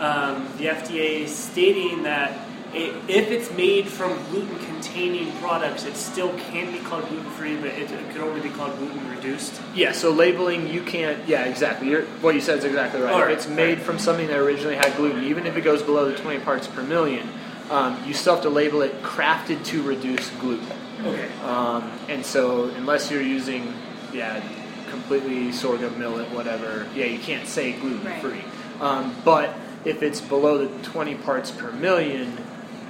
um, 0.00 0.48
the 0.58 0.66
FDA 0.66 1.26
stating 1.28 2.02
that 2.02 2.46
it, 2.74 2.94
if 3.08 3.30
it's 3.30 3.50
made 3.52 3.88
from 3.88 4.12
gluten 4.30 4.58
containing 4.58 5.32
products, 5.38 5.84
it 5.84 5.96
still 5.96 6.36
can 6.38 6.72
be 6.72 6.78
called 6.80 7.08
gluten 7.08 7.30
free, 7.30 7.56
but 7.56 7.68
it, 7.68 7.90
it, 7.90 8.10
could 8.10 8.20
only 8.20 8.40
be 8.40 8.50
called 8.50 8.76
gluten 8.78 9.08
reduced. 9.08 9.60
Yeah, 9.74 9.92
so 9.92 10.10
labeling, 10.10 10.68
you 10.68 10.82
can't, 10.82 11.26
yeah, 11.26 11.44
exactly. 11.44 11.88
You're, 11.88 12.02
what 12.20 12.34
you 12.34 12.40
said 12.40 12.58
is 12.58 12.64
exactly 12.64 13.00
right. 13.00 13.12
right. 13.12 13.30
If 13.30 13.38
it's 13.38 13.48
made 13.48 13.78
right. 13.78 13.86
from 13.86 13.98
something 13.98 14.26
that 14.26 14.38
originally 14.38 14.76
had 14.76 14.94
gluten, 14.96 15.24
even 15.24 15.46
if 15.46 15.56
it 15.56 15.62
goes 15.62 15.82
below 15.82 16.10
the 16.10 16.16
20 16.16 16.40
parts 16.40 16.66
per 16.66 16.82
million, 16.82 17.28
um, 17.70 18.02
you 18.06 18.14
still 18.14 18.34
have 18.34 18.42
to 18.42 18.50
label 18.50 18.82
it 18.82 19.02
crafted 19.02 19.64
to 19.66 19.82
reduce 19.82 20.30
gluten. 20.32 20.66
Okay. 21.00 21.28
Um, 21.42 21.90
and 22.08 22.24
so, 22.24 22.64
unless 22.70 23.10
you're 23.10 23.22
using, 23.22 23.72
yeah, 24.12 24.42
completely 24.90 25.52
sorghum, 25.52 25.98
millet, 25.98 26.30
whatever, 26.30 26.86
yeah, 26.94 27.06
you 27.06 27.18
can't 27.18 27.46
say 27.46 27.72
gluten 27.72 28.20
free. 28.20 28.32
Right. 28.32 28.44
Um, 28.80 29.16
but 29.24 29.54
if 29.84 30.02
it's 30.02 30.20
below 30.20 30.66
the 30.66 30.82
20 30.88 31.14
parts 31.16 31.50
per 31.50 31.70
million, 31.72 32.36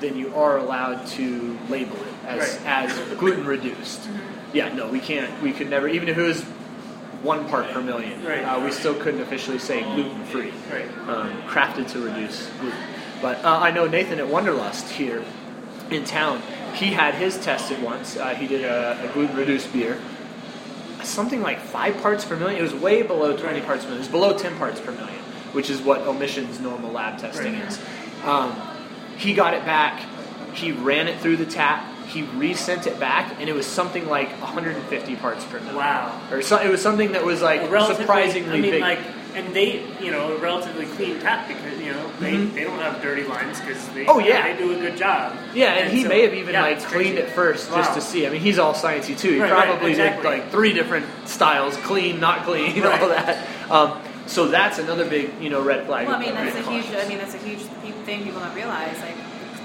then 0.00 0.16
you 0.16 0.34
are 0.34 0.58
allowed 0.58 1.06
to 1.06 1.58
label 1.68 1.96
it 1.96 2.14
as, 2.26 2.58
right. 2.58 2.66
as 2.66 3.18
gluten 3.18 3.46
reduced. 3.46 4.00
Mm-hmm. 4.00 4.56
Yeah, 4.56 4.72
no, 4.72 4.88
we 4.88 5.00
can't. 5.00 5.42
We 5.42 5.52
could 5.52 5.70
never, 5.70 5.88
even 5.88 6.08
if 6.08 6.18
it 6.18 6.22
was 6.22 6.42
one 7.22 7.48
part 7.48 7.70
per 7.70 7.80
million, 7.80 8.24
right. 8.24 8.42
uh, 8.42 8.60
we 8.64 8.70
still 8.70 8.94
couldn't 8.94 9.20
officially 9.20 9.58
say 9.58 9.82
gluten 9.82 10.24
free. 10.24 10.52
Right. 10.70 10.88
Um, 11.08 11.42
crafted 11.42 11.90
to 11.92 12.00
reduce 12.00 12.48
gluten. 12.60 12.78
But 13.22 13.44
uh, 13.44 13.58
I 13.58 13.70
know 13.70 13.86
Nathan 13.86 14.18
at 14.18 14.28
Wanderlust 14.28 14.90
here 14.90 15.24
in 15.90 16.04
town, 16.04 16.42
he 16.74 16.86
had 16.86 17.14
his 17.14 17.38
tested 17.38 17.82
once. 17.82 18.16
Uh, 18.16 18.34
he 18.34 18.46
did 18.46 18.64
a, 18.64 19.08
a 19.08 19.12
gluten 19.12 19.36
reduced 19.36 19.72
beer. 19.72 19.98
Something 21.02 21.40
like 21.40 21.60
five 21.60 21.96
parts 22.02 22.24
per 22.24 22.36
million. 22.36 22.58
It 22.58 22.62
was 22.62 22.74
way 22.74 23.02
below 23.02 23.36
20 23.36 23.60
parts 23.62 23.84
per 23.84 23.90
million. 23.90 24.04
It 24.04 24.06
was 24.06 24.08
below 24.08 24.36
10 24.36 24.56
parts 24.58 24.80
per 24.80 24.92
million 24.92 25.25
which 25.56 25.70
is 25.70 25.80
what 25.80 26.02
Omission's 26.02 26.60
normal 26.60 26.92
lab 26.92 27.18
testing 27.18 27.54
right. 27.54 27.68
is. 27.68 27.80
Um, 28.24 28.54
he 29.16 29.32
got 29.32 29.54
it 29.54 29.64
back. 29.64 30.04
He 30.52 30.70
ran 30.72 31.08
it 31.08 31.18
through 31.20 31.38
the 31.38 31.46
tap. 31.46 31.84
he 32.06 32.22
resent 32.22 32.86
it 32.86 33.00
back, 33.00 33.34
and 33.40 33.48
it 33.48 33.52
was 33.52 33.66
something 33.66 34.06
like 34.08 34.30
150 34.40 35.16
parts 35.16 35.44
per 35.46 35.58
million. 35.58 35.74
Wow. 35.76 36.20
Or 36.30 36.40
so, 36.40 36.56
it 36.60 36.68
was 36.70 36.80
something 36.80 37.12
that 37.12 37.24
was 37.24 37.42
like 37.42 37.68
Relatively- 37.68 38.04
surprisingly 38.04 38.58
I 38.58 38.60
mean, 38.60 38.70
big. 38.70 38.80
like, 38.80 39.00
and 39.34 39.52
they, 39.52 39.82
you 40.00 40.12
know, 40.12 40.32
a 40.36 40.38
relatively 40.38 40.86
clean 40.86 41.18
tap 41.18 41.48
because 41.48 41.78
you 41.80 41.92
know 41.92 42.08
they, 42.20 42.32
Mhm. 42.34 42.54
they 42.54 42.62
don't 42.64 42.78
have 42.78 43.02
dirty 43.02 43.24
lines 43.24 43.60
because 43.60 43.86
they, 43.88 44.06
Oh, 44.06 44.18
yeah. 44.20 44.46
they 44.52 44.56
do 44.56 44.72
a 44.72 44.76
good 44.76 44.96
job. 44.96 45.36
yeah, 45.52 45.72
and, 45.74 45.92
he 45.92 46.04
so- 46.04 46.08
may 46.08 46.22
have 46.22 46.32
even 46.32 46.54
yeah, 46.54 46.62
like 46.62 46.80
cleaned 46.84 47.18
it 47.18 47.28
first 47.30 47.70
just 47.74 47.92
to 47.94 48.00
see. 48.00 48.24
I 48.26 48.30
mean, 48.30 48.40
he's 48.40 48.58
all 48.60 48.72
sciencey 48.72 49.18
too. 49.18 49.32
He 49.32 49.40
Right, 49.40 49.50
right, 49.52 49.66
probably 49.66 49.90
exactly. 49.90 50.22
did 50.22 50.28
like 50.42 50.50
three 50.52 50.72
different 50.72 51.06
styles: 51.28 51.76
clean, 51.78 52.20
not 52.20 52.44
clean, 52.44 52.80
Right. 52.82 53.02
all 53.02 53.08
that. 53.08 53.46
Um, 53.68 53.98
so 54.26 54.48
that's 54.48 54.78
another 54.78 55.08
big, 55.08 55.30
you 55.40 55.50
know, 55.50 55.62
red 55.62 55.86
flag. 55.86 56.06
Well, 56.06 56.16
I 56.16 56.20
mean, 56.20 56.34
that's 56.34 56.56
a 56.56 56.70
huge. 56.70 56.86
I 56.94 57.08
mean, 57.08 57.18
that's 57.18 57.34
a 57.34 57.38
huge 57.38 57.60
thing 58.04 58.24
people 58.24 58.40
don't 58.40 58.54
realize. 58.54 58.98
Like, 59.00 59.16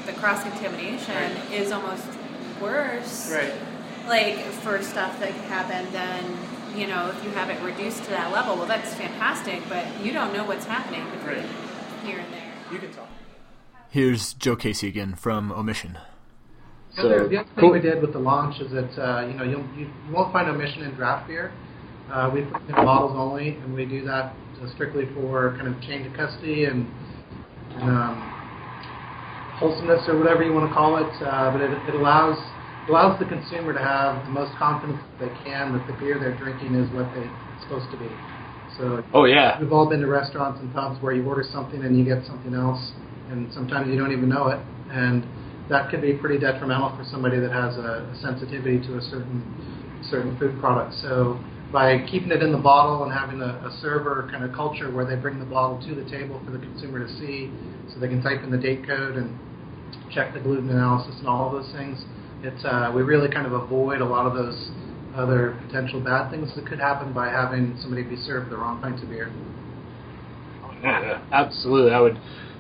the 0.06 0.14
cross 0.14 0.44
contamination 0.44 1.32
is 1.52 1.72
almost 1.72 2.06
worse. 2.62 3.32
Right. 3.32 3.54
Like 4.08 4.40
for 4.64 4.82
stuff 4.82 5.20
that 5.20 5.30
could 5.32 5.46
happen, 5.46 5.92
then 5.92 6.38
you 6.76 6.88
know, 6.88 7.10
if 7.10 7.24
you 7.24 7.30
have 7.32 7.50
it 7.50 7.62
reduced 7.64 8.04
to 8.06 8.10
that 8.12 8.32
level, 8.32 8.56
well, 8.56 8.66
that's 8.66 8.94
fantastic. 8.94 9.62
But 9.70 9.86
you 10.04 10.14
don't 10.14 10.34
know 10.34 10.46
what's 10.46 10.66
happening 10.66 11.04
between 11.12 11.44
Right. 11.44 11.50
here 12.04 12.20
and 12.20 12.34
there. 12.34 12.52
You 12.72 12.80
can 12.80 12.92
talk. 12.94 13.08
Here's 13.90 14.34
Joe 14.34 14.56
Casey 14.56 14.88
again 14.88 15.16
from 15.16 15.52
Omission. 15.52 15.98
The 16.96 17.02
other, 17.04 17.28
the 17.28 17.38
other 17.40 17.50
thing 17.56 17.72
we 17.72 17.80
did 17.80 18.02
with 18.02 18.14
the 18.14 18.20
launch 18.20 18.60
is 18.60 18.72
that 18.72 18.98
uh, 18.98 19.26
you 19.26 19.34
know 19.34 19.44
you'll, 19.44 19.66
you, 19.78 19.90
you 20.08 20.14
won't 20.14 20.34
find 20.34 20.50
omission 20.50 20.84
in 20.84 20.92
draft 20.92 21.28
beer. 21.28 21.52
Uh, 22.12 22.30
we 22.34 22.42
put 22.42 22.62
in 22.68 22.76
bottles 22.76 23.14
only, 23.16 23.50
and 23.50 23.74
we 23.74 23.86
do 23.86 24.04
that 24.06 24.34
uh, 24.62 24.74
strictly 24.74 25.06
for 25.14 25.56
kind 25.58 25.68
of 25.74 25.82
chain 25.82 26.06
of 26.06 26.14
custody 26.14 26.66
and, 26.66 26.88
and 27.76 27.90
um, 27.90 28.32
wholesomeness 29.56 30.08
or 30.08 30.18
whatever 30.18 30.44
you 30.44 30.54
want 30.54 30.70
to 30.70 30.74
call 30.74 30.98
it. 30.98 31.22
Uh, 31.22 31.52
but 31.52 31.62
it, 31.62 31.72
it 31.88 31.96
allows 31.96 32.38
allows 32.88 33.20
the 33.20 33.26
consumer 33.26 33.74
to 33.74 33.80
have 33.80 34.26
the 34.26 34.32
most 34.32 34.58
confidence 34.58 35.00
that 35.20 35.30
they 35.30 35.44
can 35.44 35.72
that 35.74 35.86
the 35.88 35.94
beer 35.94 36.20
they're 36.20 36.36
drinking 36.36 36.76
is 36.76 36.90
what 36.92 37.14
they, 37.14 37.30
it's 37.30 37.64
supposed 37.64 37.90
to 37.92 37.98
be. 37.98 38.10
So 38.78 39.04
Oh 39.14 39.26
yeah. 39.26 39.60
We've 39.60 39.72
all 39.72 39.88
been 39.90 40.02
to 40.02 40.08
restaurants 40.08 40.60
and 40.60 40.74
pubs 40.74 41.02
where 41.02 41.14
you 41.14 41.24
order 41.26 41.44
something 41.44 41.84
and 41.84 41.98
you 41.98 42.04
get 42.04 42.26
something 42.26 42.54
else, 42.54 42.92
and 43.30 43.52
sometimes 43.54 43.88
you 43.90 43.98
don't 43.98 44.12
even 44.12 44.30
know 44.30 44.48
it, 44.48 44.60
and 44.92 45.24
that 45.70 45.90
could 45.90 46.02
be 46.02 46.14
pretty 46.14 46.40
detrimental 46.40 46.90
for 46.98 47.04
somebody 47.10 47.40
that 47.40 47.52
has 47.52 47.78
a, 47.78 48.10
a 48.12 48.16
sensitivity 48.22 48.80
to 48.88 48.98
a 48.98 49.02
certain 49.02 49.44
certain 50.10 50.38
food 50.40 50.60
product. 50.60 50.96
So 51.02 51.40
by 51.72 52.06
keeping 52.10 52.32
it 52.32 52.44
in 52.44 52.52
the 52.52 52.58
bottle 52.58 53.04
and 53.04 53.14
having 53.14 53.42
a, 53.42 53.54
a 53.66 53.78
server 53.82 54.28
kind 54.32 54.44
of 54.44 54.52
culture 54.54 54.92
where 54.92 55.06
they 55.06 55.16
bring 55.16 55.40
the 55.40 55.46
bottle 55.46 55.80
to 55.88 55.96
the 55.96 56.10
table 56.10 56.42
for 56.46 56.52
the 56.52 56.60
consumer 56.60 57.06
to 57.06 57.12
see, 57.20 57.52
so 57.94 58.00
they 58.00 58.08
can 58.08 58.22
type 58.22 58.44
in 58.44 58.52
the 58.52 58.58
date 58.58 58.86
code 58.86 59.16
and 59.16 59.38
check 60.14 60.34
the 60.34 60.40
gluten 60.40 60.70
analysis 60.70 61.16
and 61.20 61.28
all 61.28 61.48
of 61.48 61.64
those 61.64 61.72
things. 61.74 62.04
It's 62.44 62.64
uh, 62.66 62.92
we 62.94 63.04
really 63.04 63.30
kind 63.30 63.46
of 63.46 63.54
avoid 63.54 64.02
a 64.02 64.06
lot 64.06 64.26
of 64.26 64.34
those 64.34 64.72
other 65.16 65.60
potential 65.68 66.00
bad 66.00 66.32
things 66.32 66.54
that 66.56 66.66
could 66.66 66.80
happen 66.80 67.14
by 67.14 67.28
having 67.28 67.78
somebody 67.82 68.04
be 68.04 68.16
served 68.16 68.50
the 68.52 68.58
wrong 68.58 68.82
pints 68.82 69.02
of 69.04 69.10
beer. 69.10 69.32
Yeah, 70.82 71.22
absolutely. 71.32 71.92
I 71.92 72.00
would 72.00 72.18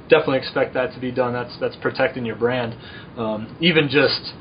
definitely 0.09 0.37
expect 0.37 0.73
that 0.75 0.93
to 0.93 0.99
be 0.99 1.11
done. 1.11 1.33
That's 1.33 1.57
that's 1.59 1.75
protecting 1.77 2.25
your 2.25 2.35
brand. 2.35 2.75
Um, 3.17 3.57
even 3.59 3.89
just, 3.89 4.33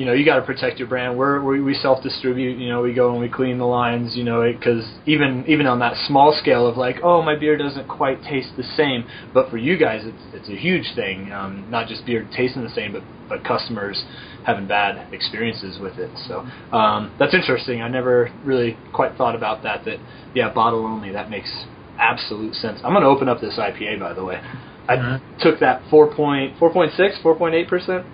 you 0.00 0.06
know, 0.06 0.14
you 0.14 0.24
got 0.24 0.36
to 0.36 0.42
protect 0.42 0.78
your 0.78 0.88
brand. 0.88 1.18
We're, 1.18 1.44
we 1.44 1.60
we 1.60 1.74
self 1.74 2.02
distribute. 2.02 2.56
You 2.56 2.70
know, 2.70 2.80
we 2.80 2.94
go 2.94 3.10
and 3.10 3.20
we 3.20 3.28
clean 3.28 3.58
the 3.58 3.66
lines. 3.66 4.16
You 4.16 4.24
know, 4.24 4.50
because 4.50 4.82
even 5.04 5.44
even 5.46 5.66
on 5.66 5.78
that 5.80 5.94
small 6.08 6.34
scale 6.40 6.66
of 6.66 6.78
like, 6.78 6.96
oh, 7.02 7.20
my 7.20 7.36
beer 7.36 7.58
doesn't 7.58 7.86
quite 7.86 8.22
taste 8.22 8.48
the 8.56 8.62
same. 8.62 9.04
But 9.34 9.50
for 9.50 9.58
you 9.58 9.76
guys, 9.76 10.00
it's 10.06 10.22
it's 10.32 10.48
a 10.48 10.56
huge 10.56 10.94
thing. 10.96 11.30
Um, 11.32 11.66
not 11.68 11.86
just 11.86 12.06
beer 12.06 12.26
tasting 12.34 12.62
the 12.62 12.70
same, 12.70 12.94
but 12.94 13.02
but 13.28 13.44
customers 13.44 14.02
having 14.46 14.66
bad 14.66 15.12
experiences 15.12 15.78
with 15.78 15.98
it. 15.98 16.10
So 16.26 16.46
um, 16.74 17.14
that's 17.18 17.34
interesting. 17.34 17.82
I 17.82 17.88
never 17.88 18.32
really 18.42 18.78
quite 18.94 19.18
thought 19.18 19.36
about 19.36 19.62
that. 19.64 19.84
That 19.84 19.98
yeah, 20.34 20.50
bottle 20.50 20.86
only. 20.86 21.12
That 21.12 21.28
makes 21.28 21.66
absolute 21.98 22.54
sense. 22.54 22.80
I'm 22.82 22.94
going 22.94 23.02
to 23.02 23.08
open 23.10 23.28
up 23.28 23.42
this 23.42 23.58
IPA, 23.58 24.00
by 24.00 24.14
the 24.14 24.24
way. 24.24 24.40
I 24.88 24.96
Alright. 24.96 25.20
took 25.40 25.60
that 25.60 25.82
4 25.90 26.14
point, 26.14 26.56
4.6, 26.56 27.22
4.8 27.22 27.68
percent, 27.68 28.06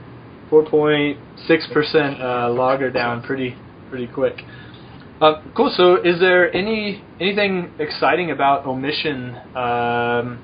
4.6 0.51 1.73
percent 1.73 2.21
uh, 2.21 2.51
lager 2.51 2.91
down 2.91 3.23
pretty 3.23 3.57
pretty 3.91 4.07
quick. 4.07 4.43
Uh, 5.21 5.43
cool. 5.57 5.73
So, 5.75 5.97
is 5.97 6.21
there 6.21 6.55
any 6.55 7.03
anything 7.21 7.73
exciting 7.79 8.31
about 8.31 8.67
omission 8.67 9.35
um, 9.57 10.43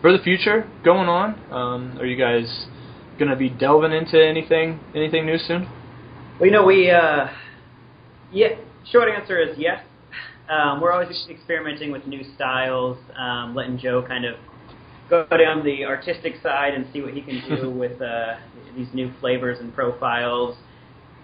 for 0.00 0.12
the 0.12 0.20
future 0.22 0.68
going 0.84 1.08
on? 1.08 1.34
Um, 1.52 1.98
are 1.98 2.06
you 2.06 2.16
guys 2.16 2.66
going 3.18 3.30
to 3.30 3.36
be 3.36 3.48
delving 3.48 3.92
into 3.92 4.24
anything 4.24 4.80
anything 4.94 5.26
new 5.26 5.38
soon? 5.38 5.68
Well, 6.38 6.46
you 6.46 6.52
know, 6.52 6.64
we, 6.64 6.90
uh, 6.90 7.28
yeah, 8.32 8.56
short 8.90 9.08
answer 9.08 9.38
is 9.40 9.56
yes. 9.58 9.82
Um, 10.50 10.82
we're 10.82 10.92
always 10.92 11.08
experimenting 11.30 11.92
with 11.92 12.06
new 12.06 12.22
styles, 12.34 12.98
um, 13.16 13.54
letting 13.54 13.78
Joe 13.78 14.04
kind 14.06 14.26
of 14.26 14.34
go 15.10 15.26
down 15.26 15.64
the 15.64 15.84
artistic 15.84 16.34
side 16.42 16.74
and 16.74 16.86
see 16.92 17.00
what 17.00 17.14
he 17.14 17.22
can 17.22 17.42
do 17.48 17.70
with 17.78 18.00
uh, 18.00 18.36
these 18.76 18.88
new 18.94 19.12
flavors 19.20 19.58
and 19.60 19.74
profiles. 19.74 20.56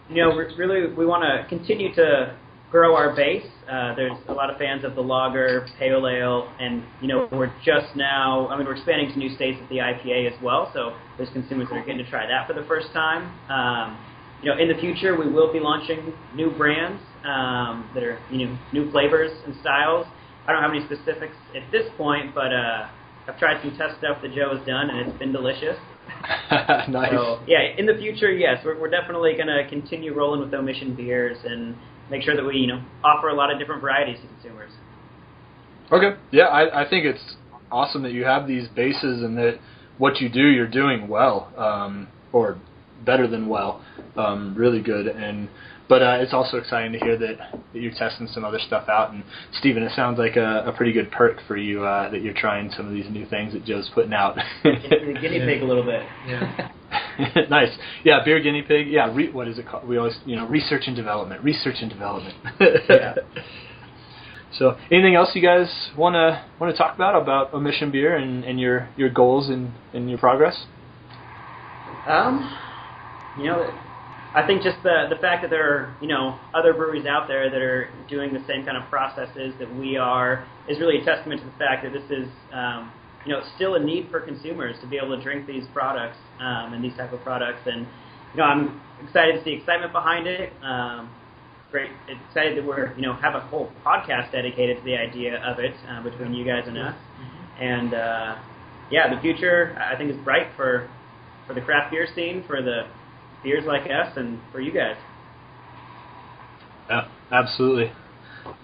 You 0.09 0.23
know, 0.25 0.37
re- 0.37 0.55
really, 0.57 0.93
we 0.95 1.07
want 1.07 1.23
to 1.23 1.49
continue 1.49 1.95
to 1.95 2.37
grow 2.71 2.95
our 2.95 3.15
base. 3.15 3.47
Uh, 3.71 3.95
there's 3.95 4.17
a 4.29 4.33
lot 4.33 4.51
of 4.51 4.59
fans 4.59 4.85
of 4.85 4.95
the 4.95 5.01
lager, 5.01 5.67
pale 5.79 6.07
ale, 6.07 6.51
and 6.59 6.83
you 7.01 7.09
know, 7.09 7.29
we're 7.33 7.53
just 7.65 7.95
now. 7.97 8.49
I 8.49 8.57
mean, 8.57 8.67
we're 8.67 8.77
expanding 8.77 9.13
to 9.13 9.19
new 9.19 9.35
states 9.35 9.59
with 9.61 9.69
the 9.69 9.77
IPA 9.77 10.35
as 10.35 10.43
well. 10.43 10.71
So 10.75 10.97
there's 11.17 11.31
consumers 11.31 11.69
that 11.71 11.77
are 11.77 11.85
getting 11.85 12.05
to 12.05 12.11
try 12.11 12.27
that 12.27 12.47
for 12.47 12.55
the 12.55 12.67
first 12.67 12.93
time. 12.93 13.33
Um, 13.51 13.99
you 14.43 14.51
know, 14.51 14.59
in 14.59 14.69
the 14.69 14.81
future, 14.81 15.19
we 15.19 15.29
will 15.29 15.53
be 15.53 15.61
launching 15.61 16.13
new 16.35 16.51
brands 16.57 17.03
um, 17.25 17.91
that 17.95 18.03
are 18.03 18.19
you 18.31 18.47
know 18.47 18.59
new 18.73 18.91
flavors 18.91 19.33
and 19.47 19.55
styles. 19.61 20.07
I 20.47 20.53
don't 20.53 20.63
have 20.63 20.71
any 20.71 20.85
specifics 20.85 21.37
at 21.55 21.71
this 21.71 21.85
point, 21.97 22.35
but 22.35 22.53
uh, 22.53 22.89
I've 23.29 23.39
tried 23.39 23.61
some 23.63 23.77
test 23.77 23.99
stuff 23.99 24.23
that 24.23 24.33
Joe 24.35 24.57
has 24.57 24.67
done, 24.67 24.89
and 24.91 25.09
it's 25.09 25.19
been 25.19 25.33
delicious. 25.33 25.77
nice. 26.89 27.13
So 27.13 27.41
yeah, 27.47 27.77
in 27.77 27.85
the 27.85 27.95
future, 27.95 28.33
yes, 28.33 28.63
we're, 28.65 28.81
we're 28.81 28.91
definitely 28.91 29.35
going 29.35 29.49
to 29.49 29.69
continue 29.69 30.15
rolling 30.15 30.41
with 30.41 30.53
omission 30.55 30.97
beers 30.97 31.37
and 31.45 31.77
make 32.11 32.23
sure 32.23 32.35
that 32.35 32.45
we 32.45 32.57
you 32.57 32.67
know 32.67 32.83
offer 33.05 33.29
a 33.29 33.35
lot 33.35 33.53
of 33.53 33.59
different 33.59 33.83
varieties 33.83 34.19
to 34.23 34.27
consumers. 34.29 34.71
Okay. 35.93 36.19
Yeah, 36.31 36.45
I, 36.45 36.85
I 36.85 36.89
think 36.89 37.05
it's 37.05 37.37
awesome 37.71 38.03
that 38.03 38.13
you 38.13 38.25
have 38.25 38.49
these 38.49 38.69
bases 38.69 39.23
and 39.23 39.37
that 39.37 39.59
what 39.99 40.21
you 40.21 40.29
do, 40.29 40.47
you're 40.49 40.67
doing 40.67 41.09
well, 41.09 41.53
um, 41.57 42.09
or 42.33 42.59
better 43.05 43.27
than 43.27 43.49
well. 43.49 43.85
Um, 44.17 44.55
really 44.57 44.83
good. 44.83 45.07
And 45.07 45.49
but 45.89 46.03
uh, 46.03 46.19
it's 46.21 46.35
also 46.35 46.59
exciting 46.59 46.93
to 46.93 46.99
hear 46.99 47.17
that, 47.17 47.39
that 47.73 47.81
you're 47.81 47.93
testing 47.93 48.29
some 48.29 48.45
other 48.45 48.59
stuff 48.59 48.89
out. 48.89 49.13
And 49.13 49.25
Steven, 49.59 49.83
it 49.83 49.93
sounds 49.97 50.19
like 50.19 50.37
a, 50.37 50.65
a 50.67 50.73
pretty 50.73 50.93
good 50.93 51.11
perk 51.11 51.39
for 51.47 51.57
you 51.57 51.85
uh, 51.85 52.11
that 52.11 52.23
you're 52.23 52.35
trying 52.35 52.71
some 52.77 52.87
of 52.87 52.93
these 52.93 53.09
new 53.11 53.27
things 53.27 53.53
that 53.55 53.65
Joe's 53.65 53.91
putting 53.95 54.13
out. 54.13 54.37
Guinea 54.63 55.15
guinea 55.21 55.41
pig 55.41 55.63
a 55.63 55.67
little 55.67 55.85
bit. 55.85 56.03
Yeah. 56.27 56.71
nice. 57.51 57.77
Yeah, 58.05 58.21
beer 58.25 58.41
guinea 58.41 58.63
pig. 58.63 58.89
Yeah, 58.89 59.13
re- 59.15 59.31
what 59.31 59.49
is 59.49 59.59
it 59.59 59.67
called? 59.67 59.89
We 59.89 59.97
always, 59.97 60.17
you 60.27 60.37
know, 60.37 60.47
research 60.47 60.85
and 60.87 60.97
development. 60.97 61.43
Research 61.43 61.77
and 61.81 61.91
development. 61.91 62.35
Yeah. 62.89 63.15
So, 64.59 64.77
anything 64.91 65.15
else 65.15 65.31
you 65.35 65.43
guys 65.43 65.91
want 65.97 66.15
to 66.15 66.43
want 66.59 66.75
to 66.75 66.79
talk 66.79 66.95
about 66.95 67.21
about 67.21 67.53
Omission 67.53 67.93
Beer 67.93 68.17
and, 68.17 68.45
and 68.45 68.59
your 68.59 68.89
your 68.97 69.11
goals 69.11 69.51
and, 69.51 69.73
and 69.93 70.09
your 70.09 70.19
progress? 70.19 70.65
Um, 72.07 72.57
you 73.39 73.45
know, 73.45 73.71
I 74.35 74.47
think 74.47 74.63
just 74.63 74.83
the 74.83 75.07
the 75.09 75.17
fact 75.17 75.43
that 75.43 75.51
there 75.51 75.65
are 75.65 75.97
you 76.01 76.09
know 76.09 76.39
other 76.55 76.75
breweries 76.75 77.07
out 77.07 77.29
there 77.29 77.51
that 77.51 77.63
are 77.63 77.89
doing 78.09 78.33
the 78.33 78.45
same 78.47 78.65
kind 78.65 78.77
of 78.77 78.89
processes 78.91 79.55
that 79.59 79.75
we 79.75 79.97
are 79.97 80.47
is 80.69 80.79
really 80.79 80.99
a 81.01 81.05
testament 81.05 81.41
to 81.41 81.47
the 81.47 81.57
fact 81.57 81.83
that 81.85 81.93
this 81.93 82.05
is 82.11 82.29
um, 82.53 82.93
you 83.25 83.33
know 83.33 83.41
still 83.57 83.77
a 83.77 83.83
need 83.83 84.09
for 84.11 84.21
consumers 84.21 84.77
to 84.83 84.87
be 84.87 84.97
able 84.97 85.17
to 85.17 85.23
drink 85.23 85.47
these 85.47 85.65
products 85.73 86.19
um, 86.41 86.75
and 86.75 86.85
these 86.85 86.95
type 86.97 87.13
of 87.13 87.21
products, 87.23 87.61
and 87.65 87.87
you 88.35 88.37
know 88.37 88.45
I'm 88.45 88.81
excited 89.03 89.39
to 89.39 89.45
see 89.45 89.53
excitement 89.53 89.93
behind 89.93 90.27
it. 90.27 90.53
Um, 90.63 91.11
great, 91.71 91.91
excited 92.09 92.59
that 92.59 92.67
we're 92.67 92.95
you 92.97 93.03
know 93.03 93.15
have 93.15 93.35
a 93.35 93.41
whole 93.41 93.73
podcast 93.85 94.33
dedicated 94.33 94.77
to 94.77 94.85
the 94.85 94.97
idea 94.97 95.43
of 95.43 95.59
it 95.59 95.75
uh, 95.89 96.03
between 96.03 96.35
you 96.35 96.45
guys 96.45 96.65
and 96.67 96.77
us, 96.77 96.97
and 97.59 97.95
uh, 97.95 98.37
yeah, 98.91 99.15
the 99.15 99.21
future 99.23 99.75
I 99.81 99.97
think 99.97 100.11
is 100.11 100.19
bright 100.19 100.49
for 100.55 100.91
for 101.47 101.55
the 101.55 101.63
craft 101.63 101.93
beer 101.93 102.07
scene, 102.15 102.45
for 102.47 102.61
the 102.61 102.89
beers 103.49 103.65
like 103.67 103.91
us, 103.91 104.13
and 104.17 104.39
for 104.53 104.61
you 104.61 104.73
guys. 104.73 104.97
Yeah, 106.89 107.09
absolutely. 107.33 107.93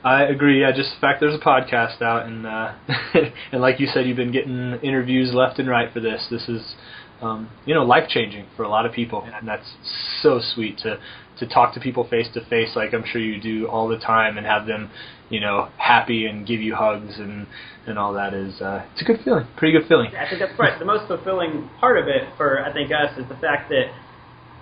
I 0.02 0.24
agree. 0.24 0.60
Yeah, 0.60 0.72
just 0.72 0.90
the 0.94 1.00
fact 1.00 1.20
there's 1.20 1.34
a 1.34 1.44
podcast 1.44 2.02
out, 2.02 2.26
and 2.26 2.46
uh, 2.46 2.74
and 3.52 3.60
like 3.60 3.80
you 3.80 3.86
said, 3.86 4.06
you've 4.06 4.16
been 4.16 4.32
getting 4.32 4.78
interviews 4.82 5.32
left 5.32 5.58
and 5.58 5.68
right 5.68 5.92
for 5.92 6.00
this. 6.00 6.26
This 6.30 6.48
is, 6.48 6.74
um, 7.22 7.50
you 7.64 7.74
know, 7.74 7.84
life 7.84 8.08
changing 8.08 8.46
for 8.56 8.62
a 8.62 8.68
lot 8.68 8.84
of 8.86 8.92
people, 8.92 9.22
and 9.22 9.48
that's 9.48 9.74
so 10.22 10.40
sweet 10.54 10.78
to 10.78 10.98
to 11.38 11.46
talk 11.46 11.74
to 11.74 11.80
people 11.80 12.06
face 12.08 12.28
to 12.34 12.44
face, 12.46 12.70
like 12.76 12.94
I'm 12.94 13.04
sure 13.04 13.20
you 13.20 13.40
do 13.40 13.66
all 13.66 13.88
the 13.88 13.98
time, 13.98 14.38
and 14.38 14.46
have 14.46 14.66
them, 14.66 14.90
you 15.30 15.40
know, 15.40 15.68
happy 15.78 16.26
and 16.26 16.46
give 16.46 16.60
you 16.60 16.74
hugs 16.74 17.18
and 17.18 17.46
and 17.86 17.98
all 17.98 18.14
that 18.14 18.32
is 18.32 18.60
uh, 18.60 18.86
it's 18.92 19.02
a 19.02 19.04
good 19.04 19.20
feeling, 19.24 19.46
pretty 19.56 19.78
good 19.78 19.88
feeling. 19.88 20.12
I 20.14 20.28
think 20.28 20.40
that's 20.40 20.58
right. 20.58 20.78
The 20.78 20.84
most 20.84 21.08
fulfilling 21.08 21.68
part 21.80 21.98
of 21.98 22.08
it 22.08 22.22
for 22.36 22.64
I 22.64 22.72
think 22.72 22.90
us 22.90 23.18
is 23.18 23.28
the 23.28 23.36
fact 23.36 23.68
that 23.70 23.92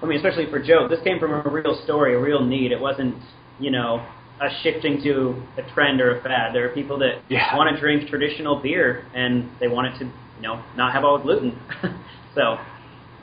I 0.03 0.07
mean, 0.07 0.16
especially 0.16 0.50
for 0.50 0.59
Joe, 0.62 0.88
this 0.88 1.00
came 1.05 1.18
from 1.20 1.32
a 1.32 1.48
real 1.48 1.80
story, 1.84 2.14
a 2.14 2.18
real 2.18 2.44
need. 2.44 2.72
It 2.72 2.80
wasn't, 2.80 3.14
you 3.61 3.70
know, 3.70 4.05
a 4.40 4.48
shifting 4.62 5.00
to 5.05 5.40
a 5.57 5.74
trend 5.74 6.00
or 6.00 6.18
a 6.18 6.22
fad. 6.22 6.55
There 6.55 6.66
are 6.68 6.74
people 6.74 6.98
that 6.98 7.22
Yeah. 7.28 7.57
want 7.57 7.74
to 7.74 7.80
drink 7.80 8.09
traditional 8.09 8.57
beer 8.57 9.05
and 9.14 9.48
they 9.61 9.68
want 9.68 9.94
it 9.94 9.98
to, 10.00 10.05
you 10.07 10.42
know, 10.42 10.61
not 10.76 10.92
have 10.92 11.05
all 11.05 11.18
gluten. 11.18 11.57
so, 12.34 12.59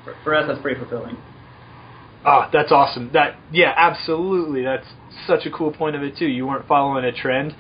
for, 0.06 0.16
for 0.24 0.36
us, 0.36 0.48
that's 0.48 0.62
pretty 0.62 0.80
fulfilling. 0.80 1.18
Oh, 2.26 2.48
that's 2.52 2.72
awesome. 2.72 3.12
That 3.14 3.36
yeah, 3.52 3.74
absolutely. 3.76 4.64
That's 4.64 4.86
such 5.26 5.46
a 5.46 5.52
cool 5.52 5.72
point 5.72 5.96
of 5.96 6.04
it 6.04 6.18
too. 6.18 6.28
You 6.28 6.46
weren't 6.48 6.68
following 6.68 7.06
a 7.06 7.12
trend. 7.12 7.56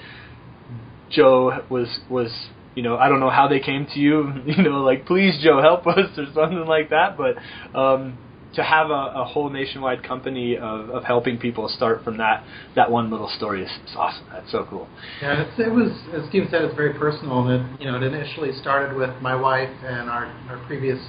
Joe 1.11 1.63
was 1.69 1.99
was 2.09 2.31
you 2.75 2.83
know 2.83 2.97
I 2.97 3.09
don't 3.09 3.19
know 3.19 3.29
how 3.29 3.47
they 3.47 3.59
came 3.59 3.87
to 3.93 3.99
you. 3.99 4.31
You 4.45 4.63
know 4.63 4.83
like 4.83 5.05
please 5.05 5.39
Joe 5.43 5.61
help 5.61 5.87
us 5.87 6.17
or 6.17 6.25
something 6.33 6.65
like 6.65 6.89
that. 6.89 7.17
But 7.17 7.37
um, 7.77 8.17
to 8.55 8.63
have 8.63 8.89
a, 8.89 9.13
a 9.15 9.25
whole 9.25 9.49
nationwide 9.49 10.03
company 10.03 10.57
of, 10.57 10.89
of 10.89 11.03
helping 11.03 11.37
people 11.37 11.69
start 11.69 12.03
from 12.03 12.17
that 12.17 12.43
that 12.75 12.89
one 12.89 13.11
little 13.11 13.29
story 13.29 13.63
is, 13.63 13.71
is 13.87 13.95
awesome. 13.95 14.25
That's 14.31 14.51
so 14.51 14.65
cool. 14.69 14.87
Yeah, 15.21 15.43
it's, 15.43 15.59
it 15.59 15.71
was, 15.71 15.91
as 16.13 16.27
Steve 16.29 16.47
said, 16.49 16.63
it's 16.63 16.75
very 16.75 16.93
personal. 16.97 17.47
And 17.47 17.61
it, 17.61 17.81
you 17.81 17.91
know, 17.91 17.97
it 17.97 18.03
initially 18.03 18.51
started 18.53 18.95
with 18.95 19.09
my 19.21 19.35
wife 19.35 19.69
and 19.83 20.09
our, 20.09 20.25
our 20.49 20.63
previous 20.65 20.99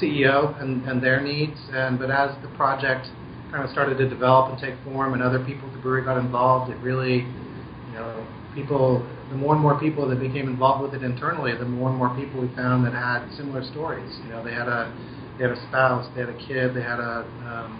CEO 0.00 0.60
and, 0.62 0.86
and 0.88 1.02
their 1.02 1.20
needs. 1.20 1.58
And 1.72 1.98
but 1.98 2.10
as 2.10 2.30
the 2.42 2.48
project 2.56 3.06
kind 3.50 3.64
of 3.64 3.70
started 3.70 3.98
to 3.98 4.08
develop 4.08 4.52
and 4.52 4.60
take 4.60 4.74
form, 4.84 5.14
and 5.14 5.22
other 5.22 5.42
people 5.44 5.68
at 5.68 5.74
the 5.74 5.80
brewery 5.80 6.04
got 6.04 6.18
involved, 6.18 6.70
it 6.70 6.78
really, 6.78 7.26
you 7.26 7.94
know, 7.94 8.26
people. 8.54 9.06
The 9.30 9.36
more 9.36 9.52
and 9.52 9.60
more 9.60 9.78
people 9.78 10.08
that 10.08 10.20
became 10.20 10.48
involved 10.48 10.80
with 10.80 10.94
it 10.94 11.04
internally, 11.04 11.52
the 11.54 11.66
more 11.66 11.90
and 11.90 11.98
more 11.98 12.08
people 12.16 12.40
we 12.40 12.48
found 12.56 12.86
that 12.86 12.94
had 12.94 13.28
similar 13.36 13.62
stories. 13.62 14.18
You 14.24 14.30
know, 14.30 14.42
they 14.42 14.54
had 14.54 14.68
a 14.68 14.88
they 15.38 15.46
had 15.46 15.54
a 15.56 15.62
spouse, 15.68 16.06
they 16.14 16.20
had 16.20 16.28
a 16.28 16.38
kid, 16.46 16.74
they 16.74 16.82
had 16.82 16.98
a 16.98 17.22
um, 17.46 17.70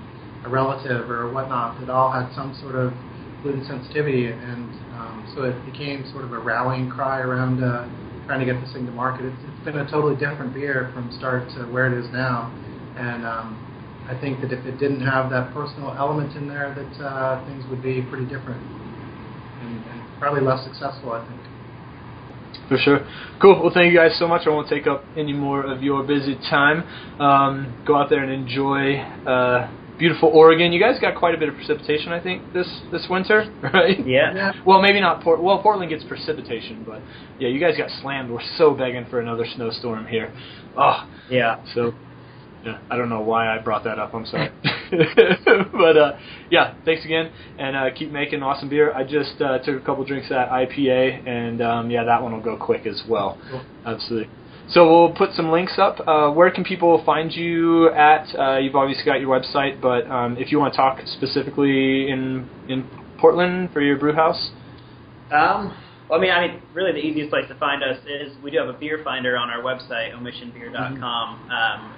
a 0.45 0.49
relative 0.49 1.11
or 1.11 1.31
whatnot 1.33 1.79
that 1.81 1.91
all 1.91 2.11
had 2.11 2.33
some 2.35 2.55
sort 2.63 2.77
of 2.77 2.95
gluten 3.43 3.65
sensitivity, 3.67 4.27
and 4.27 4.71
um, 4.95 5.27
so 5.35 5.43
it 5.43 5.55
became 5.67 6.07
sort 6.13 6.25
of 6.25 6.33
a 6.33 6.39
rallying 6.39 6.89
cry 6.91 7.19
around 7.21 7.63
uh, 7.63 7.87
trying 8.27 8.39
to 8.39 8.47
get 8.47 8.61
this 8.63 8.73
thing 8.73 8.87
to 8.87 8.93
market. 8.93 9.27
It's, 9.27 9.43
it's 9.43 9.65
been 9.65 9.79
a 9.79 9.91
totally 9.91 10.15
different 10.15 10.55
beer 10.55 10.91
from 10.95 11.11
start 11.19 11.51
to 11.59 11.67
where 11.67 11.91
it 11.93 11.99
is 11.99 12.07
now, 12.13 12.55
and 12.97 13.27
um, 13.27 13.59
I 14.09 14.15
think 14.21 14.41
that 14.41 14.53
if 14.53 14.65
it 14.65 14.79
didn't 14.79 15.03
have 15.03 15.31
that 15.31 15.53
personal 15.53 15.95
element 15.99 16.37
in 16.37 16.49
there, 16.49 16.71
that 16.75 17.05
uh, 17.05 17.45
things 17.47 17.65
would 17.71 17.83
be 17.83 18.03
pretty 18.03 18.27
different 18.27 18.63
and, 19.63 19.75
and 19.83 20.01
probably 20.19 20.41
less 20.41 20.63
successful. 20.65 21.13
I 21.13 21.27
think. 21.27 21.48
For 22.69 22.77
sure. 22.79 22.99
Cool. 23.41 23.63
Well, 23.63 23.73
thank 23.73 23.93
you 23.93 23.99
guys 23.99 24.19
so 24.19 24.29
much. 24.29 24.43
I 24.47 24.51
won't 24.51 24.69
take 24.69 24.87
up 24.87 25.03
any 25.17 25.33
more 25.33 25.65
of 25.65 25.83
your 25.83 26.03
busy 26.03 26.35
time. 26.51 26.83
Um, 27.21 27.83
go 27.87 27.97
out 27.97 28.11
there 28.11 28.23
and 28.23 28.31
enjoy 28.31 28.97
uh, 28.99 29.71
beautiful 29.99 30.29
Oregon. 30.29 30.71
You 30.73 30.79
guys 30.81 30.99
got 31.01 31.17
quite 31.19 31.35
a 31.35 31.39
bit 31.39 31.49
of 31.49 31.55
precipitation, 31.55 32.13
I 32.13 32.21
think, 32.23 32.53
this 32.53 32.69
this 32.93 33.07
winter, 33.09 33.51
right? 33.75 33.99
Yeah. 34.07 34.35
Yeah. 34.35 34.53
Well, 34.67 34.83
maybe 34.83 35.01
not 35.01 35.23
Port. 35.23 35.43
Well, 35.43 35.63
Portland 35.63 35.91
gets 35.91 36.05
precipitation, 36.05 36.85
but 36.87 37.01
yeah, 37.41 37.49
you 37.49 37.59
guys 37.59 37.77
got 37.79 37.89
slammed. 38.03 38.31
We're 38.31 38.41
so 38.59 38.75
begging 38.75 39.07
for 39.09 39.21
another 39.21 39.45
snowstorm 39.57 40.07
here. 40.07 40.33
Oh, 40.77 41.09
Yeah. 41.31 41.65
so 41.75 41.93
yeah, 42.65 42.79
I 42.91 42.97
don't 42.97 43.09
know 43.09 43.21
why 43.21 43.49
I 43.55 43.59
brought 43.59 43.85
that 43.85 43.99
up. 43.99 44.15
I'm 44.15 44.27
sorry. 44.27 44.51
but 44.91 45.97
uh, 45.97 46.19
yeah, 46.51 46.75
thanks 46.85 47.05
again, 47.05 47.31
and 47.59 47.77
uh, 47.77 47.91
keep 47.95 48.11
making 48.11 48.43
awesome 48.43 48.69
beer. 48.69 48.93
I 48.93 49.05
just 49.05 49.41
uh, 49.41 49.59
took 49.59 49.81
a 49.81 49.85
couple 49.85 50.05
drinks 50.05 50.27
of 50.27 50.31
that 50.37 50.51
IPA, 50.51 51.27
and 51.27 51.63
um, 51.63 51.91
yeah, 51.91 52.05
that 52.05 52.23
one 52.23 52.33
will 52.33 52.43
go 52.43 52.57
quick 52.57 52.87
as 52.87 53.03
well. 53.09 53.39
Cool. 53.51 53.63
Absolutely. 53.87 54.31
So 54.71 54.87
we'll 54.87 55.15
put 55.15 55.33
some 55.33 55.51
links 55.51 55.79
up. 55.79 56.07
Uh, 56.07 56.31
where 56.31 56.51
can 56.51 56.63
people 56.63 57.03
find 57.05 57.33
you 57.33 57.89
at? 57.91 58.27
Uh, 58.39 58.59
you've 58.59 58.77
obviously 58.77 59.05
got 59.05 59.21
your 59.21 59.31
website, 59.39 59.81
but 59.81 60.07
um, 60.11 60.37
if 60.37 60.53
you 60.53 60.59
want 60.59 60.75
to 60.75 60.77
talk 60.77 61.01
specifically 61.07 62.11
in 62.11 62.49
in 62.69 62.87
Portland 63.19 63.71
for 63.73 63.81
your 63.81 63.97
brew 63.99 64.13
house, 64.15 64.51
Um, 65.33 65.75
well, 66.09 66.19
I 66.19 66.23
mean, 66.23 66.31
I 66.31 66.47
mean, 66.49 66.63
really, 66.73 66.93
the 66.93 66.99
easiest 67.07 67.29
place 67.31 67.45
to 67.49 67.55
find 67.57 67.83
us 67.83 67.99
is 68.07 68.33
we 68.43 68.51
do 68.51 68.59
have 68.59 68.69
a 68.69 68.73
beer 68.79 69.01
finder 69.05 69.37
on 69.37 69.51
our 69.51 69.63
website, 69.63 70.15
omissionbeer.com. 70.15 71.51
Um, 71.51 71.95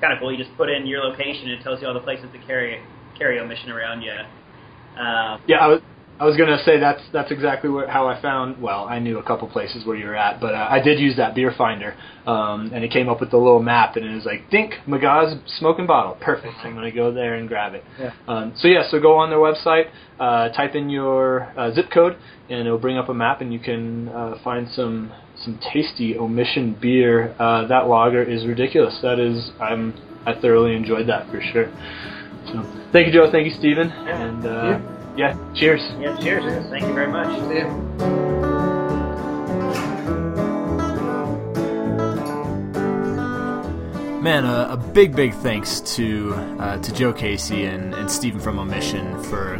kind 0.00 0.12
of 0.12 0.18
cool. 0.18 0.32
You 0.32 0.38
just 0.38 0.56
put 0.56 0.70
in 0.70 0.86
your 0.86 1.00
location, 1.00 1.50
and 1.50 1.60
it 1.60 1.62
tells 1.62 1.80
you 1.80 1.88
all 1.88 1.94
the 1.94 2.00
places 2.00 2.26
that 2.32 2.46
carry 2.46 2.80
carry 3.18 3.38
Omission 3.38 3.70
around 3.70 4.02
you. 4.02 4.12
Um, 4.96 5.40
Yeah, 5.46 5.58
I 5.58 5.66
was, 5.68 5.80
I 6.18 6.24
was 6.24 6.36
gonna 6.36 6.62
say 6.64 6.78
that's 6.78 7.00
that's 7.12 7.30
exactly 7.30 7.70
where, 7.70 7.88
how 7.88 8.06
I 8.06 8.20
found. 8.20 8.60
Well, 8.60 8.84
I 8.84 8.98
knew 8.98 9.18
a 9.18 9.22
couple 9.22 9.48
places 9.48 9.86
where 9.86 9.96
you 9.96 10.04
were 10.06 10.16
at, 10.16 10.38
but 10.38 10.54
uh, 10.54 10.68
I 10.70 10.78
did 10.78 10.98
use 10.98 11.16
that 11.16 11.34
beer 11.34 11.52
finder, 11.56 11.94
um, 12.26 12.70
and 12.74 12.84
it 12.84 12.90
came 12.90 13.08
up 13.08 13.20
with 13.20 13.30
the 13.30 13.38
little 13.38 13.62
map, 13.62 13.96
and 13.96 14.04
it 14.04 14.14
was 14.14 14.26
like 14.26 14.50
Dink 14.50 14.74
Magaz 14.86 15.40
smoking 15.58 15.86
bottle, 15.86 16.18
perfect. 16.20 16.54
I'm 16.62 16.74
gonna 16.74 16.92
go 16.92 17.10
there 17.12 17.36
and 17.36 17.48
grab 17.48 17.74
it. 17.74 17.84
Yeah. 17.98 18.12
Um, 18.28 18.52
so 18.56 18.68
yeah, 18.68 18.82
so 18.90 19.00
go 19.00 19.16
on 19.16 19.30
their 19.30 19.38
website, 19.38 19.90
uh, 20.18 20.50
type 20.50 20.74
in 20.74 20.90
your 20.90 21.52
uh, 21.58 21.72
zip 21.72 21.90
code, 21.90 22.16
and 22.50 22.66
it'll 22.66 22.78
bring 22.78 22.98
up 22.98 23.08
a 23.08 23.14
map, 23.14 23.40
and 23.40 23.50
you 23.50 23.58
can 23.58 24.08
uh, 24.10 24.34
find 24.44 24.68
some 24.72 25.12
some 25.44 25.58
tasty 25.72 26.16
omission 26.18 26.76
beer. 26.80 27.34
Uh, 27.38 27.66
that 27.66 27.88
lager 27.88 28.22
is 28.22 28.46
ridiculous. 28.46 28.98
That 29.02 29.18
is, 29.18 29.50
I'm 29.60 29.94
I 30.26 30.38
thoroughly 30.38 30.76
enjoyed 30.76 31.08
that 31.08 31.30
for 31.30 31.40
sure. 31.40 31.70
So 32.46 32.62
thank 32.92 33.06
you, 33.06 33.12
Joe. 33.12 33.30
Thank 33.30 33.46
you, 33.46 33.54
Steven. 33.58 33.90
And 33.90 34.44
uh, 34.44 34.80
yeah, 35.16 35.36
cheers. 35.54 35.80
yeah, 35.98 36.16
cheers. 36.20 36.44
Thank 36.70 36.84
you 36.86 36.94
very 36.94 37.10
much. 37.10 37.28
See 37.48 37.58
ya. 37.58 38.20
Man, 44.20 44.44
a, 44.44 44.72
a 44.72 44.76
big, 44.76 45.16
big 45.16 45.32
thanks 45.36 45.80
to 45.96 46.34
uh, 46.58 46.82
to 46.82 46.92
Joe 46.92 47.14
Casey 47.14 47.64
and, 47.64 47.94
and 47.94 48.10
Steven 48.10 48.38
from 48.38 48.58
Omission 48.58 49.22
for 49.24 49.56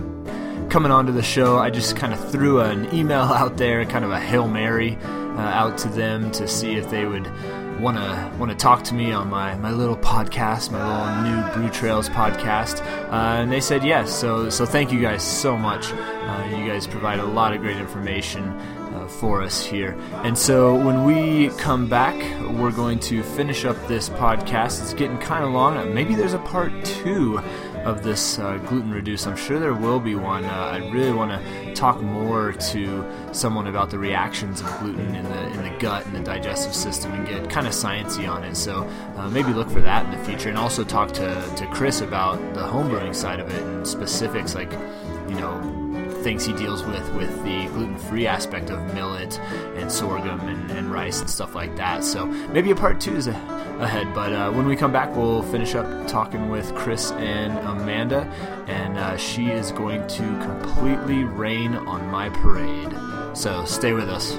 coming 0.68 0.92
onto 0.92 1.12
the 1.12 1.22
show. 1.22 1.56
I 1.56 1.70
just 1.70 1.96
kind 1.96 2.12
of 2.12 2.30
threw 2.30 2.60
an 2.60 2.94
email 2.94 3.20
out 3.22 3.56
there, 3.56 3.86
kind 3.86 4.04
of 4.04 4.10
a 4.10 4.20
hail 4.20 4.46
mary 4.46 4.98
uh, 5.36 5.40
out 5.40 5.78
to 5.78 5.88
them 5.88 6.30
to 6.32 6.46
see 6.48 6.74
if 6.74 6.90
they 6.90 7.06
would 7.06 7.26
want 7.80 7.96
to 7.96 8.32
want 8.38 8.50
to 8.50 8.56
talk 8.56 8.84
to 8.84 8.94
me 8.94 9.10
on 9.12 9.28
my, 9.28 9.54
my 9.56 9.70
little 9.70 9.96
podcast, 9.96 10.70
my 10.70 11.22
little 11.22 11.32
new 11.32 11.52
Brew 11.54 11.70
Trails 11.70 12.08
podcast, 12.08 12.84
uh, 13.10 13.40
and 13.40 13.50
they 13.50 13.60
said 13.60 13.84
yes. 13.84 14.14
So 14.14 14.50
so 14.50 14.66
thank 14.66 14.92
you 14.92 15.00
guys 15.00 15.22
so 15.22 15.56
much. 15.56 15.92
Uh, 15.92 16.56
you 16.56 16.66
guys 16.66 16.86
provide 16.86 17.18
a 17.18 17.24
lot 17.24 17.54
of 17.54 17.60
great 17.60 17.78
information 17.78 18.48
uh, 18.94 19.06
for 19.08 19.42
us 19.42 19.64
here. 19.64 19.96
And 20.24 20.36
so 20.36 20.74
when 20.74 21.04
we 21.04 21.48
come 21.56 21.88
back, 21.88 22.16
we're 22.58 22.72
going 22.72 22.98
to 23.00 23.22
finish 23.22 23.64
up 23.64 23.76
this 23.88 24.08
podcast. 24.08 24.82
It's 24.82 24.94
getting 24.94 25.18
kind 25.18 25.44
of 25.44 25.52
long. 25.52 25.94
Maybe 25.94 26.14
there's 26.14 26.34
a 26.34 26.38
part 26.38 26.72
two 26.84 27.40
of 27.84 28.02
this 28.02 28.38
uh, 28.38 28.58
gluten 28.58 28.90
reduce. 28.90 29.26
I'm 29.26 29.36
sure 29.36 29.58
there 29.58 29.74
will 29.74 30.00
be 30.00 30.14
one. 30.14 30.44
Uh, 30.44 30.48
I 30.48 30.78
really 30.90 31.12
want 31.12 31.30
to 31.30 31.74
talk 31.74 32.00
more 32.00 32.52
to 32.52 33.04
someone 33.32 33.66
about 33.66 33.90
the 33.90 33.98
reactions 33.98 34.60
of 34.60 34.66
gluten 34.78 35.14
in 35.14 35.24
the 35.24 35.46
in 35.52 35.62
the 35.62 35.78
gut 35.78 36.06
and 36.06 36.14
the 36.14 36.20
digestive 36.20 36.74
system 36.74 37.12
and 37.12 37.26
get 37.26 37.48
kind 37.48 37.66
of 37.66 37.72
sciencey 37.72 38.28
on 38.28 38.44
it. 38.44 38.56
So 38.56 38.82
uh, 39.16 39.28
maybe 39.30 39.52
look 39.52 39.70
for 39.70 39.80
that 39.80 40.04
in 40.04 40.18
the 40.18 40.24
future, 40.24 40.48
and 40.48 40.58
also 40.58 40.84
talk 40.84 41.12
to 41.12 41.54
to 41.56 41.66
Chris 41.68 42.00
about 42.00 42.38
the 42.54 42.60
homebrewing 42.60 43.14
side 43.14 43.40
of 43.40 43.52
it 43.52 43.62
and 43.62 43.86
specifics 43.86 44.54
like 44.54 44.72
you 45.28 45.36
know 45.36 45.89
things 46.22 46.44
he 46.44 46.52
deals 46.52 46.84
with 46.84 47.08
with 47.14 47.30
the 47.44 47.66
gluten-free 47.66 48.26
aspect 48.26 48.70
of 48.70 48.94
millet 48.94 49.38
and 49.76 49.90
sorghum 49.90 50.40
and, 50.40 50.70
and 50.70 50.92
rice 50.92 51.20
and 51.20 51.28
stuff 51.28 51.54
like 51.54 51.76
that. 51.76 52.04
So 52.04 52.26
maybe 52.26 52.70
a 52.70 52.76
part 52.76 53.00
two 53.00 53.16
is 53.16 53.26
a, 53.26 53.32
ahead. 53.80 54.14
But 54.14 54.32
uh, 54.32 54.50
when 54.52 54.66
we 54.66 54.76
come 54.76 54.92
back, 54.92 55.14
we'll 55.16 55.42
finish 55.42 55.74
up 55.74 56.06
talking 56.06 56.48
with 56.48 56.74
Chris 56.74 57.12
and 57.12 57.58
Amanda, 57.58 58.22
and 58.66 58.98
uh, 58.98 59.16
she 59.16 59.46
is 59.46 59.72
going 59.72 60.06
to 60.08 60.22
completely 60.40 61.24
rain 61.24 61.74
on 61.74 62.10
my 62.10 62.28
parade. 62.28 62.94
So 63.36 63.64
stay 63.64 63.92
with 63.92 64.08
us. 64.08 64.36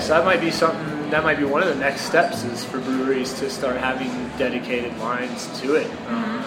Yes, 0.00 0.08
that 0.08 0.24
might 0.24 0.40
be 0.40 0.50
something. 0.50 1.10
That 1.10 1.24
might 1.24 1.36
be 1.36 1.44
one 1.44 1.62
of 1.62 1.68
the 1.68 1.74
next 1.74 2.06
steps 2.06 2.42
is 2.42 2.64
for 2.64 2.78
breweries 2.78 3.34
to 3.34 3.50
start 3.50 3.76
having 3.76 4.08
dedicated 4.38 4.96
lines 4.96 5.46
to 5.60 5.74
it. 5.74 5.90
Um, 6.08 6.42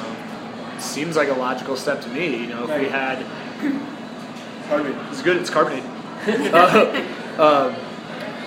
seems 0.80 1.16
like 1.16 1.30
a 1.30 1.36
logical 1.36 1.76
step 1.76 2.02
to 2.02 2.10
me. 2.10 2.36
You 2.36 2.48
know, 2.48 2.68
if 2.68 2.82
we 2.82 2.88
had, 2.88 3.24
pardon 4.70 4.98
it's 5.12 5.22
good. 5.22 5.38
It's 5.38 5.52
carbonated. 5.52 5.88
uh, 6.52 7.06
um, 7.38 7.74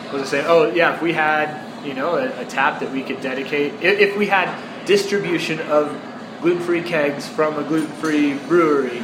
what 0.07 0.15
was 0.15 0.23
I 0.23 0.25
saying? 0.25 0.47
Oh, 0.49 0.73
yeah. 0.73 0.97
If 0.97 1.03
we 1.03 1.13
had, 1.13 1.87
you 1.87 1.95
know, 1.95 2.17
a, 2.17 2.41
a 2.41 2.45
tap 2.45 2.81
that 2.81 2.91
we 2.91 3.05
could 3.05 3.21
dedicate, 3.21 3.75
if, 3.75 4.01
if 4.01 4.17
we 4.17 4.27
had 4.27 4.53
distribution 4.87 5.61
of 5.71 5.97
gluten-free 6.43 6.83
kegs 6.83 7.29
from 7.29 7.57
a 7.59 7.63
gluten-free 7.63 8.39
brewery, 8.49 9.01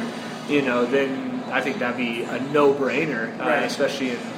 you 0.48 0.62
know, 0.62 0.84
then 0.84 1.44
I 1.52 1.60
think 1.60 1.78
that'd 1.78 1.96
be 1.96 2.24
a 2.24 2.40
no-brainer, 2.40 3.38
uh, 3.38 3.64
especially 3.64 4.10
in 4.10 4.18
you 4.18 4.24
know 4.24 4.31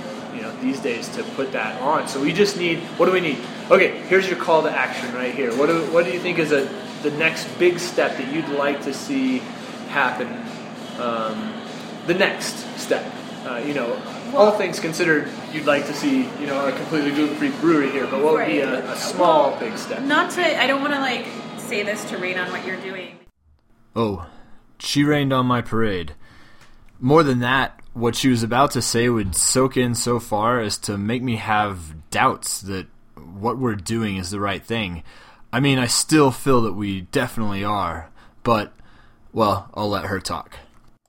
these 0.65 0.81
days 0.81 1.09
to 1.17 1.23
put 1.37 1.53
that 1.53 1.81
on. 1.81 2.09
So 2.09 2.21
we 2.21 2.33
just 2.33 2.57
need. 2.57 2.79
What 2.99 3.07
do 3.07 3.13
we 3.13 3.21
need? 3.21 3.39
Okay, 3.71 3.99
here's 4.09 4.27
your 4.29 4.39
call 4.39 4.63
to 4.63 4.71
action 4.71 5.15
right 5.15 5.35
here. 5.35 5.55
What 5.57 5.67
do 5.67 5.81
What 5.93 6.05
do 6.05 6.11
you 6.11 6.19
think 6.19 6.39
is 6.39 6.53
a 6.53 6.69
the 7.03 7.11
next 7.13 7.47
big 7.59 7.79
step 7.79 8.17
that 8.17 8.33
you'd 8.33 8.49
like 8.49 8.83
to 8.83 8.95
see 8.95 9.39
happen? 9.89 10.29
Um, 10.99 11.53
the 12.07 12.15
next 12.15 12.57
step. 12.79 13.05
Uh, 13.45 13.59
you 13.59 13.75
know, 13.75 14.01
all 14.35 14.53
things 14.53 14.81
considered, 14.81 15.29
you'd 15.53 15.67
like 15.67 15.85
to 15.87 15.93
see 15.93 16.23
you 16.41 16.47
know 16.47 16.67
a 16.67 16.73
completely 16.73 17.11
gluten-free 17.11 17.51
brewery 17.61 17.91
here. 17.91 18.07
But 18.07 18.25
what 18.25 18.35
would 18.35 18.47
be 18.47 18.61
a, 18.61 18.91
a 18.91 18.97
small 18.97 19.59
big 19.59 19.77
step? 19.77 20.03
Not 20.03 20.31
to, 20.33 20.63
I 20.63 20.67
don't 20.67 20.81
want 20.81 20.95
to 20.95 21.01
like 21.01 21.27
say 21.59 21.83
this 21.83 22.03
to 22.11 22.17
rain 22.19 22.39
on 22.39 22.51
what 22.51 22.67
you're 22.67 22.81
doing. 22.81 23.19
Oh, 23.95 24.27
she 24.79 25.05
rained 25.05 25.33
on 25.33 25.47
my 25.47 25.61
parade. 25.61 26.15
More 26.99 27.23
than 27.23 27.41
that, 27.41 27.81
what 27.95 28.17
she 28.17 28.29
was 28.29 28.43
about 28.43 28.73
to 28.73 28.83
say 28.83 29.09
would 29.09 29.35
soak 29.35 29.77
in 29.77 29.95
so 29.95 30.19
far 30.21 30.61
as 30.61 30.77
to 30.79 30.99
make 30.99 31.23
me 31.23 31.37
have 31.37 32.11
doubts 32.11 32.61
that 32.63 32.87
what 33.17 33.57
we're 33.57 33.77
doing 33.77 34.17
is 34.17 34.31
the 34.31 34.41
right 34.41 34.65
thing. 34.65 35.03
I 35.53 35.61
mean, 35.61 35.79
I 35.79 35.87
still 35.87 36.31
feel 36.33 36.63
that 36.63 36.73
we 36.73 37.03
definitely 37.03 37.63
are, 37.65 38.11
but, 38.43 38.73
well, 39.33 39.71
I'll 39.75 39.89
let 39.89 40.07
her 40.07 40.19
talk. 40.21 40.59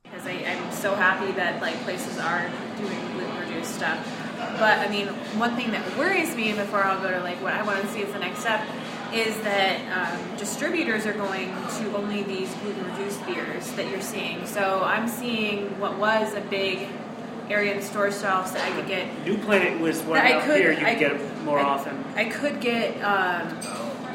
because 0.03 0.27
I, 0.27 0.33
I'm 0.45 0.71
so 0.71 0.95
happy 0.95 1.31
that 1.33 1.61
like 1.61 1.75
places 1.81 2.17
are 2.19 2.49
doing 2.77 2.99
gluten 3.13 3.37
reduced 3.39 3.75
stuff. 3.75 4.21
But 4.37 4.79
I 4.79 4.87
mean, 4.89 5.07
one 5.37 5.55
thing 5.55 5.71
that 5.71 5.97
worries 5.97 6.35
me 6.35 6.53
before 6.53 6.83
I'll 6.83 7.01
go 7.01 7.11
to 7.11 7.19
like 7.21 7.41
what 7.41 7.53
I 7.53 7.63
want 7.63 7.81
to 7.81 7.87
see 7.87 8.03
as 8.03 8.13
the 8.13 8.19
next 8.19 8.39
step 8.39 8.61
is 9.13 9.35
that 9.41 9.79
um, 10.11 10.37
distributors 10.37 11.05
are 11.05 11.13
going 11.13 11.49
to 11.49 11.95
only 11.95 12.23
these 12.23 12.53
gluten 12.55 12.85
reduced 12.91 13.25
beers 13.25 13.71
that 13.73 13.89
you're 13.89 14.01
seeing. 14.01 14.45
So 14.45 14.81
I'm 14.83 15.07
seeing 15.07 15.79
what 15.79 15.97
was 15.97 16.33
a 16.33 16.41
big 16.41 16.87
area 17.49 17.73
in 17.73 17.79
the 17.79 17.85
store 17.85 18.11
shelves 18.11 18.51
that 18.53 18.61
I 18.71 18.75
could 18.75 18.87
get 18.87 19.23
New 19.25 19.37
Planet 19.37 19.79
was 19.79 20.01
one 20.01 20.17
that 20.17 20.25
I 20.25 20.45
could 20.45 20.59
here. 20.59 20.71
You 20.71 20.85
I, 20.85 20.95
could 20.95 21.19
get 21.19 21.43
more 21.43 21.59
I- 21.59 21.63
often. 21.63 22.03
I 22.15 22.25
could 22.25 22.59
get 22.59 22.99
um, 23.03 23.59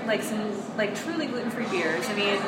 like 0.07 0.23
some 0.23 0.53
like 0.77 0.95
truly 0.95 1.27
gluten 1.27 1.51
free 1.51 1.67
beers. 1.67 2.09
I 2.09 2.15
mean, 2.15 2.41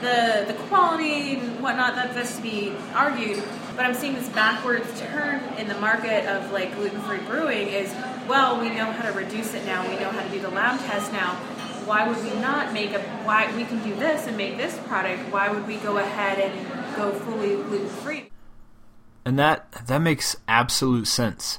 the 0.00 0.44
the 0.46 0.54
quality 0.68 1.34
and 1.36 1.62
whatnot 1.62 1.94
that 1.94 2.14
that's 2.14 2.36
to 2.36 2.42
be 2.42 2.72
argued. 2.94 3.42
But 3.76 3.86
I'm 3.86 3.94
seeing 3.94 4.14
this 4.14 4.28
backwards 4.30 4.86
turn 5.00 5.40
in 5.58 5.66
the 5.68 5.78
market 5.78 6.26
of 6.26 6.50
like 6.52 6.74
gluten 6.76 7.00
free 7.02 7.20
brewing. 7.20 7.68
Is 7.68 7.92
well, 8.28 8.60
we 8.60 8.68
know 8.70 8.90
how 8.92 9.10
to 9.10 9.16
reduce 9.16 9.54
it 9.54 9.64
now. 9.66 9.88
We 9.88 9.96
know 9.96 10.10
how 10.10 10.22
to 10.22 10.30
do 10.30 10.40
the 10.40 10.50
lab 10.50 10.80
test 10.80 11.12
now. 11.12 11.34
Why 11.84 12.06
would 12.06 12.22
we 12.22 12.38
not 12.40 12.72
make 12.72 12.92
a 12.92 13.00
why 13.24 13.54
we 13.56 13.64
can 13.64 13.82
do 13.82 13.94
this 13.96 14.26
and 14.26 14.36
make 14.36 14.56
this 14.56 14.78
product? 14.86 15.32
Why 15.32 15.50
would 15.50 15.66
we 15.66 15.76
go 15.76 15.98
ahead 15.98 16.38
and 16.38 16.96
go 16.96 17.12
fully 17.12 17.56
gluten 17.56 17.88
free? 17.88 18.30
And 19.24 19.38
that 19.38 19.72
that 19.86 19.98
makes 19.98 20.36
absolute 20.46 21.06
sense. 21.06 21.58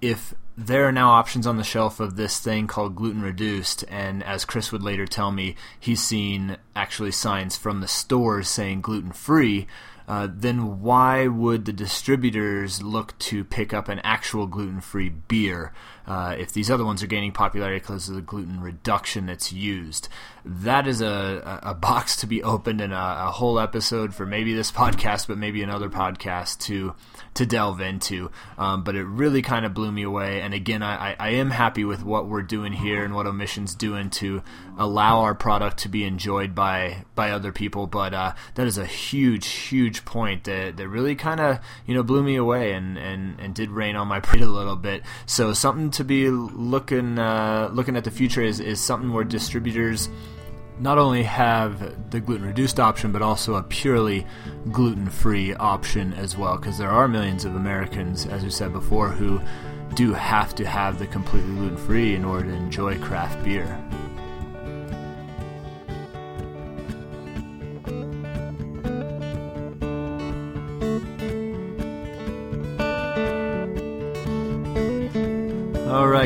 If 0.00 0.34
there 0.56 0.86
are 0.86 0.92
now 0.92 1.10
options 1.10 1.46
on 1.46 1.56
the 1.56 1.64
shelf 1.64 2.00
of 2.00 2.16
this 2.16 2.38
thing 2.38 2.66
called 2.66 2.96
gluten 2.96 3.22
reduced, 3.22 3.84
and 3.88 4.22
as 4.22 4.44
Chris 4.44 4.70
would 4.72 4.82
later 4.82 5.06
tell 5.06 5.30
me, 5.30 5.56
he's 5.78 6.02
seen 6.02 6.56
actually 6.76 7.12
signs 7.12 7.56
from 7.56 7.80
the 7.80 7.88
stores 7.88 8.48
saying 8.48 8.80
gluten 8.80 9.12
free. 9.12 9.66
Uh, 10.12 10.28
then 10.30 10.82
why 10.82 11.26
would 11.26 11.64
the 11.64 11.72
distributors 11.72 12.82
look 12.82 13.18
to 13.18 13.42
pick 13.42 13.72
up 13.72 13.88
an 13.88 13.98
actual 14.00 14.46
gluten-free 14.46 15.08
beer 15.08 15.72
uh, 16.06 16.34
if 16.38 16.52
these 16.52 16.70
other 16.70 16.84
ones 16.84 17.02
are 17.02 17.06
gaining 17.06 17.32
popularity 17.32 17.78
because 17.80 18.08
of 18.08 18.14
the 18.14 18.22
gluten 18.22 18.60
reduction 18.60 19.26
that's 19.26 19.52
used? 19.52 20.08
That 20.44 20.88
is 20.88 21.00
a, 21.00 21.60
a 21.62 21.72
box 21.74 22.16
to 22.16 22.26
be 22.26 22.42
opened 22.42 22.80
and 22.80 22.92
a, 22.92 23.26
a 23.28 23.30
whole 23.30 23.60
episode 23.60 24.12
for 24.12 24.26
maybe 24.26 24.52
this 24.54 24.72
podcast, 24.72 25.28
but 25.28 25.38
maybe 25.38 25.62
another 25.62 25.88
podcast 25.88 26.58
to 26.62 26.94
to 27.34 27.46
delve 27.46 27.80
into. 27.80 28.30
Um, 28.58 28.82
but 28.82 28.94
it 28.96 29.04
really 29.04 29.40
kind 29.40 29.64
of 29.64 29.72
blew 29.72 29.90
me 29.92 30.02
away. 30.02 30.42
And 30.42 30.52
again, 30.52 30.82
I, 30.82 31.12
I- 31.12 31.16
I 31.18 31.28
am 31.34 31.50
happy 31.50 31.84
with 31.84 32.02
what 32.04 32.26
we're 32.28 32.42
doing 32.42 32.72
here 32.72 33.04
and 33.04 33.14
what 33.14 33.26
Omission's 33.26 33.74
doing 33.76 34.10
to 34.10 34.42
allow 34.76 35.20
our 35.20 35.34
product 35.34 35.78
to 35.78 35.88
be 35.88 36.04
enjoyed 36.04 36.54
by 36.54 37.04
by 37.14 37.30
other 37.30 37.52
people. 37.52 37.86
But 37.86 38.12
uh, 38.12 38.32
that 38.56 38.66
is 38.66 38.76
a 38.76 38.84
huge, 38.86 39.46
huge 39.46 40.04
point 40.04 40.44
that, 40.44 40.76
that 40.76 40.88
really 40.88 41.14
kind 41.14 41.38
of 41.40 41.60
you 41.86 41.94
know 41.94 42.02
blew 42.02 42.22
me 42.24 42.34
away 42.34 42.72
and, 42.72 42.98
and, 42.98 43.38
and 43.38 43.54
did 43.54 43.70
rain 43.70 43.94
on 43.94 44.08
my 44.08 44.18
parade 44.26 44.42
a 44.42 44.46
little 44.46 44.74
bit. 44.76 45.02
So 45.24 45.52
something 45.52 45.91
to 45.94 46.04
be 46.04 46.30
looking 46.30 47.18
uh, 47.18 47.70
looking 47.72 47.96
at 47.96 48.04
the 48.04 48.10
future 48.10 48.42
is, 48.42 48.60
is 48.60 48.80
something 48.80 49.12
where 49.12 49.24
distributors 49.24 50.08
not 50.78 50.98
only 50.98 51.22
have 51.22 52.10
the 52.10 52.20
gluten 52.20 52.46
reduced 52.46 52.80
option, 52.80 53.12
but 53.12 53.22
also 53.22 53.54
a 53.54 53.62
purely 53.62 54.26
gluten 54.70 55.08
free 55.08 55.54
option 55.54 56.12
as 56.14 56.36
well, 56.36 56.56
because 56.56 56.78
there 56.78 56.90
are 56.90 57.06
millions 57.06 57.44
of 57.44 57.54
Americans, 57.54 58.26
as 58.26 58.42
we 58.42 58.50
said 58.50 58.72
before, 58.72 59.08
who 59.08 59.40
do 59.94 60.12
have 60.12 60.54
to 60.54 60.66
have 60.66 60.98
the 60.98 61.06
completely 61.06 61.54
gluten 61.54 61.76
free 61.76 62.14
in 62.14 62.24
order 62.24 62.48
to 62.48 62.54
enjoy 62.54 62.98
craft 62.98 63.44
beer. 63.44 63.78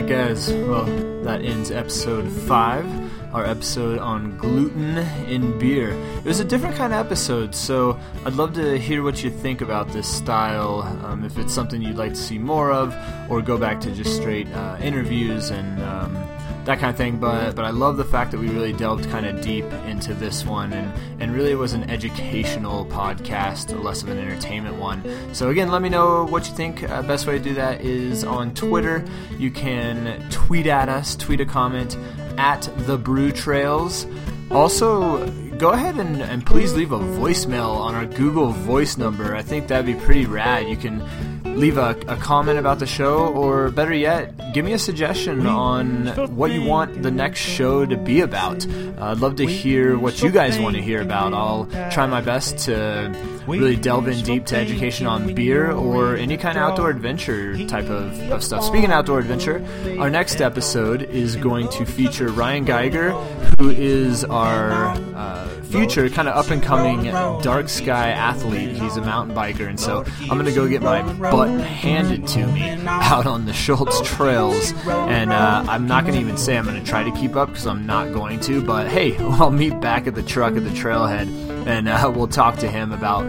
Alright, 0.07 0.29
guys, 0.29 0.53
well, 0.53 0.85
that 1.25 1.45
ends 1.45 1.73
episode 1.73 2.31
5, 2.31 3.35
our 3.35 3.45
episode 3.45 3.99
on 3.99 4.39
gluten 4.39 4.99
in 5.29 5.59
beer. 5.59 5.91
It 6.19 6.25
was 6.25 6.39
a 6.39 6.45
different 6.45 6.77
kind 6.77 6.93
of 6.93 7.05
episode, 7.05 7.57
so 7.57 7.99
I'd 8.25 8.35
love 8.35 8.55
to 8.55 8.79
hear 8.79 9.03
what 9.03 9.25
you 9.25 9.31
think 9.31 9.63
about 9.63 9.89
this 9.89 10.07
style, 10.07 10.83
um, 11.05 11.25
if 11.25 11.37
it's 11.39 11.53
something 11.53 11.83
you'd 11.83 11.97
like 11.97 12.13
to 12.13 12.21
see 12.21 12.39
more 12.39 12.71
of, 12.71 12.95
or 13.29 13.43
go 13.43 13.59
back 13.59 13.81
to 13.81 13.91
just 13.91 14.15
straight 14.15 14.47
uh, 14.53 14.79
interviews 14.81 15.51
and 15.51 15.83
um, 15.83 16.15
that 16.67 16.79
kind 16.79 16.91
of 16.91 16.97
thing. 16.97 17.19
But 17.19 17.57
but 17.57 17.65
I 17.65 17.71
love 17.71 17.97
the 17.97 18.05
fact 18.05 18.31
that 18.33 18.39
we 18.39 18.49
really 18.49 18.73
delved 18.73 19.09
kind 19.11 19.25
of 19.25 19.41
deep 19.41 19.65
into 19.87 20.13
this 20.15 20.45
one, 20.45 20.73
and 20.73 20.93
and 21.23 21.35
really 21.35 21.55
was 21.55 21.73
an 21.73 21.89
educational 21.91 22.85
podcast, 22.87 23.83
less 23.83 24.03
of 24.03 24.11
an 24.11 24.19
entertainment 24.19 24.77
one. 24.77 25.03
So 25.33 25.49
again, 25.49 25.71
let 25.71 25.81
me 25.81 25.89
know 25.89 26.27
what 26.27 26.47
you 26.49 26.55
think. 26.55 26.89
Uh, 26.89 27.03
best 27.03 27.27
way 27.27 27.39
to 27.39 27.43
do 27.43 27.55
that 27.55 27.81
is 27.81 28.25
on 28.25 28.53
Twitter. 28.55 29.05
You 29.39 29.51
can 29.51 30.29
tweet 30.31 30.67
at 30.67 30.89
us, 30.89 31.17
tweet 31.17 31.41
a 31.41 31.47
comment 31.47 31.97
at 32.37 32.69
the 32.87 32.99
Brew 32.99 33.33
Trails. 33.33 34.07
Also, 34.51 35.27
go 35.59 35.71
ahead 35.71 35.97
and, 35.97 36.23
and 36.23 36.45
please 36.45 36.75
leave 36.75 36.93
a 36.93 36.99
voicemail 36.99 37.77
on 37.77 37.95
our 37.95 38.07
Google 38.07 38.51
Voice 38.51 38.97
number. 38.97 39.35
I 39.35 39.43
think 39.43 39.69
that'd 39.69 39.87
be 39.87 39.95
pretty 39.95 40.27
rad. 40.27 40.69
You 40.69 40.77
can 40.77 41.03
leave 41.59 41.79
a, 41.79 41.91
a 42.09 42.17
comment 42.17 42.59
about 42.59 42.79
the 42.79 42.87
show, 42.87 43.29
or 43.29 43.71
better 43.71 43.95
yet, 43.95 44.53
give 44.53 44.65
me 44.65 44.73
a 44.75 44.79
suggestion 44.79 45.47
on 45.47 46.09
what 46.37 46.51
you 46.51 46.63
want 46.63 47.03
the 47.03 47.11
next 47.11 47.41
show 47.41 47.87
to 47.87 47.97
be 47.97 48.21
about. 48.21 48.67
Uh, 48.67 49.13
I'd 49.13 49.19
love 49.19 49.37
to 49.37 49.47
hear 49.47 49.99
what 49.99 50.21
you 50.23 50.31
guys 50.31 50.59
want 50.59 50.77
to 50.77 50.83
hear 50.83 51.01
about. 51.01 51.33
I'll 51.33 51.67
try 51.91 52.07
my 52.07 52.21
best 52.21 52.59
to 52.67 53.11
really 53.47 53.77
delve 53.77 54.09
in 54.09 54.23
deep 54.25 54.47
to 54.47 54.57
education 54.57 55.07
on 55.07 55.35
beer 55.35 55.71
or 55.71 56.17
any 56.17 56.37
kind 56.37 56.59
of 56.59 56.65
outdoor 56.65 56.91
adventure 56.91 57.57
type 57.67 57.89
of, 57.89 58.19
of 58.31 58.43
stuff. 58.43 58.65
Speaking 58.65 58.87
of 58.87 58.93
outdoor 58.93 59.21
adventure, 59.21 59.65
our 59.99 60.11
next 60.11 60.41
episode 60.41 61.03
is 61.03 61.37
going 61.37 61.69
to 61.71 61.87
feature 61.87 62.29
Ryan 62.29 62.65
Geiger, 62.65 63.13
who 63.59 63.71
is 63.71 64.25
our 64.25 64.73
uh, 65.15 65.49
future 65.67 66.09
kind 66.09 66.29
of 66.29 66.37
up 66.37 66.51
and 66.51 66.63
coming 66.63 67.05
dark 67.43 67.69
sky 67.69 68.11
athlete. 68.11 68.77
He's 68.77 68.97
a 68.97 69.03
mountain 69.03 69.35
biker, 69.35 69.69
and 69.69 69.79
so 69.79 70.05
I'm 70.23 70.29
to 70.45 70.53
go 70.53 70.69
get 70.69 70.83
my 70.83 71.03
butt 71.31 71.61
handed 71.61 72.27
to 72.29 72.47
me 72.47 72.77
out 72.87 73.27
on 73.27 73.47
the 73.47 73.53
Schultz 73.53 74.01
trails. 74.03 74.73
And 74.87 75.33
uh, 75.33 75.65
I'm 75.69 75.87
not 75.87 76.03
to 76.15 76.21
even 76.21 76.37
say 76.37 76.57
I'm 76.57 76.65
to 76.83 76.91
try 76.91 77.03
to 77.03 77.13
keep 77.13 77.37
up 77.37 77.49
because 77.49 77.67
I'm 77.67 77.87
not 77.87 78.13
going 78.13 78.41
to, 78.41 78.63
but 78.63 78.89
hey, 78.89 79.17
I'll 79.21 79.51
meet 79.51 79.81
back 79.81 80.07
at 80.07 80.15
the 80.15 80.23
truck 80.23 80.57
at 80.57 80.65
the 80.65 80.71
trailhead 80.71 81.27
and 81.67 81.89
uh, 81.89 82.13
we'll 82.15 82.29
talk 82.29 82.57
to 82.59 82.69
him 82.69 82.93
about 82.93 83.25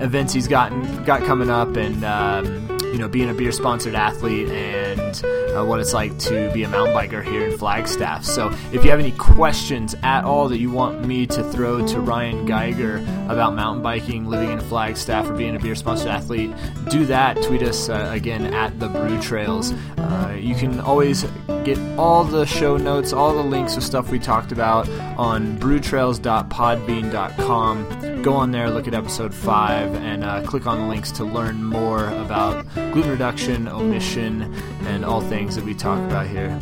events 0.00 0.32
he's 0.32 0.48
gotten 0.48 1.04
got 1.04 1.22
coming 1.24 1.50
up 1.50 1.76
and 1.76 2.04
um, 2.04 2.78
you 2.84 2.98
know 2.98 3.08
being 3.08 3.28
a 3.28 3.34
beer 3.34 3.52
sponsored 3.52 3.94
athlete 3.94 4.48
and 4.48 5.00
and 5.20 5.56
uh, 5.56 5.64
what 5.64 5.80
it's 5.80 5.92
like 5.92 6.16
to 6.18 6.50
be 6.52 6.62
a 6.62 6.68
mountain 6.68 6.94
biker 6.94 7.24
here 7.24 7.48
in 7.48 7.58
Flagstaff. 7.58 8.24
So 8.24 8.50
if 8.72 8.84
you 8.84 8.90
have 8.90 9.00
any 9.00 9.12
questions 9.12 9.94
at 10.02 10.24
all 10.24 10.48
that 10.48 10.58
you 10.58 10.70
want 10.70 11.06
me 11.06 11.26
to 11.26 11.44
throw 11.44 11.86
to 11.86 12.00
Ryan 12.00 12.46
Geiger 12.46 12.96
about 13.28 13.54
mountain 13.54 13.82
biking, 13.82 14.26
living 14.26 14.50
in 14.50 14.60
Flagstaff, 14.60 15.28
or 15.28 15.34
being 15.34 15.56
a 15.56 15.58
beer 15.58 15.74
sponsored 15.74 16.08
athlete, 16.08 16.52
do 16.90 17.04
that. 17.06 17.42
Tweet 17.42 17.62
us 17.62 17.88
uh, 17.88 18.10
again 18.12 18.52
at 18.54 18.78
the 18.80 18.88
Brew 18.88 19.20
Trails. 19.20 19.72
Uh, 19.98 20.36
you 20.38 20.54
can 20.54 20.80
always 20.80 21.24
get 21.64 21.78
all 21.98 22.24
the 22.24 22.44
show 22.44 22.76
notes, 22.76 23.12
all 23.12 23.34
the 23.34 23.42
links 23.42 23.76
of 23.76 23.84
stuff 23.84 24.10
we 24.10 24.18
talked 24.18 24.50
about 24.52 24.88
on 25.16 25.56
brewtrails.podbean.com. 25.58 28.22
Go 28.22 28.34
on 28.34 28.52
there, 28.52 28.70
look 28.70 28.86
at 28.86 28.94
episode 28.94 29.34
5, 29.34 29.94
and 29.96 30.24
uh, 30.24 30.42
click 30.42 30.66
on 30.66 30.78
the 30.80 30.86
links 30.86 31.10
to 31.12 31.24
learn 31.24 31.62
more 31.62 32.08
about 32.08 32.66
gluten 32.74 33.10
reduction, 33.10 33.68
omission, 33.68 34.54
and 34.82 35.01
all 35.04 35.20
things 35.20 35.56
that 35.56 35.64
we 35.64 35.74
talk 35.74 35.98
about 35.98 36.26
here. 36.26 36.58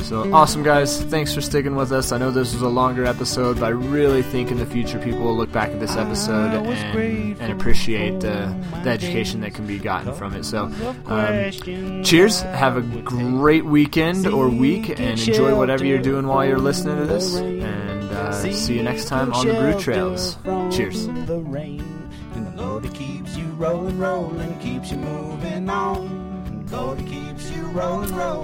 So 0.00 0.32
awesome, 0.32 0.62
guys. 0.62 1.02
Thanks 1.04 1.34
for 1.34 1.40
sticking 1.40 1.76
with 1.76 1.92
us. 1.92 2.12
I 2.12 2.18
know 2.18 2.30
this 2.30 2.52
was 2.52 2.62
a 2.62 2.68
longer 2.68 3.04
episode, 3.04 3.60
but 3.60 3.66
I 3.66 3.70
really 3.70 4.22
think 4.22 4.50
in 4.50 4.58
the 4.58 4.66
future 4.66 4.98
people 4.98 5.20
will 5.20 5.36
look 5.36 5.52
back 5.52 5.70
at 5.70 5.80
this 5.80 5.96
episode 5.96 6.54
and, 6.54 7.40
and 7.40 7.52
appreciate 7.52 8.24
uh, 8.24 8.52
the 8.82 8.90
education 8.90 9.40
that 9.40 9.54
can 9.54 9.66
be 9.66 9.78
gotten 9.78 10.12
from 10.14 10.34
it. 10.34 10.44
So, 10.44 10.64
um, 11.06 12.02
cheers. 12.02 12.40
Have 12.42 12.76
a 12.76 12.82
great 12.82 13.64
weekend 13.64 14.26
or 14.26 14.48
week 14.48 14.88
and 14.88 15.00
enjoy 15.00 15.54
whatever 15.54 15.84
you're 15.84 15.98
doing 15.98 16.26
while 16.26 16.44
you're 16.44 16.58
listening 16.58 16.98
to 16.98 17.06
this. 17.06 17.36
And 17.36 18.10
uh, 18.10 18.32
see 18.32 18.76
you 18.76 18.82
next 18.82 19.06
time 19.06 19.32
on 19.32 19.46
the 19.46 19.54
Brew 19.54 19.78
Trails. 19.78 20.36
Cheers. 20.74 21.06
The 21.06 21.38
rain 21.38 22.10
and 22.34 22.46
the 22.46 22.50
motor 22.50 22.88
keeps 22.90 23.36
you 23.36 23.46
rolling, 23.52 23.98
rolling, 23.98 24.58
keeps 24.60 24.90
you 24.90 24.98
moving 24.98 25.68
on. 25.68 26.17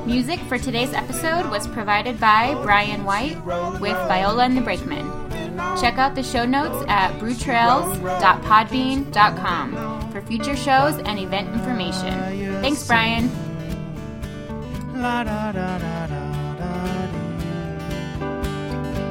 Music 0.06 0.40
for 0.48 0.56
today's 0.58 0.94
episode 0.94 1.50
was 1.50 1.66
provided 1.68 2.18
by 2.18 2.54
Brian 2.62 3.04
White 3.04 3.36
with 3.80 3.96
Viola 4.08 4.44
and 4.44 4.56
the 4.56 4.62
Brakemen. 4.62 5.04
Check 5.78 5.98
out 5.98 6.14
the 6.14 6.22
show 6.22 6.46
notes 6.46 6.82
at 6.88 7.12
brewtrails.podbean.com 7.20 10.10
for 10.10 10.22
future 10.22 10.56
shows 10.56 10.96
and 11.00 11.18
event 11.18 11.52
information. 11.52 12.14
Thanks, 12.62 12.86
Brian. 12.86 13.28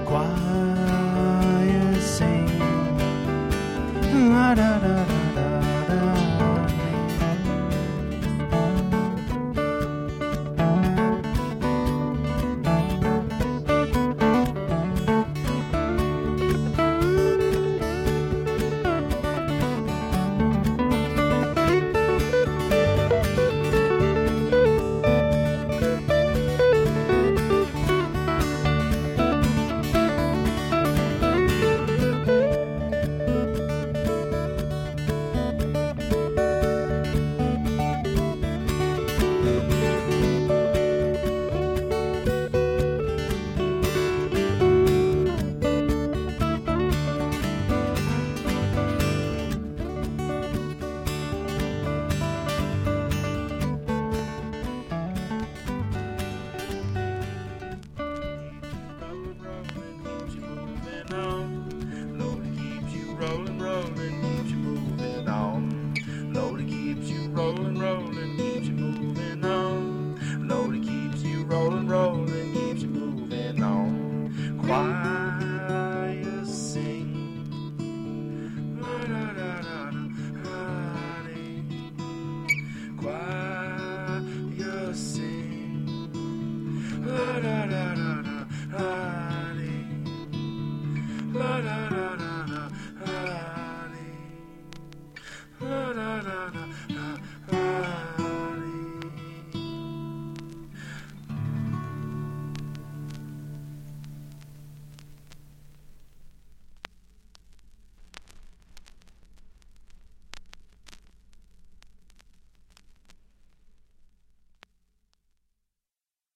Choir 0.06 2.02
sing. 2.02 2.50